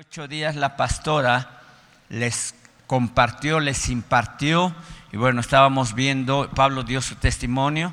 ocho 0.00 0.26
días 0.26 0.56
la 0.56 0.78
pastora 0.78 1.60
les 2.08 2.54
compartió, 2.86 3.60
les 3.60 3.90
impartió, 3.90 4.74
y 5.12 5.18
bueno, 5.18 5.42
estábamos 5.42 5.94
viendo, 5.94 6.48
Pablo 6.54 6.84
dio 6.84 7.02
su 7.02 7.16
testimonio, 7.16 7.92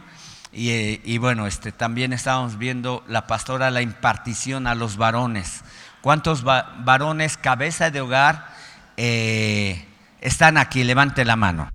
y, 0.54 0.70
eh, 0.70 1.18
bueno, 1.20 1.48
este, 1.48 1.74
también 1.74 2.14
estábamos 2.14 2.58
viendo 2.58 3.04
la 3.10 3.28
pastora 3.28 3.72
la 3.72 3.82
impartición 3.82 4.68
a 4.68 4.76
los 4.76 4.96
varones. 4.96 5.66
¿Cuántos 6.00 6.48
va- 6.48 6.78
varones, 6.80 7.36
cabeza 7.36 7.92
de 7.92 8.00
hogar, 8.00 8.56
eh, 8.96 9.86
están 10.22 10.58
aquí? 10.58 10.86
Levante 10.86 11.26
la 11.26 11.36
mano. 11.36 11.70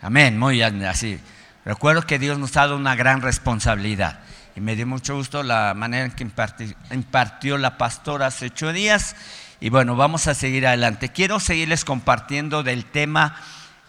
Amén, 0.00 0.38
muy 0.38 0.62
así. 0.62 1.20
Recuerdo 1.66 2.06
que 2.06 2.18
Dios 2.18 2.38
nos 2.38 2.56
ha 2.56 2.60
dado 2.60 2.76
una 2.76 2.94
gran 2.94 3.20
responsabilidad 3.20 4.20
y 4.56 4.60
me 4.60 4.74
dio 4.74 4.86
mucho 4.86 5.14
gusto 5.14 5.42
la 5.42 5.74
manera 5.74 6.06
en 6.06 6.12
que 6.12 6.26
imparti- 6.26 6.74
impartió 6.90 7.58
la 7.58 7.76
pastora 7.76 8.26
hace 8.26 8.46
ocho 8.46 8.72
días 8.72 9.14
y 9.60 9.68
bueno, 9.68 9.96
vamos 9.96 10.26
a 10.26 10.34
seguir 10.34 10.66
adelante. 10.66 11.10
Quiero 11.10 11.40
seguirles 11.40 11.84
compartiendo 11.84 12.62
del 12.62 12.84
tema 12.86 13.36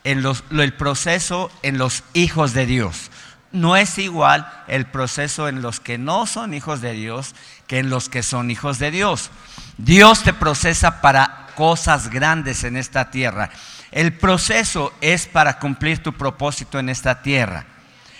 en 0.03 0.23
el 0.51 0.73
proceso 0.73 1.49
en 1.63 1.77
los 1.77 2.03
hijos 2.13 2.53
de 2.53 2.65
Dios. 2.65 3.11
No 3.53 3.77
es 3.77 3.97
igual 3.97 4.51
el 4.67 4.85
proceso 4.85 5.47
en 5.47 5.61
los 5.61 5.79
que 5.79 5.97
no 5.97 6.25
son 6.25 6.53
hijos 6.53 6.81
de 6.81 6.91
Dios 6.91 7.33
que 7.65 7.79
en 7.79 7.89
los 7.89 8.09
que 8.09 8.21
son 8.21 8.51
hijos 8.51 8.77
de 8.77 8.91
Dios. 8.91 9.31
Dios 9.77 10.23
te 10.23 10.33
procesa 10.33 11.01
para 11.01 11.47
cosas 11.55 12.09
grandes 12.09 12.65
en 12.65 12.75
esta 12.75 13.09
tierra. 13.09 13.49
El 13.91 14.13
proceso 14.13 14.93
es 14.99 15.27
para 15.27 15.59
cumplir 15.59 16.03
tu 16.03 16.13
propósito 16.13 16.77
en 16.77 16.89
esta 16.89 17.21
tierra. 17.21 17.65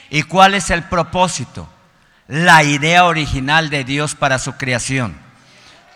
¿Y 0.10 0.24
cuál 0.24 0.54
es 0.54 0.70
el 0.70 0.84
propósito? 0.84 1.70
La 2.27 2.63
idea 2.63 3.05
original 3.05 3.70
de 3.70 3.84
Dios 3.84 4.16
para 4.16 4.40
su 4.40 4.54
creación. 4.54 5.18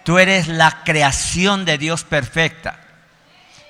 Tú 0.04 0.18
eres 0.18 0.48
la 0.48 0.84
creación 0.84 1.66
de 1.66 1.78
Dios 1.78 2.04
perfecta. 2.04 2.80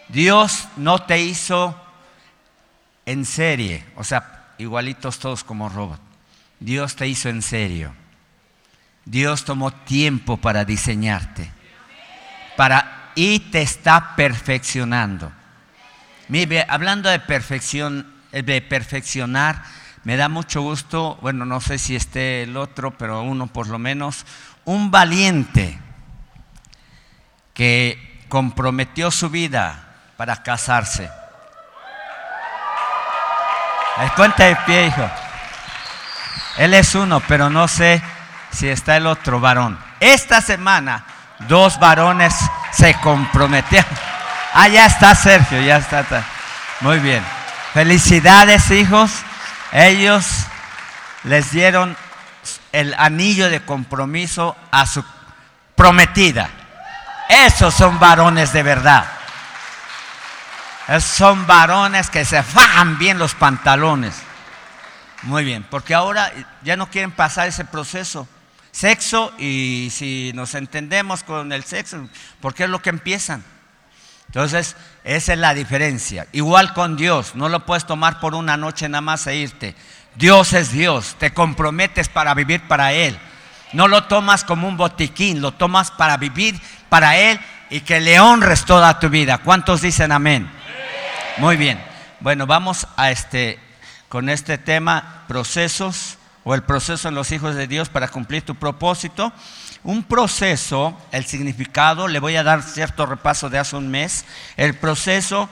Dios 0.08 0.68
no 0.78 1.00
te 1.00 1.22
hizo 1.22 1.80
en 3.06 3.26
serie, 3.26 3.86
o 3.96 4.04
sea, 4.04 4.54
igualitos 4.58 5.20
todos 5.20 5.44
como 5.44 5.70
robot. 5.70 6.00
Dios 6.60 6.96
te 6.96 7.08
hizo 7.08 7.30
en 7.30 7.42
serio. 7.42 7.94
Dios 9.06 9.46
tomó 9.46 9.72
tiempo 9.72 10.38
para 10.38 10.64
diseñarte. 10.64 11.52
Para 12.56 13.12
y 13.16 13.40
te 13.40 13.62
está 13.62 14.16
perfeccionando. 14.16 15.32
Mire, 16.28 16.66
hablando 16.70 17.10
de 17.10 17.20
perfección, 17.20 18.14
de 18.32 18.62
perfeccionar, 18.62 19.64
me 20.04 20.18
da 20.18 20.30
mucho 20.30 20.62
gusto, 20.62 21.18
bueno, 21.22 21.46
no 21.46 21.62
sé 21.62 21.78
si 21.78 21.96
esté 21.96 22.44
el 22.44 22.58
otro, 22.58 22.92
pero 22.92 23.22
uno 23.22 23.48
por 23.48 23.68
lo 23.68 23.78
menos, 23.78 24.26
un 24.66 24.90
valiente 24.92 25.80
que 27.54 28.26
comprometió 28.30 29.12
su 29.12 29.30
vida 29.30 29.96
para 30.18 30.42
casarse. 30.42 31.10
Ponte 34.16 34.44
de 34.44 34.56
pie, 34.66 34.88
hijo. 34.88 35.10
Él 36.58 36.74
es 36.74 36.96
uno, 36.96 37.22
pero 37.22 37.50
no 37.50 37.68
sé 37.68 38.02
si 38.52 38.68
está 38.68 38.98
el 38.98 39.08
otro 39.08 39.40
varón. 39.40 39.80
Esta 40.00 40.42
semana, 40.42 41.06
dos 41.48 41.80
varones 41.80 42.34
se 42.72 42.94
comprometieron. 42.96 43.90
Ah, 44.54 44.68
ya 44.68 44.86
está 44.86 45.16
Sergio, 45.16 45.62
ya 45.62 45.78
está. 45.78 46.24
Muy 46.82 47.00
bien. 47.00 47.24
Felicidades, 47.74 48.70
hijos. 48.72 49.12
Ellos 49.72 50.26
les 51.24 51.52
dieron 51.52 51.96
el 52.72 52.94
anillo 52.98 53.50
de 53.50 53.64
compromiso 53.64 54.56
a 54.72 54.86
su 54.86 55.04
prometida. 55.76 56.50
Esos 57.30 57.74
son 57.74 58.00
varones 58.00 58.52
de 58.54 58.64
verdad. 58.64 59.06
Esos 60.88 61.04
son 61.12 61.48
varones 61.48 62.10
que 62.10 62.26
se 62.26 62.44
fajan 62.44 62.98
bien 62.98 63.18
los 63.18 63.34
pantalones. 63.34 64.16
Muy 65.24 65.46
bien, 65.46 65.66
porque 65.70 65.94
ahora 65.94 66.32
ya 66.64 66.76
no 66.76 66.90
quieren 66.90 67.12
pasar 67.12 67.48
ese 67.48 67.64
proceso. 67.64 68.28
Sexo 68.72 69.34
y 69.38 69.90
si 69.92 70.32
nos 70.34 70.56
entendemos 70.56 71.24
con 71.24 71.52
el 71.52 71.64
sexo, 71.64 72.08
porque 72.40 72.64
es 72.64 72.70
lo 72.70 72.82
que 72.82 72.90
empiezan. 72.90 73.44
Entonces, 74.32 74.78
esa 75.04 75.34
es 75.34 75.40
la 75.40 75.54
diferencia. 75.54 76.26
Igual 76.32 76.74
con 76.74 76.96
Dios, 76.96 77.36
no 77.36 77.50
lo 77.50 77.66
puedes 77.66 77.86
tomar 77.86 78.22
por 78.22 78.34
una 78.34 78.56
noche 78.56 78.88
nada 78.88 79.02
más 79.02 79.28
e 79.28 79.36
irte. 79.36 79.76
Dios 80.16 80.54
es 80.54 80.72
Dios, 80.72 81.18
te 81.20 81.34
comprometes 81.34 82.08
para 82.08 82.34
vivir 82.34 82.66
para 82.66 82.94
Él. 82.94 83.20
No 83.74 83.90
lo 83.90 84.06
tomas 84.06 84.46
como 84.46 84.70
un 84.70 84.78
botiquín, 84.78 85.42
lo 85.42 85.52
tomas 85.52 85.92
para 85.92 86.16
vivir 86.16 86.58
para 86.88 87.18
Él 87.18 87.42
y 87.70 87.82
que 87.82 88.00
le 88.00 88.22
honres 88.22 88.64
toda 88.64 89.00
tu 89.02 89.10
vida. 89.10 89.40
¿Cuántos 89.40 89.82
dicen 89.82 90.14
amén? 90.14 90.50
Muy 91.38 91.58
bien. 91.58 91.84
Bueno, 92.22 92.48
vamos 92.48 92.88
a 92.96 93.12
este 93.12 93.60
con 94.08 94.30
este 94.30 94.58
tema 94.58 95.26
procesos 95.28 96.18
o 96.46 96.56
el 96.56 96.64
proceso 96.64 97.10
en 97.10 97.16
los 97.16 97.34
hijos 97.34 97.56
de 97.56 97.68
Dios 97.68 97.90
para 97.90 98.08
cumplir 98.08 98.44
tu 98.44 98.56
propósito. 98.56 99.34
Un 99.84 100.04
proceso, 100.04 100.96
el 101.12 101.26
significado, 101.26 102.08
le 102.08 102.20
voy 102.20 102.36
a 102.36 102.44
dar 102.44 102.62
cierto 102.62 103.06
repaso 103.06 103.50
de 103.50 103.58
hace 103.58 103.76
un 103.76 103.90
mes. 103.90 104.26
El 104.56 104.76
proceso 104.76 105.50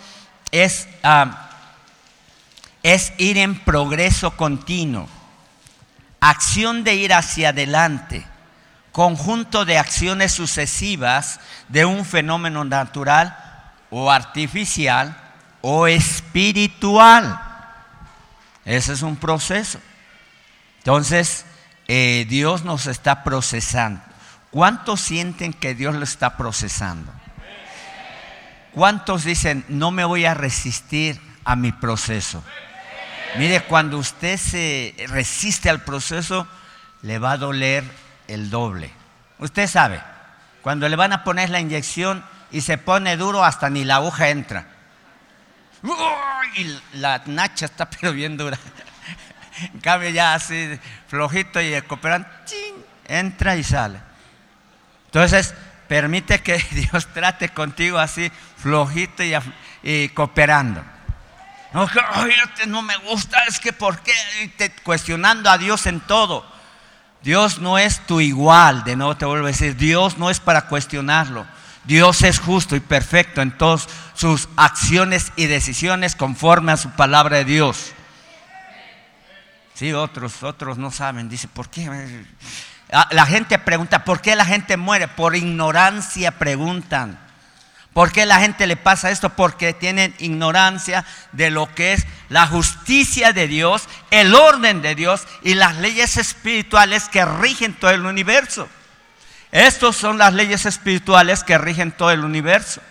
es, 0.52 0.88
ah, 1.04 1.50
es 2.84 3.12
ir 3.18 3.38
en 3.40 3.60
progreso 3.60 4.38
continuo, 4.38 5.08
acción 6.20 6.84
de 6.84 6.96
ir 6.96 7.14
hacia 7.14 7.50
adelante, 7.50 8.26
conjunto 8.92 9.66
de 9.66 9.80
acciones 9.80 10.32
sucesivas 10.32 11.40
de 11.68 11.86
un 11.86 12.06
fenómeno 12.06 12.64
natural 12.66 13.36
o 13.90 14.12
artificial 14.12 15.18
o 15.62 15.88
espiritual. 15.88 17.42
Ese 18.64 18.94
es 18.94 19.02
un 19.02 19.16
proceso. 19.16 19.80
Entonces, 20.80 21.46
eh, 21.88 22.28
Dios 22.30 22.64
nos 22.64 22.86
está 22.86 23.24
procesando. 23.24 24.09
¿Cuántos 24.52 25.02
sienten 25.02 25.54
que 25.54 25.76
Dios 25.76 25.96
lo 25.96 26.04
está 26.04 26.36
procesando? 26.36 27.12
¿Cuántos 28.74 29.24
dicen, 29.24 29.66
no 29.68 29.92
me 29.92 30.06
voy 30.06 30.26
a 30.26 30.34
resistir 30.34 31.20
a 31.44 31.56
mi 31.56 31.72
proceso? 31.72 32.44
Mire, 33.38 33.62
cuando 33.62 33.98
usted 33.98 34.38
se 34.38 34.96
resiste 35.08 35.70
al 35.70 35.84
proceso, 35.84 36.48
le 37.04 37.20
va 37.20 37.34
a 37.34 37.38
doler 37.38 37.84
el 38.28 38.50
doble. 38.50 38.92
Usted 39.38 39.68
sabe, 39.68 40.02
cuando 40.62 40.90
le 40.90 40.96
van 40.96 41.14
a 41.14 41.24
poner 41.24 41.50
la 41.50 41.60
inyección 41.60 42.24
y 42.52 42.62
se 42.62 42.78
pone 42.78 43.18
duro, 43.18 43.44
hasta 43.44 43.70
ni 43.70 43.86
la 43.86 43.98
aguja 43.98 44.30
entra. 44.30 44.68
Y 46.56 46.80
la 46.94 47.22
nacha 47.28 47.66
está 47.66 47.90
pero 47.90 48.14
bien 48.14 48.36
dura. 48.36 48.58
En 49.74 49.80
cambio 49.82 50.10
ya 50.10 50.34
así 50.34 50.80
flojito 51.08 51.62
y 51.62 51.80
cooperante 51.84 52.30
entra 53.06 53.56
y 53.56 53.64
sale. 53.64 54.09
Entonces, 55.10 55.56
permite 55.88 56.42
que 56.42 56.58
Dios 56.72 57.08
trate 57.08 57.50
contigo 57.50 57.98
así 57.98 58.32
flojito 58.58 59.24
y, 59.82 60.10
cooperando. 60.10 60.84
No, 61.74 61.88
que, 61.88 62.00
"Ay, 62.14 62.32
este 62.46 62.68
no 62.68 62.82
me 62.82 62.96
gusta, 62.98 63.38
es 63.48 63.60
que 63.60 63.74
por 63.74 64.00
qué 64.02 64.14
cuestionando 64.84 65.50
a 65.50 65.58
Dios 65.58 65.86
en 65.88 66.00
todo. 66.00 66.46
Dios 67.22 67.60
no 67.60 67.78
es 67.78 68.06
tu 68.06 68.22
igual, 68.22 68.84
de 68.84 68.96
nuevo 68.96 69.18
te 69.18 69.26
vuelvo 69.26 69.46
a 69.46 69.50
decir, 69.50 69.76
Dios 69.76 70.18
no 70.18 70.30
es 70.30 70.40
para 70.40 70.68
cuestionarlo. 70.68 71.46
Dios 71.84 72.22
es 72.22 72.40
justo 72.40 72.76
y 72.76 72.80
perfecto 72.80 73.42
en 73.42 73.58
todas 73.58 73.88
sus 74.14 74.48
acciones 74.56 75.32
y 75.36 75.48
decisiones 75.48 76.16
conforme 76.16 76.72
a 76.72 76.78
su 76.78 76.92
palabra 76.92 77.38
de 77.38 77.46
Dios. 77.46 77.94
Sí, 79.74 79.92
otros, 79.94 80.44
otros 80.44 80.78
no 80.78 80.92
saben. 80.92 81.30
Dice, 81.30 81.48
¿por 81.48 81.70
qué? 81.70 81.90
Ah, 82.92 83.08
La 83.12 83.26
gente 83.26 83.60
pregunta, 83.60 84.04
¿por 84.04 84.22
qué 84.22 84.36
la 84.36 84.46
gente 84.46 84.78
muere? 84.78 85.08
Por 85.08 85.36
ignorancia 85.36 86.32
preguntan. 86.32 87.20
¿Por 87.94 88.12
qué 88.12 88.26
la 88.26 88.40
gente 88.40 88.68
le 88.68 88.78
pasa 88.78 89.10
esto? 89.10 89.30
Porque 89.30 89.74
tienen 89.74 90.16
ignorancia 90.20 91.06
de 91.32 91.50
lo 91.50 91.74
que 91.74 91.94
es 91.94 92.06
la 92.30 92.48
justicia 92.48 93.34
de 93.34 93.48
Dios, 93.48 93.90
el 94.12 94.36
orden 94.36 94.82
de 94.82 94.96
Dios 94.96 95.28
y 95.42 95.56
las 95.56 95.76
leyes 95.78 96.18
espirituales 96.18 97.10
que 97.10 97.26
rigen 97.26 97.74
todo 97.74 97.92
el 97.92 98.06
universo. 98.06 98.70
Estas 99.52 99.96
son 99.96 100.20
las 100.20 100.34
leyes 100.34 100.66
espirituales 100.66 101.44
que 101.44 101.58
rigen 101.58 101.92
todo 101.92 102.12
el 102.12 102.24
universo, 102.24 102.82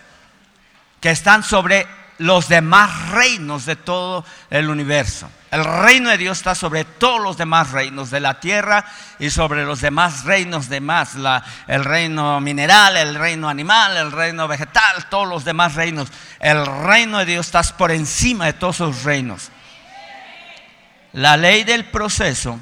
que 0.99 1.11
están 1.11 1.43
sobre 1.43 1.87
los 2.17 2.49
demás 2.49 3.09
reinos 3.09 3.65
de 3.65 3.77
todo 3.77 4.25
el 4.49 4.69
universo. 4.69 5.29
El 5.51 5.65
reino 5.65 6.09
de 6.11 6.17
Dios 6.19 6.37
está 6.37 6.53
sobre 6.53 6.85
todos 6.85 7.19
los 7.21 7.37
demás 7.37 7.71
reinos 7.71 8.11
de 8.11 8.19
la 8.19 8.39
tierra 8.39 8.85
y 9.17 9.31
sobre 9.31 9.65
los 9.65 9.81
demás 9.81 10.23
reinos 10.23 10.69
demás, 10.69 11.15
la- 11.15 11.43
el 11.67 11.83
reino 11.83 12.39
mineral, 12.39 12.95
el 12.97 13.15
reino 13.15 13.49
animal, 13.49 13.97
el 13.97 14.11
reino 14.11 14.47
vegetal, 14.47 15.09
todos 15.09 15.27
los 15.27 15.43
demás 15.45 15.73
reinos. 15.73 16.09
El 16.39 16.63
reino 16.65 17.17
de 17.17 17.25
Dios 17.25 17.47
está 17.47 17.63
por 17.77 17.91
encima 17.91 18.45
de 18.45 18.53
todos 18.53 18.75
esos 18.75 19.03
reinos. 19.03 19.49
La 21.13 21.35
ley 21.35 21.63
del 21.63 21.85
proceso 21.85 22.59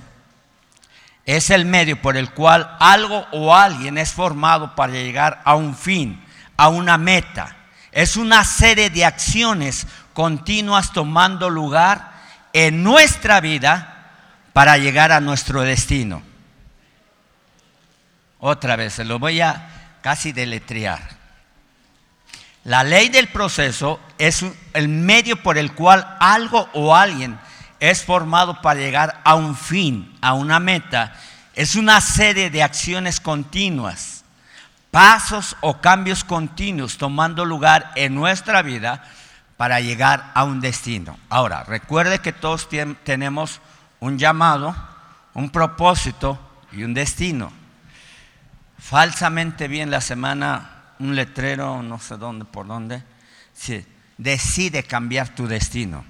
es 1.26 1.50
el 1.50 1.66
medio 1.66 2.02
por 2.02 2.16
el 2.16 2.32
cual 2.32 2.78
algo 2.80 3.28
o 3.34 3.54
alguien 3.54 3.98
es 3.98 4.14
formado 4.14 4.76
para 4.76 4.94
llegar 4.94 5.42
a 5.44 5.56
un 5.56 5.76
fin, 5.76 6.24
a 6.56 6.70
una 6.70 6.98
meta. 6.98 7.54
Es 7.92 8.16
una 8.16 8.46
serie 8.46 8.90
de 8.90 9.04
acciones 9.04 9.86
continuas 10.14 10.94
tomando 10.94 11.50
lugar 11.50 12.16
en 12.66 12.82
nuestra 12.82 13.40
vida 13.40 14.10
para 14.52 14.80
llegar 14.80 15.12
a 15.12 15.20
nuestro 15.20 15.62
destino. 15.62 16.24
Otra 18.40 18.76
vez, 18.76 18.94
se 18.94 19.06
lo 19.06 19.20
voy 19.20 19.42
a 19.42 20.00
casi 20.02 20.32
deletrear. 20.32 21.00
La 22.64 22.84
ley 22.84 23.10
del 23.10 23.28
proceso 23.28 24.00
es 24.18 24.44
el 24.74 24.90
medio 24.90 25.44
por 25.44 25.60
el 25.60 25.74
cual 25.74 26.18
algo 26.20 26.68
o 26.74 26.96
alguien 26.96 27.38
es 27.80 28.04
formado 28.04 28.60
para 28.64 28.80
llegar 28.80 29.22
a 29.24 29.36
un 29.36 29.56
fin, 29.56 30.18
a 30.20 30.34
una 30.34 30.60
meta. 30.60 31.16
Es 31.54 31.76
una 31.76 32.02
serie 32.02 32.50
de 32.50 32.64
acciones 32.64 33.20
continuas, 33.20 34.24
pasos 34.90 35.56
o 35.62 35.80
cambios 35.80 36.24
continuos 36.24 36.98
tomando 36.98 37.46
lugar 37.46 37.92
en 37.94 38.16
nuestra 38.16 38.64
vida 38.64 39.04
para 39.58 39.80
llegar 39.80 40.32
a 40.36 40.44
un 40.44 40.62
destino. 40.62 41.18
Ahora, 41.30 41.64
recuerde 41.64 42.20
que 42.20 42.32
todos 42.32 42.70
tenemos 43.04 43.60
un 44.00 44.20
llamado, 44.20 44.76
un 45.34 45.50
propósito 45.50 46.40
y 46.72 46.84
un 46.84 46.94
destino. 46.94 47.52
Falsamente 48.78 49.68
vi 49.68 49.82
en 49.82 49.90
la 49.92 50.00
semana 50.00 50.94
un 51.00 51.16
letrero, 51.16 51.82
no 51.82 52.00
sé 52.00 52.18
dónde, 52.18 52.46
por 52.46 52.68
dónde, 52.68 53.04
decide 54.18 54.84
cambiar 54.84 55.30
tu 55.30 55.48
destino. 55.48 56.06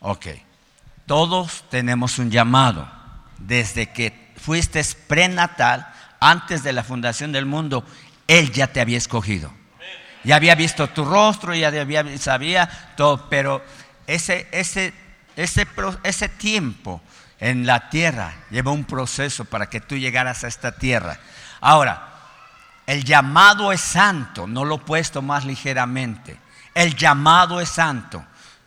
Ok, 0.00 0.26
todos 1.06 1.64
tenemos 1.70 2.18
un 2.18 2.30
llamado. 2.30 2.86
Desde 3.38 3.90
que 3.90 4.32
fuiste 4.36 4.82
prenatal, 5.08 5.90
antes 6.20 6.62
de 6.62 6.72
la 6.72 6.84
fundación 6.84 7.32
del 7.32 7.46
mundo, 7.46 7.84
Él 8.28 8.52
ya 8.52 8.66
te 8.66 8.80
había 8.80 8.98
escogido. 8.98 9.61
Ya 10.24 10.36
había 10.36 10.54
visto 10.54 10.88
tu 10.88 11.04
rostro, 11.04 11.54
ya 11.54 11.68
había, 11.68 12.18
sabía 12.18 12.68
todo, 12.96 13.28
pero 13.28 13.64
ese, 14.06 14.48
ese, 14.52 14.94
ese, 15.36 15.66
ese 16.04 16.28
tiempo 16.28 17.00
en 17.40 17.66
la 17.66 17.90
tierra 17.90 18.34
llevó 18.50 18.72
un 18.72 18.84
proceso 18.84 19.44
para 19.44 19.68
que 19.68 19.80
tú 19.80 19.96
llegaras 19.96 20.44
a 20.44 20.48
esta 20.48 20.72
tierra. 20.72 21.18
Ahora, 21.60 22.08
el 22.86 23.04
llamado 23.04 23.72
es 23.72 23.80
santo, 23.80 24.46
no 24.46 24.64
lo 24.64 24.78
puedes 24.78 25.10
tomar 25.10 25.44
ligeramente. 25.44 26.38
El 26.74 26.96
llamado 26.96 27.60
es 27.60 27.68
santo. 27.68 28.24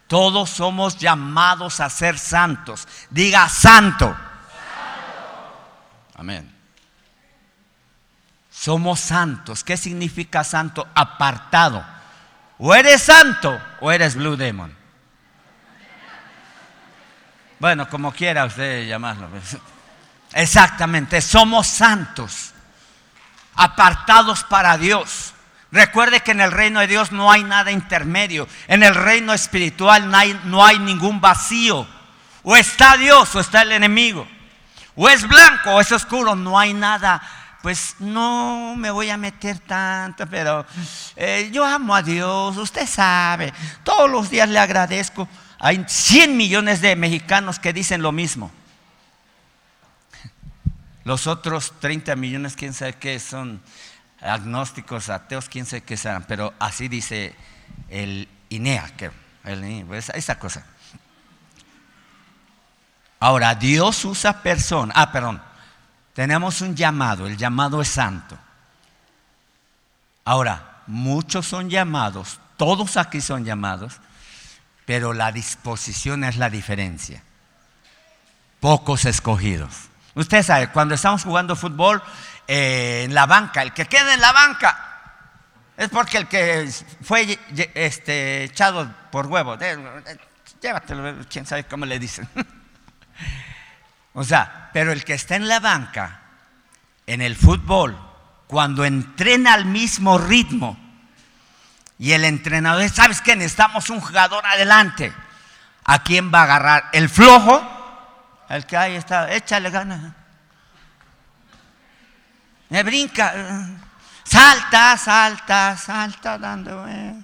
Todos 0.07 0.49
somos 0.49 0.97
llamados 0.97 1.79
a 1.79 1.89
ser 1.89 2.19
santos. 2.19 2.87
Diga 3.09 3.49
santo. 3.49 4.15
Amén. 6.15 6.54
Somos 8.65 8.99
santos. 8.99 9.63
¿Qué 9.63 9.77
significa 9.77 10.43
santo? 10.43 10.87
Apartado. 10.95 11.85
O 12.57 12.73
eres 12.73 13.03
santo 13.03 13.61
o 13.79 13.91
eres 13.91 14.15
Blue 14.15 14.35
Demon. 14.35 14.75
Bueno, 17.59 17.87
como 17.87 18.11
quiera 18.11 18.43
usted 18.45 18.87
llamarlo. 18.87 19.29
Exactamente, 20.33 21.21
somos 21.21 21.67
santos, 21.67 22.53
apartados 23.53 24.43
para 24.43 24.79
Dios. 24.79 25.35
Recuerde 25.71 26.21
que 26.21 26.31
en 26.31 26.41
el 26.41 26.51
reino 26.51 26.79
de 26.79 26.87
Dios 26.87 27.11
no 27.11 27.31
hay 27.31 27.43
nada 27.43 27.69
intermedio. 27.69 28.47
En 28.67 28.81
el 28.81 28.95
reino 28.95 29.33
espiritual 29.33 30.09
no 30.09 30.17
hay, 30.17 30.41
no 30.45 30.65
hay 30.65 30.79
ningún 30.79 31.21
vacío. 31.21 31.87
O 32.41 32.55
está 32.55 32.97
Dios 32.97 33.35
o 33.35 33.39
está 33.39 33.61
el 33.61 33.73
enemigo. 33.73 34.27
O 34.95 35.07
es 35.07 35.27
blanco 35.27 35.69
o 35.69 35.81
es 35.81 35.91
oscuro. 35.91 36.35
No 36.35 36.57
hay 36.57 36.73
nada. 36.73 37.21
Pues 37.65 37.95
no 37.97 38.75
me 38.77 38.91
voy 38.91 39.09
a 39.09 39.17
meter 39.17 39.57
tanto, 39.57 40.27
pero 40.27 40.67
eh, 41.15 41.49
yo 41.51 41.65
amo 41.65 41.95
a 41.95 42.03
Dios, 42.03 42.55
usted 42.57 42.85
sabe. 42.85 43.51
Todos 43.83 44.07
los 44.07 44.29
días 44.29 44.47
le 44.47 44.59
agradezco. 44.59 45.27
Hay 45.57 45.83
100 45.87 46.37
millones 46.37 46.79
de 46.81 46.95
mexicanos 46.95 47.57
que 47.57 47.73
dicen 47.73 48.03
lo 48.03 48.11
mismo. 48.11 48.51
Los 51.05 51.25
otros 51.25 51.73
30 51.79 52.15
millones, 52.15 52.55
quién 52.55 52.71
sabe 52.71 52.93
qué 52.93 53.19
son 53.19 53.63
agnósticos, 54.21 55.09
ateos, 55.09 55.49
quién 55.49 55.65
sabe 55.65 55.81
qué 55.81 55.97
serán, 55.97 56.23
pero 56.27 56.53
así 56.59 56.87
dice 56.87 57.33
el 57.89 58.29
INEA, 58.49 58.95
que 58.95 59.09
pues, 59.87 60.09
esa 60.09 60.37
cosa. 60.37 60.63
Ahora, 63.19 63.55
Dios 63.55 64.05
usa 64.05 64.43
personas, 64.43 64.95
ah, 64.95 65.11
perdón, 65.11 65.41
tenemos 66.15 66.61
un 66.61 66.75
llamado, 66.77 67.27
el 67.27 67.35
llamado 67.35 67.81
es 67.81 67.89
santo. 67.89 68.37
Ahora, 70.23 70.81
muchos 70.87 71.45
son 71.45 71.69
llamados, 71.69 72.39
todos 72.55 72.95
aquí 72.95 73.19
son 73.19 73.43
llamados, 73.43 73.99
pero 74.85 75.11
la 75.11 75.33
disposición 75.33 76.23
es 76.23 76.37
la 76.37 76.49
diferencia. 76.49 77.21
Pocos 78.61 79.03
escogidos. 79.03 79.89
Usted 80.13 80.41
sabe, 80.41 80.69
cuando 80.69 80.95
estamos 80.95 81.21
jugando 81.21 81.53
fútbol, 81.57 82.01
eh, 82.47 83.03
en 83.03 83.13
la 83.13 83.25
banca, 83.25 83.61
el 83.61 83.73
que 83.73 83.85
queda 83.85 84.13
en 84.13 84.21
la 84.21 84.31
banca, 84.31 84.79
es 85.75 85.89
porque 85.89 86.19
el 86.19 86.27
que 86.29 86.71
fue 87.03 87.37
este, 87.73 88.45
echado 88.45 88.89
por 89.11 89.27
huevo, 89.27 89.57
llévatelo, 90.61 91.25
quién 91.29 91.45
sabe 91.45 91.65
cómo 91.65 91.85
le 91.85 91.99
dicen. 91.99 92.29
o 94.15 94.23
sea, 94.23 94.71
pero 94.73 94.91
el 94.91 95.05
que 95.05 95.13
está 95.13 95.35
en 95.35 95.47
la 95.47 95.59
banca, 95.59 96.21
en 97.05 97.21
el 97.21 97.35
fútbol, 97.35 97.95
cuando 98.47 98.83
entrena 98.83 99.53
al 99.53 99.65
mismo 99.65 100.17
ritmo, 100.17 100.79
y 101.99 102.11
el 102.13 102.25
entrenador, 102.25 102.89
¿sabes 102.89 103.21
qué? 103.21 103.35
Necesitamos 103.35 103.89
un 103.91 104.01
jugador 104.01 104.43
adelante. 104.45 105.13
¿A 105.85 106.03
quién 106.03 106.33
va 106.33 106.39
a 106.39 106.43
agarrar? 106.43 106.89
¿El 106.91 107.07
flojo? 107.07 107.63
El 108.49 108.65
que 108.65 108.75
ahí 108.75 108.95
está, 108.95 109.31
échale 109.31 109.69
ganas 109.69 110.01
me 112.69 112.83
brinca, 112.83 113.33
salta, 114.23 114.97
salta, 114.97 115.77
salta, 115.77 116.37
dando. 116.37 116.87
Eh. 116.87 117.15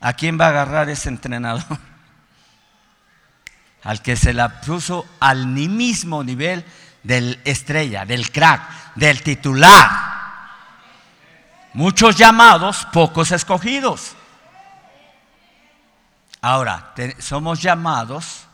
¿A 0.00 0.12
quién 0.12 0.38
va 0.38 0.46
a 0.46 0.48
agarrar 0.50 0.88
ese 0.88 1.08
entrenador? 1.08 1.64
Al 3.84 4.02
que 4.02 4.16
se 4.16 4.32
la 4.32 4.60
puso 4.60 5.06
al 5.20 5.46
mismo 5.46 6.24
nivel 6.24 6.64
del 7.02 7.40
estrella, 7.44 8.04
del 8.04 8.30
crack, 8.30 8.94
del 8.94 9.22
titular. 9.22 9.90
Muchos 11.74 12.16
llamados, 12.16 12.86
pocos 12.92 13.30
escogidos. 13.32 14.16
Ahora, 16.40 16.94
somos 17.18 17.62
llamados, 17.62 18.44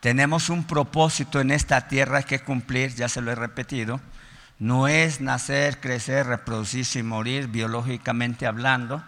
tenemos 0.00 0.50
un 0.50 0.64
propósito 0.64 1.40
en 1.40 1.50
esta 1.50 1.88
tierra 1.88 2.22
que 2.22 2.40
cumplir, 2.40 2.94
ya 2.94 3.08
se 3.08 3.20
lo 3.20 3.32
he 3.32 3.34
repetido 3.34 4.00
no 4.58 4.88
es 4.88 5.20
nacer, 5.20 5.80
crecer, 5.80 6.26
reproducirse 6.26 7.00
y 7.00 7.02
morir 7.02 7.48
biológicamente 7.48 8.46
hablando. 8.46 9.02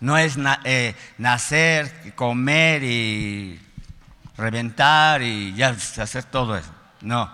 No 0.00 0.16
es 0.16 0.36
eh, 0.64 0.94
nacer, 1.18 2.14
comer 2.14 2.82
y 2.84 3.60
reventar 4.36 5.22
y 5.22 5.54
ya 5.54 5.68
hacer 5.70 6.24
todo 6.24 6.56
eso. 6.56 6.70
No. 7.00 7.30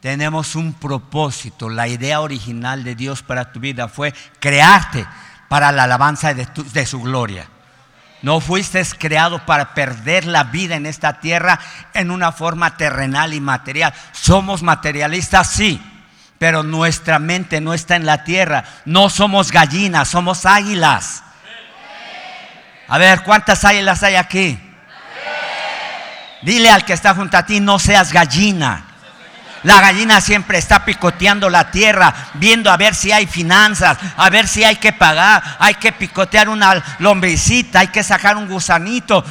Tenemos 0.00 0.56
un 0.56 0.72
propósito. 0.72 1.68
La 1.68 1.88
idea 1.88 2.20
original 2.20 2.84
de 2.84 2.94
Dios 2.94 3.22
para 3.22 3.52
tu 3.52 3.60
vida 3.60 3.88
fue 3.88 4.14
crearte 4.38 5.06
para 5.48 5.72
la 5.72 5.84
alabanza 5.84 6.32
de, 6.32 6.86
su 6.86 7.02
gloria. 7.02 7.46
No 8.22 8.40
fuiste 8.40 8.82
creado 8.98 9.44
para 9.44 9.74
perder 9.74 10.26
la 10.26 10.44
vida 10.44 10.76
en 10.76 10.86
esta 10.86 11.20
tierra 11.20 11.58
en 11.94 12.10
una 12.10 12.32
forma 12.32 12.76
terrenal 12.76 13.34
y 13.34 13.40
material. 13.40 13.92
Somos 14.12 14.62
materialistas, 14.62 15.52
sí 15.52 15.80
pero 16.40 16.62
nuestra 16.62 17.18
mente 17.18 17.60
no 17.60 17.74
está 17.74 17.96
en 17.96 18.06
la 18.06 18.24
tierra. 18.24 18.64
No 18.86 19.10
somos 19.10 19.52
gallinas, 19.52 20.08
somos 20.08 20.46
águilas. 20.46 21.22
A 22.88 22.96
ver, 22.96 23.24
¿cuántas 23.24 23.62
águilas 23.62 24.02
hay 24.02 24.14
aquí? 24.14 24.58
Dile 26.42 26.70
al 26.70 26.84
que 26.84 26.92
está 26.92 27.14
junto 27.14 27.36
a 27.36 27.44
ti, 27.44 27.60
no 27.60 27.78
seas 27.78 28.12
gallina. 28.12 28.84
La 29.62 29.80
gallina 29.80 30.20
siempre 30.22 30.56
está 30.56 30.84
picoteando 30.86 31.50
la 31.50 31.70
tierra, 31.70 32.14
viendo 32.34 32.70
a 32.70 32.78
ver 32.78 32.94
si 32.94 33.12
hay 33.12 33.26
finanzas, 33.26 33.98
a 34.16 34.30
ver 34.30 34.48
si 34.48 34.64
hay 34.64 34.76
que 34.76 34.92
pagar, 34.92 35.42
hay 35.58 35.74
que 35.74 35.92
picotear 35.92 36.48
una 36.48 36.82
lombricita, 36.98 37.80
hay 37.80 37.88
que 37.88 38.02
sacar 38.02 38.38
un 38.38 38.48
gusanito 38.48 39.22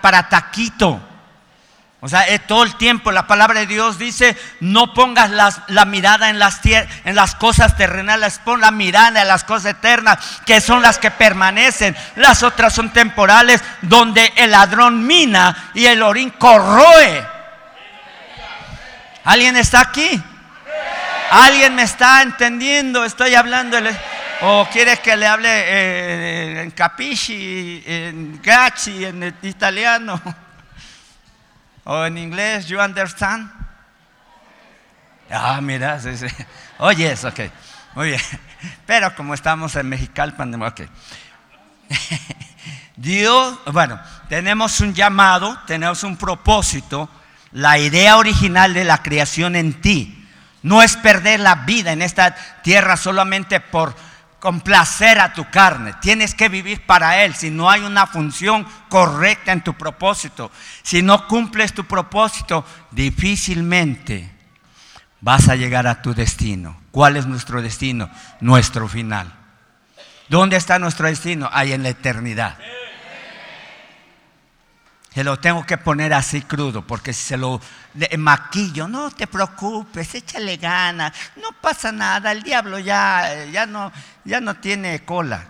para 0.00 0.28
taquito. 0.28 1.07
O 2.00 2.08
sea, 2.08 2.26
todo 2.46 2.62
el 2.62 2.76
tiempo 2.76 3.10
la 3.10 3.26
palabra 3.26 3.58
de 3.58 3.66
Dios 3.66 3.98
dice, 3.98 4.36
no 4.60 4.94
pongas 4.94 5.30
la 5.30 5.84
mirada 5.84 6.30
en 6.30 6.38
las, 6.38 6.60
en 6.64 7.16
las 7.16 7.34
cosas 7.34 7.76
terrenales, 7.76 8.40
pon 8.44 8.60
la 8.60 8.70
mirada 8.70 9.20
en 9.20 9.26
las 9.26 9.42
cosas 9.42 9.72
eternas, 9.72 10.40
que 10.46 10.60
son 10.60 10.80
las 10.80 10.98
que 10.98 11.10
permanecen. 11.10 11.96
Las 12.14 12.44
otras 12.44 12.72
son 12.72 12.92
temporales, 12.92 13.64
donde 13.82 14.32
el 14.36 14.52
ladrón 14.52 15.04
mina 15.08 15.70
y 15.74 15.86
el 15.86 16.00
orín 16.02 16.30
corroe. 16.30 17.26
¿Alguien 19.24 19.56
está 19.56 19.80
aquí? 19.80 20.22
¿Alguien 21.32 21.74
me 21.74 21.82
está 21.82 22.22
entendiendo? 22.22 23.04
Estoy 23.04 23.34
hablando. 23.34 23.76
¿O 24.42 24.68
quiere 24.72 24.98
que 24.98 25.16
le 25.16 25.26
hable 25.26 25.48
eh, 25.50 26.62
en 26.62 26.70
capisci, 26.70 27.82
en 27.84 28.40
gachi, 28.40 29.04
en 29.04 29.34
italiano? 29.42 30.22
¿O 31.90 32.04
en 32.04 32.18
inglés? 32.18 32.66
¿You 32.66 32.82
understand? 32.82 33.50
Ah, 35.30 35.58
mira, 35.62 35.98
sí, 35.98 36.18
sí. 36.18 36.26
Oye, 36.76 37.12
es 37.12 37.24
ok. 37.24 37.40
Muy 37.94 38.08
bien. 38.08 38.20
Pero 38.86 39.14
como 39.14 39.32
estamos 39.32 39.74
en 39.74 39.88
Mexicalpan. 39.88 40.52
Dios, 42.96 43.58
bueno, 43.72 43.98
tenemos 44.28 44.80
un 44.80 44.92
llamado, 44.92 45.58
tenemos 45.66 46.02
un 46.02 46.18
propósito. 46.18 47.08
La 47.52 47.78
idea 47.78 48.18
original 48.18 48.74
de 48.74 48.84
la 48.84 49.02
creación 49.02 49.56
en 49.56 49.80
ti 49.80 50.28
no 50.62 50.82
es 50.82 50.94
perder 50.98 51.40
la 51.40 51.54
vida 51.54 51.92
en 51.92 52.02
esta 52.02 52.34
tierra 52.62 52.98
solamente 52.98 53.60
por 53.60 53.96
complacer 54.40 55.18
a 55.18 55.32
tu 55.32 55.48
carne. 55.50 55.94
Tienes 56.00 56.34
que 56.34 56.48
vivir 56.48 56.84
para 56.86 57.24
Él. 57.24 57.34
Si 57.34 57.50
no 57.50 57.70
hay 57.70 57.82
una 57.82 58.06
función 58.06 58.66
correcta 58.88 59.52
en 59.52 59.62
tu 59.62 59.74
propósito, 59.74 60.50
si 60.82 61.02
no 61.02 61.26
cumples 61.26 61.72
tu 61.72 61.84
propósito, 61.84 62.64
difícilmente 62.90 64.32
vas 65.20 65.48
a 65.48 65.56
llegar 65.56 65.86
a 65.86 66.02
tu 66.02 66.14
destino. 66.14 66.80
¿Cuál 66.90 67.16
es 67.16 67.26
nuestro 67.26 67.62
destino? 67.62 68.10
Nuestro 68.40 68.88
final. 68.88 69.32
¿Dónde 70.28 70.56
está 70.56 70.78
nuestro 70.78 71.08
destino? 71.08 71.48
Ahí 71.52 71.72
en 71.72 71.82
la 71.82 71.88
eternidad. 71.90 72.58
Se 75.14 75.24
lo 75.24 75.38
tengo 75.38 75.64
que 75.64 75.78
poner 75.78 76.12
así 76.12 76.42
crudo, 76.42 76.86
porque 76.86 77.12
si 77.12 77.24
se 77.24 77.36
lo 77.36 77.60
maquillo, 78.18 78.86
no 78.86 79.10
te 79.10 79.26
preocupes, 79.26 80.14
échale 80.14 80.58
ganas, 80.58 81.12
no 81.36 81.48
pasa 81.60 81.90
nada, 81.90 82.30
el 82.30 82.42
diablo 82.42 82.78
ya, 82.78 83.46
ya, 83.46 83.66
no, 83.66 83.90
ya 84.28 84.40
no 84.40 84.56
tiene 84.56 85.04
cola. 85.04 85.46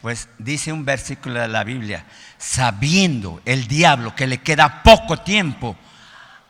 Pues 0.00 0.28
dice 0.38 0.72
un 0.72 0.84
versículo 0.84 1.38
de 1.38 1.46
la 1.46 1.62
Biblia, 1.62 2.06
sabiendo 2.38 3.40
el 3.44 3.68
diablo 3.68 4.16
que 4.16 4.26
le 4.26 4.38
queda 4.38 4.82
poco 4.82 5.18
tiempo, 5.18 5.76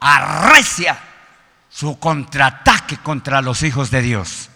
arrecia 0.00 0.98
su 1.68 1.98
contraataque 1.98 2.98
contra 2.98 3.42
los 3.42 3.62
hijos 3.62 3.90
de 3.90 4.02
Dios. 4.02 4.48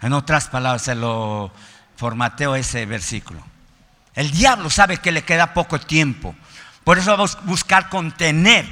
En 0.00 0.14
otras 0.14 0.48
palabras, 0.48 0.82
se 0.82 0.94
lo 0.94 1.52
formateo 1.96 2.56
ese 2.56 2.86
versículo. 2.86 3.44
El 4.14 4.30
diablo 4.30 4.70
sabe 4.70 4.96
que 4.96 5.12
le 5.12 5.24
queda 5.24 5.52
poco 5.52 5.78
tiempo. 5.78 6.34
Por 6.84 6.98
eso 6.98 7.10
vamos 7.10 7.36
a 7.36 7.40
buscar 7.42 7.88
contener 7.90 8.66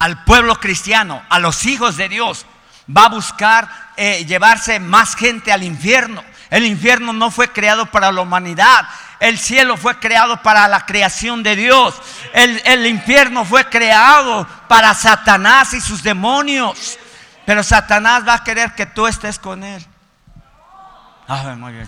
al 0.00 0.24
pueblo 0.24 0.56
cristiano, 0.56 1.22
a 1.30 1.38
los 1.38 1.64
hijos 1.64 1.96
de 1.96 2.08
Dios. 2.08 2.44
Va 2.94 3.04
a 3.04 3.10
buscar 3.10 3.89
eh, 4.02 4.24
llevarse 4.24 4.80
más 4.80 5.14
gente 5.14 5.52
al 5.52 5.62
infierno. 5.62 6.24
El 6.48 6.64
infierno 6.64 7.12
no 7.12 7.30
fue 7.30 7.52
creado 7.52 7.84
para 7.84 8.10
la 8.10 8.22
humanidad. 8.22 8.88
El 9.20 9.38
cielo 9.38 9.76
fue 9.76 9.98
creado 9.98 10.40
para 10.40 10.66
la 10.68 10.86
creación 10.86 11.42
de 11.42 11.54
Dios. 11.54 11.94
El, 12.32 12.86
infierno 12.86 13.44
fue 13.44 13.66
creado 13.66 14.46
para 14.68 14.94
Satanás 14.94 15.74
y 15.74 15.82
sus 15.82 16.02
demonios. 16.02 16.98
Pero 17.44 17.62
Satanás 17.62 18.26
va 18.26 18.34
a 18.34 18.42
querer 18.42 18.74
que 18.74 18.86
tú 18.86 19.06
estés 19.06 19.38
con 19.38 19.62
él. 19.62 19.86
Ah, 21.28 21.54
muy 21.58 21.74
bien. 21.74 21.86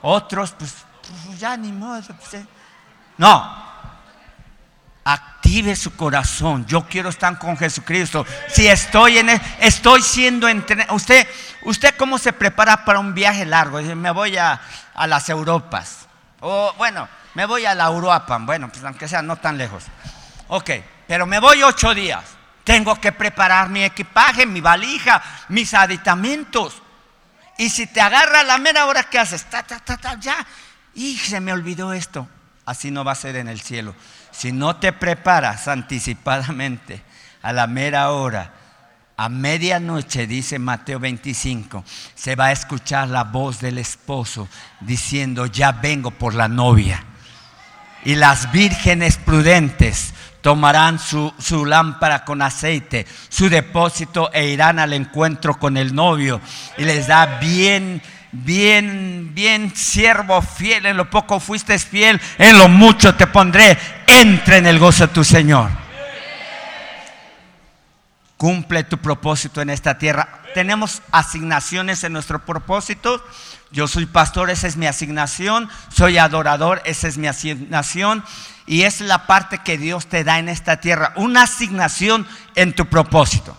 Otros, 0.00 0.52
pues 0.52 0.86
pues 1.02 1.38
ya 1.38 1.54
ni 1.54 1.70
modo. 1.70 2.00
Pues. 2.02 2.42
No. 3.18 3.66
Active 5.46 5.76
su 5.76 5.94
corazón. 5.94 6.66
Yo 6.66 6.88
quiero 6.88 7.08
estar 7.08 7.38
con 7.38 7.56
Jesucristo. 7.56 8.26
Si 8.48 8.66
estoy 8.66 9.18
en 9.18 9.28
estoy 9.60 10.02
siendo 10.02 10.48
entrenado. 10.48 10.92
Usted, 10.92 11.24
usted 11.62 11.94
cómo 11.96 12.18
se 12.18 12.32
prepara 12.32 12.84
para 12.84 12.98
un 12.98 13.14
viaje 13.14 13.46
largo. 13.46 13.80
Me 13.80 14.10
voy 14.10 14.36
a, 14.36 14.60
a 14.92 15.06
las 15.06 15.28
Europas. 15.28 16.08
O 16.40 16.74
bueno, 16.76 17.08
me 17.34 17.46
voy 17.46 17.64
a 17.64 17.76
la 17.76 17.84
Europa. 17.84 18.36
Bueno, 18.40 18.68
pues 18.70 18.82
aunque 18.82 19.06
sea 19.06 19.22
no 19.22 19.36
tan 19.36 19.56
lejos. 19.56 19.84
Ok, 20.48 20.70
pero 21.06 21.26
me 21.26 21.38
voy 21.38 21.62
ocho 21.62 21.94
días. 21.94 22.24
Tengo 22.64 23.00
que 23.00 23.12
preparar 23.12 23.68
mi 23.68 23.84
equipaje, 23.84 24.46
mi 24.46 24.60
valija, 24.60 25.22
mis 25.50 25.72
aditamentos. 25.74 26.82
Y 27.56 27.70
si 27.70 27.86
te 27.86 28.00
agarra 28.00 28.42
la 28.42 28.58
mera 28.58 28.86
hora 28.86 29.04
que 29.04 29.20
haces, 29.20 29.44
ta, 29.44 29.62
ta, 29.62 29.78
ta, 29.78 29.96
ta, 29.96 30.18
ya, 30.18 30.44
y 30.92 31.16
se 31.16 31.38
me 31.38 31.52
olvidó 31.52 31.92
esto. 31.92 32.26
Así 32.64 32.90
no 32.90 33.04
va 33.04 33.12
a 33.12 33.14
ser 33.14 33.36
en 33.36 33.46
el 33.46 33.60
cielo. 33.60 33.94
Si 34.36 34.52
no 34.52 34.76
te 34.76 34.92
preparas 34.92 35.66
anticipadamente 35.66 37.00
a 37.40 37.54
la 37.54 37.66
mera 37.66 38.10
hora, 38.10 38.52
a 39.16 39.30
medianoche, 39.30 40.26
dice 40.26 40.58
Mateo 40.58 41.00
25, 41.00 41.82
se 42.14 42.36
va 42.36 42.46
a 42.46 42.52
escuchar 42.52 43.08
la 43.08 43.24
voz 43.24 43.60
del 43.60 43.78
esposo 43.78 44.46
diciendo, 44.80 45.46
ya 45.46 45.72
vengo 45.72 46.10
por 46.10 46.34
la 46.34 46.48
novia. 46.48 47.02
Y 48.04 48.14
las 48.14 48.52
vírgenes 48.52 49.16
prudentes 49.16 50.12
tomarán 50.42 50.98
su, 50.98 51.32
su, 51.38 51.64
lámpara 51.64 52.26
con 52.26 52.42
aceite, 52.42 53.06
su 53.30 53.48
depósito 53.48 54.30
e 54.34 54.48
irán 54.48 54.78
al 54.78 54.92
encuentro 54.92 55.58
con 55.58 55.78
el 55.78 55.94
novio. 55.94 56.42
Y 56.76 56.84
les 56.84 57.06
da 57.06 57.38
bien 57.38 58.02
bien, 58.44 59.30
bien 59.34 59.74
siervo 59.74 60.42
fiel, 60.42 60.86
en 60.86 60.96
lo 60.96 61.10
poco 61.10 61.40
fuiste 61.40 61.78
fiel, 61.78 62.20
en 62.38 62.58
lo 62.58 62.68
mucho 62.68 63.14
te 63.14 63.26
pondré, 63.26 63.78
entra 64.06 64.56
en 64.56 64.66
el 64.66 64.78
gozo 64.78 65.06
de 65.06 65.12
tu 65.12 65.24
Señor. 65.24 65.70
Cumple 68.36 68.84
tu 68.84 68.98
propósito 68.98 69.62
en 69.62 69.70
esta 69.70 69.96
tierra. 69.96 70.42
Tenemos 70.52 71.02
asignaciones 71.10 72.04
en 72.04 72.12
nuestro 72.12 72.44
propósito. 72.44 73.24
Yo 73.70 73.88
soy 73.88 74.04
pastor, 74.04 74.50
esa 74.50 74.66
es 74.66 74.76
mi 74.76 74.86
asignación. 74.86 75.70
Soy 75.94 76.18
adorador, 76.18 76.82
esa 76.84 77.08
es 77.08 77.16
mi 77.16 77.28
asignación. 77.28 78.22
Y 78.66 78.82
es 78.82 79.00
la 79.00 79.26
parte 79.26 79.58
que 79.64 79.78
Dios 79.78 80.06
te 80.06 80.22
da 80.22 80.38
en 80.38 80.50
esta 80.50 80.80
tierra. 80.80 81.14
Una 81.16 81.44
asignación 81.44 82.26
en 82.54 82.74
tu 82.74 82.86
propósito. 82.86 83.56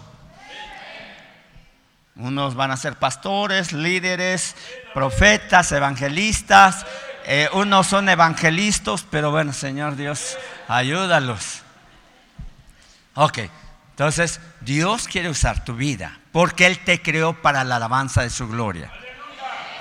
Unos 2.17 2.55
van 2.55 2.71
a 2.71 2.77
ser 2.77 2.95
pastores, 2.95 3.73
líderes, 3.73 4.55
profetas, 4.93 5.71
evangelistas. 5.71 6.85
Eh, 7.25 7.49
unos 7.53 7.87
son 7.87 8.09
evangelistas, 8.09 9.05
pero 9.09 9.31
bueno, 9.31 9.53
Señor 9.53 9.95
Dios, 9.95 10.37
ayúdalos. 10.67 11.61
Ok, 13.13 13.39
entonces 13.91 14.39
Dios 14.61 15.07
quiere 15.07 15.29
usar 15.29 15.63
tu 15.65 15.75
vida 15.75 16.19
porque 16.31 16.67
Él 16.67 16.79
te 16.83 17.01
creó 17.01 17.33
para 17.41 17.63
la 17.63 17.77
alabanza 17.77 18.21
de 18.21 18.29
su 18.29 18.47
gloria. 18.47 18.91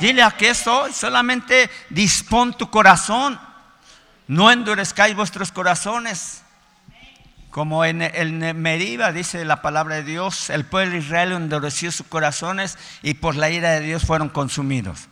Dile 0.01 0.23
a 0.23 0.31
qué 0.31 0.55
soy, 0.55 0.93
solamente 0.93 1.71
dispón 1.91 2.55
tu 2.55 2.71
corazón, 2.71 3.39
no 4.27 4.51
endurezcáis 4.51 5.15
vuestros 5.15 5.53
corazones. 5.53 6.43
Como 7.57 7.87
en, 7.87 8.03
el 8.03 8.35
Meriba 8.55 9.13
dice 9.13 9.43
la 9.47 9.63
palabra 9.63 9.95
de 9.95 10.03
Dios, 10.03 10.51
el 10.51 10.67
pueblo 10.67 10.93
de 10.93 10.99
Israel 10.99 11.33
endureció 11.33 11.91
sus 11.91 12.07
corazones 12.07 12.77
y 13.03 13.15
por 13.15 13.35
la 13.35 13.49
ira 13.49 13.71
de 13.71 13.81
Dios 13.81 14.05
fueron 14.05 14.29
consumidos. 14.29 15.09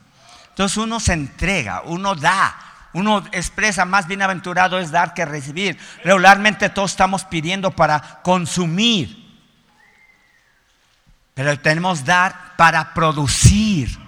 Entonces 0.51 0.77
uno 0.77 1.01
se 1.01 1.15
entrega, 1.15 1.81
uno 1.87 2.15
da, 2.15 2.55
uno 2.93 3.25
expresa 3.33 3.87
más 3.87 4.07
bienaventurado 4.07 4.79
es 4.79 4.91
dar 4.91 5.15
que 5.15 5.25
recibir. 5.25 5.79
Regularmente 6.05 6.69
todos 6.69 6.91
estamos 6.91 7.25
pidiendo 7.25 7.71
para 7.71 8.21
consumir, 8.23 9.27
pero 11.33 11.59
tenemos 11.59 12.05
dar 12.05 12.57
para 12.59 12.93
producir. 12.93 14.04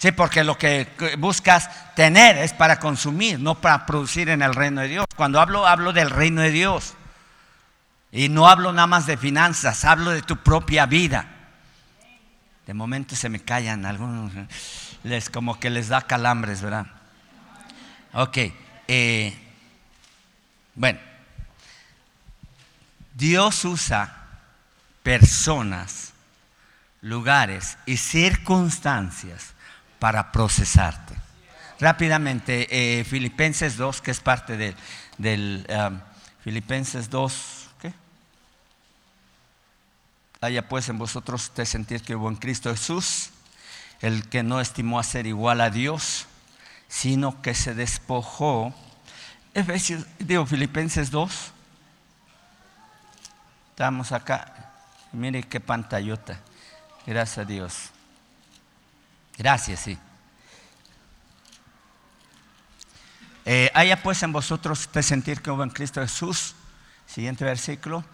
Sí, 0.00 0.12
porque 0.12 0.44
lo 0.44 0.56
que 0.56 0.88
buscas 1.18 1.68
tener 1.94 2.38
es 2.38 2.54
para 2.54 2.80
consumir, 2.80 3.38
no 3.38 3.60
para 3.60 3.84
producir 3.84 4.30
en 4.30 4.40
el 4.40 4.54
reino 4.54 4.80
de 4.80 4.88
Dios. 4.88 5.06
Cuando 5.14 5.38
hablo, 5.38 5.66
hablo 5.66 5.92
del 5.92 6.08
reino 6.08 6.40
de 6.40 6.50
Dios. 6.50 6.94
Y 8.10 8.30
no 8.30 8.48
hablo 8.48 8.72
nada 8.72 8.86
más 8.86 9.04
de 9.04 9.18
finanzas, 9.18 9.84
hablo 9.84 10.12
de 10.12 10.22
tu 10.22 10.38
propia 10.38 10.86
vida. 10.86 11.26
De 12.66 12.72
momento 12.72 13.14
se 13.14 13.28
me 13.28 13.40
callan 13.40 13.84
algunos, 13.84 14.32
les, 15.02 15.28
como 15.28 15.60
que 15.60 15.68
les 15.68 15.88
da 15.88 16.00
calambres, 16.00 16.62
¿verdad? 16.62 16.86
Ok, 18.14 18.38
eh, 18.88 19.38
bueno, 20.76 20.98
Dios 23.12 23.66
usa 23.66 24.16
personas, 25.02 26.14
lugares 27.02 27.76
y 27.84 27.98
circunstancias 27.98 29.52
para 30.00 30.32
procesarte. 30.32 31.14
Rápidamente, 31.78 32.66
eh, 32.70 33.04
Filipenses 33.04 33.76
2, 33.76 34.00
que 34.00 34.10
es 34.10 34.20
parte 34.20 34.56
de, 34.56 34.74
del 35.18 35.66
um, 35.70 36.00
Filipenses 36.42 37.08
2, 37.08 37.68
¿qué? 37.80 37.94
Haya 40.40 40.68
pues 40.68 40.88
en 40.88 40.98
vosotros 40.98 41.52
te 41.52 41.64
sentir 41.64 42.02
que 42.02 42.16
hubo 42.16 42.28
en 42.28 42.36
Cristo 42.36 42.70
Jesús, 42.70 43.30
el 44.00 44.28
que 44.28 44.42
no 44.42 44.60
estimó 44.60 44.98
a 44.98 45.04
ser 45.04 45.26
igual 45.26 45.60
a 45.60 45.70
Dios, 45.70 46.26
sino 46.88 47.40
que 47.40 47.54
se 47.54 47.74
despojó. 47.74 48.74
Digo, 50.18 50.46
Filipenses 50.46 51.10
2. 51.10 51.52
Estamos 53.70 54.12
acá. 54.12 54.72
Mire 55.12 55.42
qué 55.42 55.60
pantallota. 55.60 56.40
Gracias 57.06 57.38
a 57.38 57.44
Dios. 57.44 57.90
Gracias, 59.40 59.80
sí. 59.80 59.98
Eh, 63.46 63.70
haya 63.72 64.02
pues 64.02 64.22
en 64.22 64.32
vosotros 64.32 64.82
este 64.82 65.02
sentir 65.02 65.40
que 65.40 65.50
hubo 65.50 65.62
en 65.62 65.70
Cristo 65.70 66.02
Jesús. 66.02 66.54
Siguiente 67.06 67.46
versículo. 67.46 68.04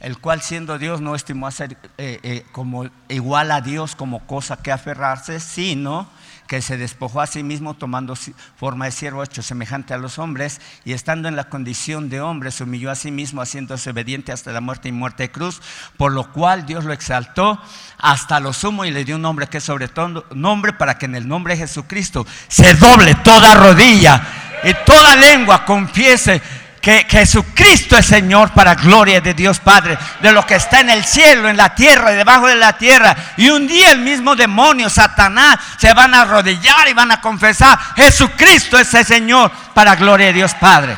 El 0.00 0.18
cual 0.18 0.42
siendo 0.42 0.78
Dios 0.78 1.00
no 1.00 1.14
estimó 1.14 1.46
a 1.46 1.50
ser 1.50 1.78
eh, 1.96 2.20
eh, 2.22 2.44
como 2.52 2.86
igual 3.08 3.50
a 3.50 3.60
Dios 3.62 3.96
como 3.96 4.26
cosa 4.26 4.58
que 4.58 4.70
aferrarse, 4.70 5.40
sino 5.40 6.08
que 6.46 6.62
se 6.62 6.76
despojó 6.76 7.20
a 7.20 7.26
sí 7.26 7.42
mismo 7.42 7.74
tomando 7.74 8.14
forma 8.56 8.84
de 8.84 8.92
siervo 8.92 9.22
hecho 9.22 9.42
semejante 9.42 9.94
a 9.94 9.98
los 9.98 10.18
hombres 10.18 10.60
y 10.84 10.92
estando 10.92 11.28
en 11.28 11.36
la 11.36 11.44
condición 11.44 12.08
de 12.08 12.20
hombre 12.20 12.50
se 12.50 12.64
humilló 12.64 12.90
a 12.90 12.94
sí 12.94 13.10
mismo 13.10 13.42
haciéndose 13.42 13.90
obediente 13.90 14.32
hasta 14.32 14.52
la 14.52 14.60
muerte 14.60 14.88
y 14.88 14.92
muerte 14.92 15.24
de 15.24 15.30
cruz, 15.30 15.60
por 15.96 16.12
lo 16.12 16.32
cual 16.32 16.66
Dios 16.66 16.84
lo 16.84 16.92
exaltó 16.92 17.60
hasta 17.98 18.40
lo 18.40 18.52
sumo 18.52 18.84
y 18.84 18.90
le 18.90 19.04
dio 19.04 19.16
un 19.16 19.22
nombre 19.22 19.48
que 19.48 19.58
es 19.58 19.64
sobre 19.64 19.88
todo 19.88 20.24
nombre 20.34 20.72
para 20.72 20.98
que 20.98 21.06
en 21.06 21.16
el 21.16 21.26
nombre 21.26 21.54
de 21.54 21.66
Jesucristo 21.66 22.26
se 22.48 22.74
doble 22.74 23.14
toda 23.16 23.54
rodilla 23.54 24.22
y 24.62 24.72
toda 24.84 25.16
lengua 25.16 25.64
confiese 25.64 26.40
que 26.86 27.04
Jesucristo 27.10 27.96
es 27.96 28.06
Señor 28.06 28.52
para 28.52 28.76
gloria 28.76 29.20
de 29.20 29.34
Dios 29.34 29.58
Padre, 29.58 29.98
de 30.22 30.30
lo 30.30 30.46
que 30.46 30.54
está 30.54 30.78
en 30.78 30.88
el 30.88 31.04
cielo, 31.04 31.48
en 31.48 31.56
la 31.56 31.74
tierra 31.74 32.12
y 32.12 32.14
debajo 32.14 32.46
de 32.46 32.54
la 32.54 32.78
tierra. 32.78 33.16
Y 33.36 33.48
un 33.50 33.66
día 33.66 33.90
el 33.90 33.98
mismo 33.98 34.36
demonio, 34.36 34.88
Satanás, 34.88 35.58
se 35.78 35.92
van 35.92 36.14
a 36.14 36.20
arrodillar 36.20 36.86
y 36.86 36.92
van 36.92 37.10
a 37.10 37.20
confesar, 37.20 37.76
Jesucristo 37.96 38.78
es 38.78 38.94
el 38.94 39.04
Señor 39.04 39.50
para 39.74 39.96
gloria 39.96 40.28
de 40.28 40.34
Dios 40.34 40.54
Padre. 40.54 40.96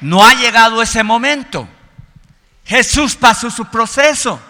No 0.00 0.24
ha 0.24 0.32
llegado 0.32 0.80
ese 0.80 1.02
momento. 1.02 1.68
Jesús 2.64 3.16
pasó 3.16 3.50
su 3.50 3.66
proceso. 3.66 4.40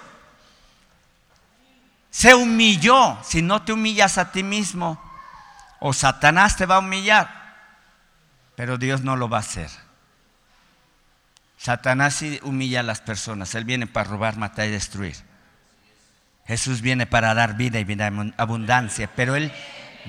Se 2.13 2.33
humilló. 2.33 3.19
Si 3.25 3.43
no 3.43 3.63
te 3.63 3.73
humillas 3.73 4.19
a 4.19 4.31
ti 4.31 4.45
mismo, 4.45 5.03
o 5.81 5.93
Satanás 5.93 6.55
te 6.55 6.65
va 6.65 6.77
a 6.77 6.79
humillar 6.79 7.40
pero 8.61 8.77
Dios 8.77 9.01
no 9.01 9.17
lo 9.17 9.31
va 9.31 9.39
a 9.39 9.41
hacer. 9.41 9.71
Satanás 11.57 12.23
humilla 12.43 12.81
a 12.81 12.83
las 12.83 13.01
personas. 13.01 13.55
Él 13.55 13.65
viene 13.65 13.87
para 13.87 14.11
robar, 14.11 14.37
matar 14.37 14.69
y 14.69 14.71
destruir. 14.71 15.17
Jesús 16.45 16.83
viene 16.83 17.07
para 17.07 17.33
dar 17.33 17.57
vida 17.57 17.79
y 17.79 17.85
vida 17.85 18.09
en 18.09 18.35
abundancia. 18.37 19.09
Pero 19.17 19.35
Él, 19.35 19.51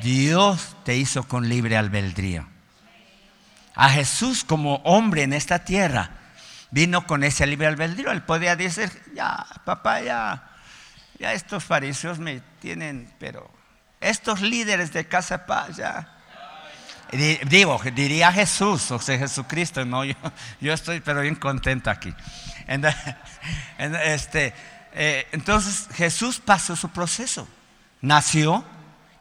Dios 0.04 0.76
te 0.84 0.98
hizo 0.98 1.24
con 1.30 1.48
libre 1.48 1.78
albedrío. 1.78 2.46
A 3.74 3.90
Jesús 3.90 4.44
como 4.44 4.82
hombre 4.84 5.24
en 5.24 5.32
esta 5.32 5.60
tierra 5.60 6.12
vino 6.72 7.08
con 7.08 7.24
ese 7.24 7.48
libre 7.48 7.68
albedrío. 7.68 8.12
Él 8.12 8.24
podía 8.24 8.58
decir, 8.58 8.92
ya, 9.16 9.46
papá, 9.64 10.02
ya, 10.02 10.44
ya 11.18 11.32
estos 11.32 11.64
fariseos 11.64 12.20
me 12.20 12.42
tienen, 12.60 13.14
pero 13.18 13.50
estos 14.02 14.42
líderes 14.42 14.92
de 14.92 15.08
casa 15.08 15.46
paz, 15.46 15.78
ya, 15.78 16.18
Digo, 17.12 17.80
diría 17.94 18.32
Jesús, 18.32 18.90
o 18.92 19.00
sea, 19.00 19.18
Jesucristo, 19.18 19.84
no, 19.84 20.06
yo, 20.06 20.16
yo 20.62 20.74
estoy 20.74 21.02
pero 21.02 21.22
bien 21.22 21.36
contento 21.36 21.90
aquí. 21.90 22.14
Este, 23.78 24.54
eh, 24.94 25.28
entonces 25.32 25.88
Jesús 25.96 26.40
pasó 26.40 26.76
su 26.76 26.90
proceso, 26.90 27.48
nació 28.02 28.64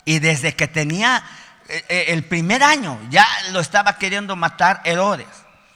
y 0.05 0.19
desde 0.19 0.55
que 0.55 0.69
tenía 0.69 1.25
eh, 1.69 1.85
eh, 1.89 2.05
el 2.09 2.25
primer 2.25 2.63
año 2.63 3.01
ya 3.09 3.27
lo 3.53 3.61
estaba 3.61 3.97
queriendo 3.97 4.37
matar 4.37 4.83
Herodes 4.85 5.27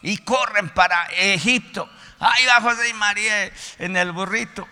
y 0.02 0.18
corren 0.18 0.68
para 0.68 1.06
Egipto. 1.06 1.88
Ahí 2.20 2.44
va 2.46 2.60
José 2.60 2.90
y 2.90 2.94
María 2.94 3.50
en 3.78 3.96
el 3.96 4.12
burrito 4.12 4.68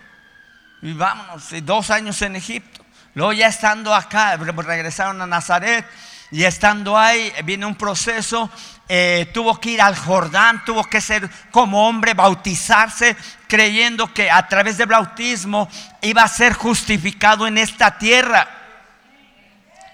y 0.81 0.93
vámonos, 0.93 1.47
dos 1.63 1.89
años 1.89 2.21
en 2.21 2.35
Egipto. 2.35 2.85
Luego 3.15 3.33
ya 3.33 3.47
estando 3.47 3.93
acá, 3.93 4.35
regresaron 4.37 5.21
a 5.21 5.27
Nazaret 5.27 5.85
y 6.33 6.45
estando 6.45 6.97
ahí, 6.97 7.31
viene 7.43 7.67
un 7.67 7.75
proceso, 7.75 8.49
eh, 8.89 9.29
tuvo 9.35 9.61
que 9.61 9.69
ir 9.69 9.81
al 9.83 9.95
Jordán, 9.95 10.65
tuvo 10.65 10.83
que 10.83 10.99
ser 10.99 11.29
como 11.51 11.87
hombre, 11.87 12.15
bautizarse, 12.15 13.15
creyendo 13.47 14.11
que 14.11 14.31
a 14.31 14.47
través 14.47 14.79
del 14.79 14.87
bautismo 14.87 15.69
iba 16.01 16.23
a 16.23 16.27
ser 16.27 16.53
justificado 16.53 17.45
en 17.45 17.59
esta 17.59 17.99
tierra. 17.99 18.49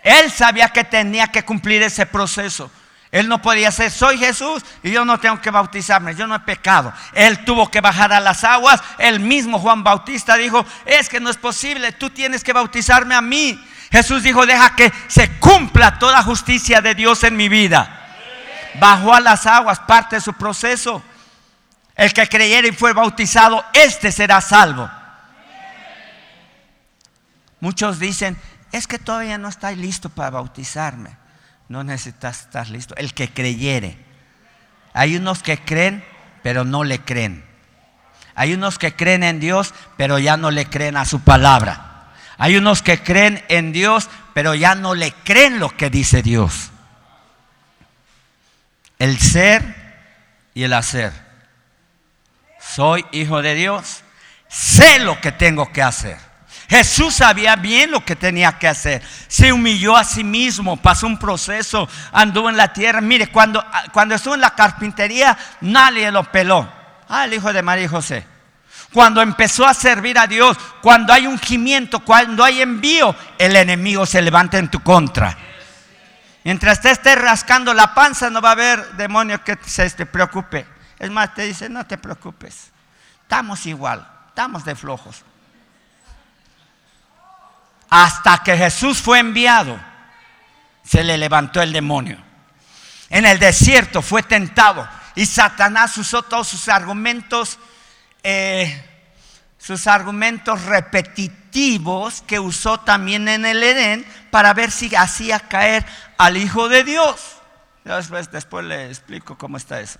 Él 0.01 0.31
sabía 0.31 0.69
que 0.69 0.85
tenía 0.85 1.27
que 1.27 1.43
cumplir 1.43 1.83
ese 1.83 2.05
proceso. 2.05 2.71
Él 3.11 3.27
no 3.27 3.41
podía 3.41 3.69
ser, 3.69 3.91
soy 3.91 4.17
Jesús 4.17 4.63
y 4.81 4.91
yo 4.91 5.03
no 5.03 5.19
tengo 5.19 5.41
que 5.41 5.51
bautizarme, 5.51 6.15
yo 6.15 6.25
no 6.25 6.35
he 6.35 6.39
pecado. 6.39 6.93
Él 7.11 7.43
tuvo 7.43 7.69
que 7.69 7.81
bajar 7.81 8.13
a 8.13 8.21
las 8.21 8.45
aguas. 8.45 8.81
El 8.97 9.19
mismo 9.19 9.59
Juan 9.59 9.83
Bautista 9.83 10.37
dijo, 10.37 10.65
es 10.85 11.09
que 11.09 11.19
no 11.19 11.29
es 11.29 11.37
posible, 11.37 11.91
tú 11.91 12.11
tienes 12.11 12.45
que 12.45 12.53
bautizarme 12.53 13.13
a 13.13 13.19
mí. 13.19 13.61
Jesús 13.91 14.23
dijo, 14.23 14.45
deja 14.45 14.75
que 14.75 14.91
se 15.07 15.31
cumpla 15.39 15.97
toda 15.97 16.21
justicia 16.21 16.81
de 16.81 16.93
Dios 16.93 17.23
en 17.23 17.35
mi 17.35 17.49
vida. 17.49 17.95
Bajó 18.79 19.13
a 19.13 19.19
las 19.19 19.45
aguas, 19.47 19.79
parte 19.79 20.17
de 20.17 20.21
su 20.21 20.33
proceso. 20.33 21.03
El 21.95 22.13
que 22.13 22.27
creyera 22.27 22.67
y 22.67 22.71
fue 22.71 22.93
bautizado, 22.93 23.65
este 23.73 24.11
será 24.11 24.41
salvo. 24.41 24.89
Muchos 27.59 27.99
dicen, 27.99 28.37
es 28.71 28.87
que 28.87 28.99
todavía 28.99 29.37
no 29.37 29.49
está 29.49 29.71
listo 29.71 30.09
para 30.09 30.29
bautizarme. 30.29 31.17
No 31.67 31.83
necesitas 31.83 32.41
estar 32.41 32.69
listo. 32.69 32.95
El 32.95 33.13
que 33.13 33.33
creyere. 33.33 33.97
Hay 34.93 35.17
unos 35.17 35.43
que 35.43 35.57
creen, 35.57 36.03
pero 36.43 36.63
no 36.63 36.83
le 36.83 36.99
creen. 36.99 37.43
Hay 38.35 38.53
unos 38.53 38.77
que 38.77 38.95
creen 38.95 39.23
en 39.23 39.39
Dios, 39.39 39.73
pero 39.97 40.19
ya 40.19 40.37
no 40.37 40.51
le 40.51 40.67
creen 40.67 40.95
a 40.95 41.05
su 41.05 41.21
palabra. 41.21 41.88
Hay 42.39 42.55
unos 42.55 42.81
que 42.81 43.03
creen 43.03 43.43
en 43.49 43.73
Dios, 43.73 44.09
pero 44.33 44.55
ya 44.55 44.73
no 44.73 44.95
le 44.95 45.11
creen 45.11 45.59
lo 45.59 45.75
que 45.75 45.89
dice 45.89 46.21
Dios. 46.21 46.71
El 48.97 49.19
ser 49.19 49.75
y 50.53 50.63
el 50.63 50.71
hacer. 50.71 51.11
Soy 52.61 53.05
hijo 53.11 53.41
de 53.41 53.55
Dios, 53.55 54.03
sé 54.47 54.99
lo 54.99 55.19
que 55.19 55.33
tengo 55.33 55.69
que 55.73 55.83
hacer. 55.83 56.17
Jesús 56.69 57.15
sabía 57.15 57.57
bien 57.57 57.91
lo 57.91 58.05
que 58.05 58.15
tenía 58.15 58.57
que 58.57 58.69
hacer. 58.69 59.01
Se 59.27 59.51
humilló 59.51 59.97
a 59.97 60.05
sí 60.05 60.23
mismo, 60.23 60.77
pasó 60.77 61.07
un 61.07 61.19
proceso, 61.19 61.89
anduvo 62.13 62.49
en 62.49 62.55
la 62.55 62.71
tierra. 62.71 63.01
Mire, 63.01 63.27
cuando, 63.27 63.65
cuando 63.91 64.15
estuvo 64.15 64.35
en 64.35 64.41
la 64.41 64.55
carpintería, 64.55 65.37
nadie 65.59 66.09
lo 66.09 66.23
peló. 66.31 66.71
Ah, 67.09 67.25
el 67.25 67.33
hijo 67.33 67.51
de 67.51 67.61
María 67.63 67.83
y 67.83 67.89
José 67.89 68.38
cuando 68.93 69.21
empezó 69.21 69.67
a 69.67 69.73
servir 69.73 70.17
a 70.17 70.27
Dios, 70.27 70.57
cuando 70.81 71.13
hay 71.13 71.27
ungimiento, 71.27 71.99
cuando 71.99 72.43
hay 72.43 72.61
envío, 72.61 73.15
el 73.37 73.55
enemigo 73.55 74.05
se 74.05 74.21
levanta 74.21 74.57
en 74.57 74.69
tu 74.69 74.79
contra. 74.81 75.37
Mientras 76.43 76.81
te 76.81 76.89
estés 76.89 77.19
rascando 77.19 77.73
la 77.73 77.93
panza, 77.93 78.29
no 78.29 78.41
va 78.41 78.49
a 78.49 78.53
haber 78.53 78.93
demonio 78.93 79.43
que 79.43 79.57
se 79.65 79.89
te 79.91 80.05
preocupe. 80.05 80.65
Es 80.97 81.11
más, 81.11 81.33
te 81.33 81.43
dice, 81.43 81.69
no 81.69 81.85
te 81.85 81.97
preocupes. 81.97 82.71
Estamos 83.21 83.65
igual, 83.67 84.07
estamos 84.29 84.65
de 84.65 84.75
flojos. 84.75 85.23
Hasta 87.89 88.39
que 88.43 88.57
Jesús 88.57 89.01
fue 89.01 89.19
enviado, 89.19 89.79
se 90.83 91.03
le 91.03 91.17
levantó 91.17 91.61
el 91.61 91.71
demonio. 91.71 92.17
En 93.09 93.25
el 93.25 93.37
desierto 93.37 94.01
fue 94.01 94.23
tentado 94.23 94.87
y 95.15 95.25
Satanás 95.25 95.97
usó 95.97 96.23
todos 96.23 96.47
sus 96.47 96.69
argumentos 96.69 97.59
eh, 98.23 98.85
sus 99.57 99.87
argumentos 99.87 100.63
repetitivos 100.63 102.21
que 102.21 102.39
usó 102.39 102.79
también 102.79 103.27
en 103.27 103.45
el 103.45 103.61
Edén 103.61 104.05
para 104.31 104.53
ver 104.53 104.71
si 104.71 104.95
hacía 104.95 105.39
caer 105.39 105.85
al 106.17 106.37
Hijo 106.37 106.69
de 106.69 106.83
Dios. 106.83 107.35
Después, 108.31 108.65
le 108.65 108.87
explico 108.87 109.37
cómo 109.37 109.57
está 109.57 109.81
eso. 109.81 109.99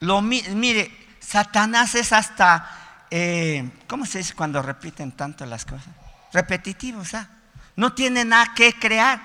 Lo, 0.00 0.20
mire, 0.20 0.90
Satanás 1.20 1.94
es 1.94 2.12
hasta, 2.12 3.06
eh, 3.10 3.70
¿cómo 3.86 4.04
se 4.04 4.18
dice 4.18 4.34
cuando 4.34 4.60
repiten 4.62 5.12
tanto 5.12 5.46
las 5.46 5.64
cosas? 5.64 5.88
Repetitivos, 6.32 7.14
¿ah? 7.14 7.28
No 7.76 7.94
tiene 7.94 8.24
nada 8.24 8.52
que 8.54 8.74
crear, 8.74 9.20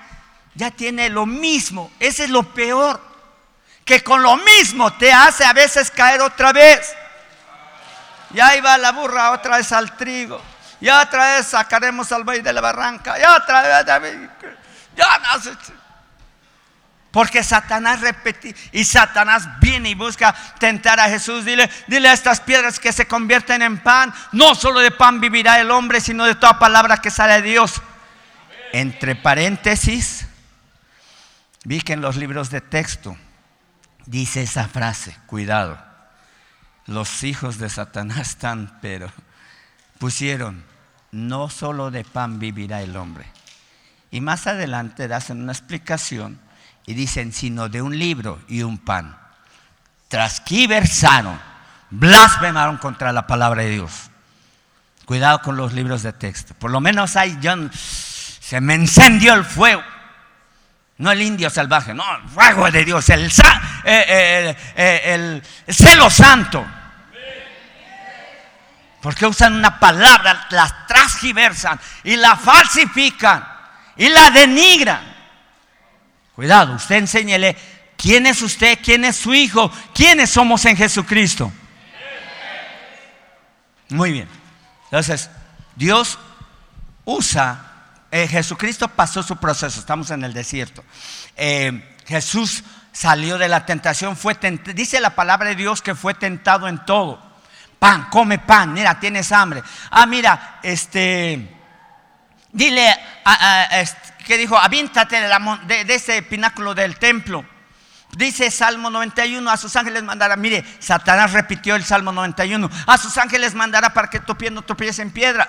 ya 0.54 0.70
tiene 0.70 1.10
lo 1.10 1.26
mismo, 1.26 1.90
ese 2.00 2.24
es 2.24 2.30
lo 2.30 2.54
peor 2.54 3.07
que 3.88 4.04
con 4.04 4.22
lo 4.22 4.36
mismo 4.36 4.92
te 4.92 5.10
hace 5.10 5.46
a 5.46 5.54
veces 5.54 5.90
caer 5.90 6.20
otra 6.20 6.52
vez. 6.52 6.94
Y 8.34 8.38
ahí 8.38 8.60
va 8.60 8.76
la 8.76 8.92
burra 8.92 9.30
otra 9.30 9.56
vez 9.56 9.72
al 9.72 9.96
trigo. 9.96 10.42
Y 10.78 10.90
otra 10.90 11.36
vez 11.36 11.46
sacaremos 11.46 12.12
al 12.12 12.22
buey 12.22 12.42
de 12.42 12.52
la 12.52 12.60
barranca. 12.60 13.18
Y 13.18 13.22
otra 13.24 13.98
vez, 13.98 14.28
ya 14.94 15.18
no. 15.18 15.56
Porque 17.10 17.42
Satanás 17.42 18.02
repite 18.02 18.54
y 18.72 18.84
Satanás 18.84 19.48
viene 19.58 19.88
y 19.88 19.94
busca 19.94 20.34
tentar 20.58 21.00
a 21.00 21.08
Jesús. 21.08 21.46
Dile, 21.46 21.70
dile 21.86 22.10
a 22.10 22.12
estas 22.12 22.42
piedras 22.42 22.78
que 22.78 22.92
se 22.92 23.08
convierten 23.08 23.62
en 23.62 23.78
pan. 23.78 24.12
No 24.32 24.54
solo 24.54 24.80
de 24.80 24.90
pan 24.90 25.18
vivirá 25.18 25.58
el 25.60 25.70
hombre, 25.70 26.02
sino 26.02 26.26
de 26.26 26.34
toda 26.34 26.58
palabra 26.58 26.98
que 26.98 27.10
sale 27.10 27.40
de 27.40 27.42
Dios. 27.42 27.80
Entre 28.74 29.16
paréntesis, 29.16 30.26
vi 31.64 31.80
que 31.80 31.94
en 31.94 32.02
los 32.02 32.16
libros 32.16 32.50
de 32.50 32.60
texto 32.60 33.16
dice 34.08 34.42
esa 34.42 34.66
frase, 34.68 35.14
cuidado. 35.26 35.78
los 36.86 37.22
hijos 37.22 37.58
de 37.58 37.68
Satanás 37.68 38.28
están, 38.30 38.78
pero 38.80 39.12
pusieron, 39.98 40.64
no 41.12 41.50
solo 41.50 41.90
de 41.90 42.04
pan 42.04 42.38
vivirá 42.38 42.80
el 42.80 42.96
hombre. 42.96 43.26
Y 44.10 44.22
más 44.22 44.46
adelante 44.46 45.12
hacen 45.12 45.42
una 45.42 45.52
explicación 45.52 46.40
y 46.86 46.94
dicen, 46.94 47.34
sino 47.34 47.68
de 47.68 47.82
un 47.82 47.98
libro 47.98 48.40
y 48.48 48.62
un 48.62 48.78
pan. 48.78 49.18
Trasquiversaron, 50.08 51.38
blasfemaron 51.90 52.78
contra 52.78 53.12
la 53.12 53.26
palabra 53.26 53.64
de 53.64 53.70
Dios. 53.70 54.10
Cuidado 55.04 55.42
con 55.42 55.58
los 55.58 55.74
libros 55.74 56.02
de 56.02 56.14
texto. 56.14 56.54
Por 56.54 56.70
lo 56.70 56.80
menos 56.80 57.16
ahí 57.16 57.38
se 58.40 58.62
me 58.62 58.74
encendió 58.74 59.34
el 59.34 59.44
fuego. 59.44 59.82
No 60.98 61.12
el 61.12 61.22
indio 61.22 61.48
salvaje, 61.48 61.94
no, 61.94 62.04
el 62.16 62.28
fuego 62.28 62.70
de 62.70 62.84
Dios, 62.84 63.08
el, 63.10 63.30
eh, 63.84 64.56
eh, 64.76 65.02
el 65.04 65.42
celo 65.72 66.10
santo. 66.10 66.66
Porque 69.00 69.26
usan 69.26 69.54
una 69.54 69.78
palabra, 69.78 70.46
la 70.50 70.86
transgiversan 70.86 71.78
y 72.02 72.16
la 72.16 72.36
falsifican 72.36 73.46
y 73.96 74.08
la 74.08 74.30
denigran. 74.30 75.16
Cuidado, 76.34 76.74
usted 76.74 76.96
enséñele 76.96 77.56
quién 77.96 78.26
es 78.26 78.42
usted, 78.42 78.78
quién 78.82 79.04
es 79.04 79.16
su 79.16 79.34
hijo, 79.34 79.70
quiénes 79.94 80.30
somos 80.30 80.64
en 80.64 80.76
Jesucristo. 80.76 81.52
Muy 83.90 84.12
bien. 84.12 84.28
Entonces, 84.84 85.30
Dios 85.76 86.18
usa, 87.04 87.67
eh, 88.10 88.28
Jesucristo 88.28 88.88
pasó 88.88 89.22
su 89.22 89.36
proceso, 89.36 89.80
estamos 89.80 90.10
en 90.10 90.24
el 90.24 90.32
desierto. 90.32 90.84
Eh, 91.36 91.96
Jesús 92.06 92.64
salió 92.92 93.38
de 93.38 93.48
la 93.48 93.66
tentación, 93.66 94.16
dice 94.74 95.00
la 95.00 95.14
palabra 95.14 95.50
de 95.50 95.54
Dios 95.54 95.82
que 95.82 95.94
fue 95.94 96.14
tentado 96.14 96.68
en 96.68 96.84
todo 96.84 97.28
pan, 97.78 98.08
come 98.10 98.38
pan, 98.38 98.72
mira, 98.72 98.98
tienes 98.98 99.30
hambre. 99.32 99.62
Ah, 99.90 100.06
mira, 100.06 100.58
este, 100.62 101.48
dile, 102.52 102.94
que 104.26 104.36
dijo, 104.36 104.58
avíntate 104.58 105.20
de, 105.20 105.84
de, 105.84 105.94
ese 105.94 106.22
pináculo 106.22 106.74
del 106.74 106.98
templo. 106.98 107.44
Dice 108.16 108.50
Salmo 108.50 108.90
91, 108.90 109.50
a 109.50 109.56
sus 109.56 109.76
ángeles 109.76 110.02
mandará, 110.02 110.36
mire, 110.36 110.64
Satanás 110.78 111.32
repitió 111.32 111.76
el 111.76 111.84
Salmo 111.84 112.10
91, 112.10 112.68
a 112.86 112.98
sus 112.98 113.16
ángeles 113.18 113.54
mandará 113.54 113.90
para 113.92 114.08
que 114.08 114.20
tu 114.20 114.36
pie 114.36 114.50
no 114.50 114.64
en 114.98 115.10
piedra. 115.10 115.48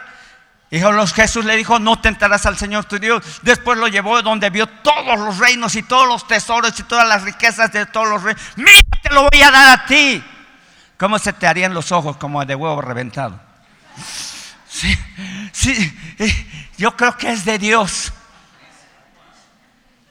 Los 0.72 1.14
Jesús 1.14 1.46
le 1.46 1.56
dijo, 1.56 1.80
no 1.80 2.00
tentarás 2.00 2.46
al 2.46 2.58
Señor 2.58 2.86
tu 2.86 3.00
Dios. 3.00 3.24
Después 3.42 3.78
lo 3.80 3.88
llevó 3.88 4.22
donde 4.22 4.50
vio 4.52 4.68
todos 4.68 5.20
los 5.20 5.38
reinos 5.40 5.76
y 5.76 5.84
todos 5.84 6.08
los 6.08 6.28
tesoros 6.28 6.80
y 6.80 6.84
todas 6.84 7.08
las 7.08 7.24
riquezas 7.24 7.72
de 7.72 7.88
todos 7.88 8.08
los 8.08 8.22
reyes. 8.22 8.42
Mira, 8.56 8.80
te 9.02 9.10
lo 9.12 9.28
voy 9.30 9.42
a 9.42 9.50
dar 9.50 9.80
a 9.80 9.86
ti. 9.86 10.24
¿Cómo 10.98 11.18
se 11.18 11.34
te 11.34 11.48
harían 11.48 11.74
los 11.74 11.92
ojos 11.92 12.18
como 12.18 12.46
de 12.46 12.56
huevo 12.56 12.82
reventado? 12.82 13.40
Sí, 14.68 14.96
sí, 15.52 15.98
eh, 16.20 16.70
yo 16.78 16.96
creo 16.96 17.18
que 17.18 17.32
es 17.32 17.46
de 17.46 17.58
Dios. 17.58 18.14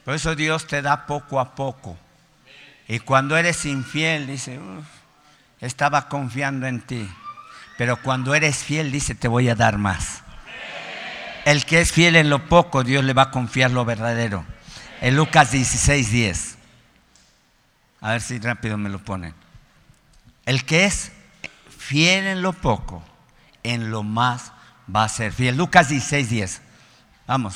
Por 0.03 0.15
eso 0.15 0.35
Dios 0.35 0.67
te 0.67 0.81
da 0.81 1.05
poco 1.05 1.39
a 1.39 1.55
poco. 1.55 1.97
Y 2.87 2.99
cuando 2.99 3.37
eres 3.37 3.65
infiel, 3.65 4.27
dice, 4.27 4.59
estaba 5.61 6.09
confiando 6.09 6.67
en 6.67 6.81
ti. 6.81 7.09
Pero 7.77 8.01
cuando 8.01 8.35
eres 8.35 8.57
fiel, 8.57 8.91
dice, 8.91 9.15
te 9.15 9.27
voy 9.27 9.47
a 9.47 9.55
dar 9.55 9.77
más. 9.77 10.23
El 11.49 11.65
que 11.65 11.81
es 11.81 11.91
fiel 11.91 12.15
en 12.15 12.29
lo 12.29 12.47
poco, 12.47 12.83
Dios 12.83 13.03
le 13.03 13.13
va 13.13 13.23
a 13.23 13.31
confiar 13.31 13.71
lo 13.71 13.83
verdadero. 13.83 14.45
En 15.01 15.15
Lucas 15.15 15.51
16, 15.51 16.11
10. 16.11 16.57
A 18.01 18.11
ver 18.11 18.21
si 18.21 18.37
rápido 18.37 18.77
me 18.77 18.87
lo 18.87 18.99
ponen. 18.99 19.33
El 20.45 20.63
que 20.63 20.85
es 20.85 21.11
fiel 21.75 22.27
en 22.27 22.43
lo 22.43 22.53
poco, 22.53 23.03
en 23.63 23.89
lo 23.89 24.03
más 24.03 24.51
va 24.95 25.05
a 25.05 25.09
ser 25.09 25.33
fiel. 25.33 25.57
Lucas 25.57 25.89
16, 25.89 26.29
10. 26.29 26.61
Vamos, 27.25 27.55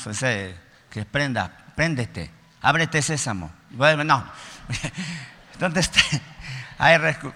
que 0.90 1.04
prenda, 1.04 1.56
préndete, 1.76 2.32
ábrete 2.62 3.00
sésamo. 3.00 3.52
Bueno, 3.70 4.02
no. 4.02 4.26
¿Dónde 5.60 5.78
está? 5.78 6.00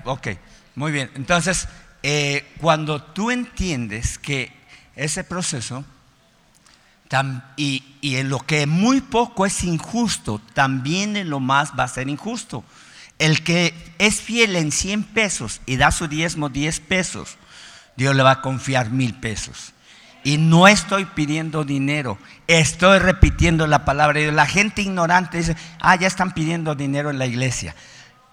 ok, 0.07 0.27
muy 0.75 0.91
bien. 0.91 1.09
Entonces, 1.15 1.69
eh, 2.03 2.53
cuando 2.61 3.01
tú 3.01 3.31
entiendes 3.31 4.19
que 4.19 4.53
ese 4.97 5.23
proceso 5.23 5.85
y, 7.57 7.83
en 8.03 8.29
lo 8.29 8.41
que 8.41 8.67
muy 8.67 9.01
poco 9.01 9.47
es 9.47 9.65
injusto, 9.65 10.41
también 10.55 11.17
en 11.17 11.31
lo 11.31 11.41
más 11.41 11.73
va 11.79 11.85
a 11.85 11.89
ser 11.89 12.09
injusto. 12.09 12.65
El 13.19 13.43
que 13.43 13.75
es 13.99 14.21
fiel 14.21 14.57
en 14.57 14.71
100 14.71 15.05
pesos 15.05 15.61
y 15.67 15.77
da 15.77 15.91
su 15.91 16.07
diezmo 16.07 16.49
10 16.49 16.81
pesos, 16.81 17.37
Dios 17.97 18.15
le 18.15 18.23
va 18.23 18.33
a 18.33 18.43
confiar 18.43 18.91
mil 18.91 19.15
pesos. 19.15 19.73
Y 20.23 20.37
no 20.37 20.69
estoy 20.69 21.05
pidiendo 21.07 21.65
dinero, 21.65 22.19
estoy 22.47 22.99
repitiendo 22.99 23.67
la 23.67 23.85
palabra 23.85 24.21
de. 24.21 24.31
La 24.31 24.47
gente 24.47 24.83
ignorante 24.83 25.39
dice, 25.39 25.57
ah, 25.81 25.97
ya 25.97 26.07
están 26.07 26.35
pidiendo 26.35 26.75
dinero 26.75 27.11
en 27.11 27.19
la 27.19 27.27
iglesia. 27.27 27.75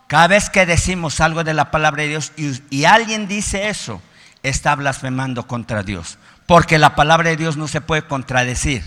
Cada 0.07 0.27
vez 0.27 0.49
que 0.49 0.65
decimos 0.65 1.19
algo 1.21 1.43
de 1.43 1.53
la 1.53 1.71
palabra 1.71 2.03
de 2.03 2.09
Dios 2.09 2.33
y 2.69 2.85
alguien 2.85 3.27
dice 3.27 3.69
eso, 3.69 4.01
está 4.43 4.75
blasfemando 4.75 5.47
contra 5.47 5.83
Dios. 5.83 6.17
Porque 6.45 6.77
la 6.77 6.95
palabra 6.95 7.29
de 7.29 7.37
Dios 7.37 7.57
no 7.57 7.67
se 7.67 7.81
puede 7.81 8.03
contradecir. 8.03 8.83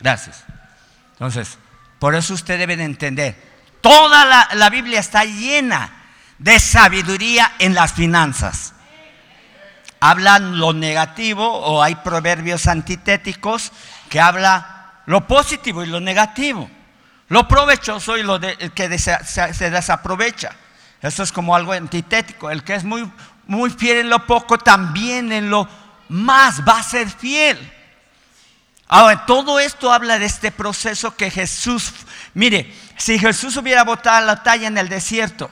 Gracias. 0.00 0.44
Entonces, 1.12 1.58
por 1.98 2.14
eso 2.14 2.34
usted 2.34 2.58
debe 2.58 2.76
de 2.76 2.84
entender, 2.84 3.36
Toda 3.84 4.48
la, 4.54 4.70
Biblia 4.70 4.98
está 4.98 5.26
llena 5.26 5.92
de 6.38 6.58
sabiduría 6.58 7.52
en 7.58 7.74
las 7.74 7.92
finanzas. 7.92 8.72
Hablan 10.00 10.58
lo 10.58 10.72
negativo 10.72 11.46
o 11.46 11.82
hay 11.82 11.94
proverbios 11.96 12.66
antitéticos 12.66 13.72
que 14.08 14.22
habla 14.22 15.02
lo 15.04 15.26
positivo 15.26 15.84
y 15.84 15.86
lo 15.88 16.00
negativo. 16.00 16.70
Lo 17.28 17.46
provechoso 17.46 18.16
y 18.16 18.22
lo 18.22 18.40
que 18.40 18.98
se, 18.98 19.70
desaprovecha. 19.70 20.52
Eso 21.02 21.22
es 21.22 21.30
como 21.30 21.54
algo 21.54 21.72
antitético. 21.72 22.50
El 22.50 22.64
que 22.64 22.76
es 22.76 22.84
muy, 22.84 23.06
muy 23.46 23.70
fiel 23.70 23.98
en 23.98 24.10
lo 24.10 24.26
poco, 24.26 24.58
también 24.58 25.32
en 25.32 25.50
lo 25.50 25.68
más 26.08 26.66
va 26.66 26.78
a 26.78 26.82
ser 26.82 27.08
fiel. 27.08 27.72
Ahora, 28.86 29.26
todo 29.26 29.58
esto 29.58 29.92
habla 29.92 30.18
de 30.18 30.26
este 30.26 30.50
proceso 30.52 31.16
que 31.16 31.30
Jesús, 31.30 31.92
mire, 32.34 32.72
si 32.96 33.18
Jesús 33.18 33.56
hubiera 33.56 33.82
botado 33.82 34.26
la 34.26 34.42
talla 34.42 34.68
en 34.68 34.78
el 34.78 34.88
desierto, 34.88 35.50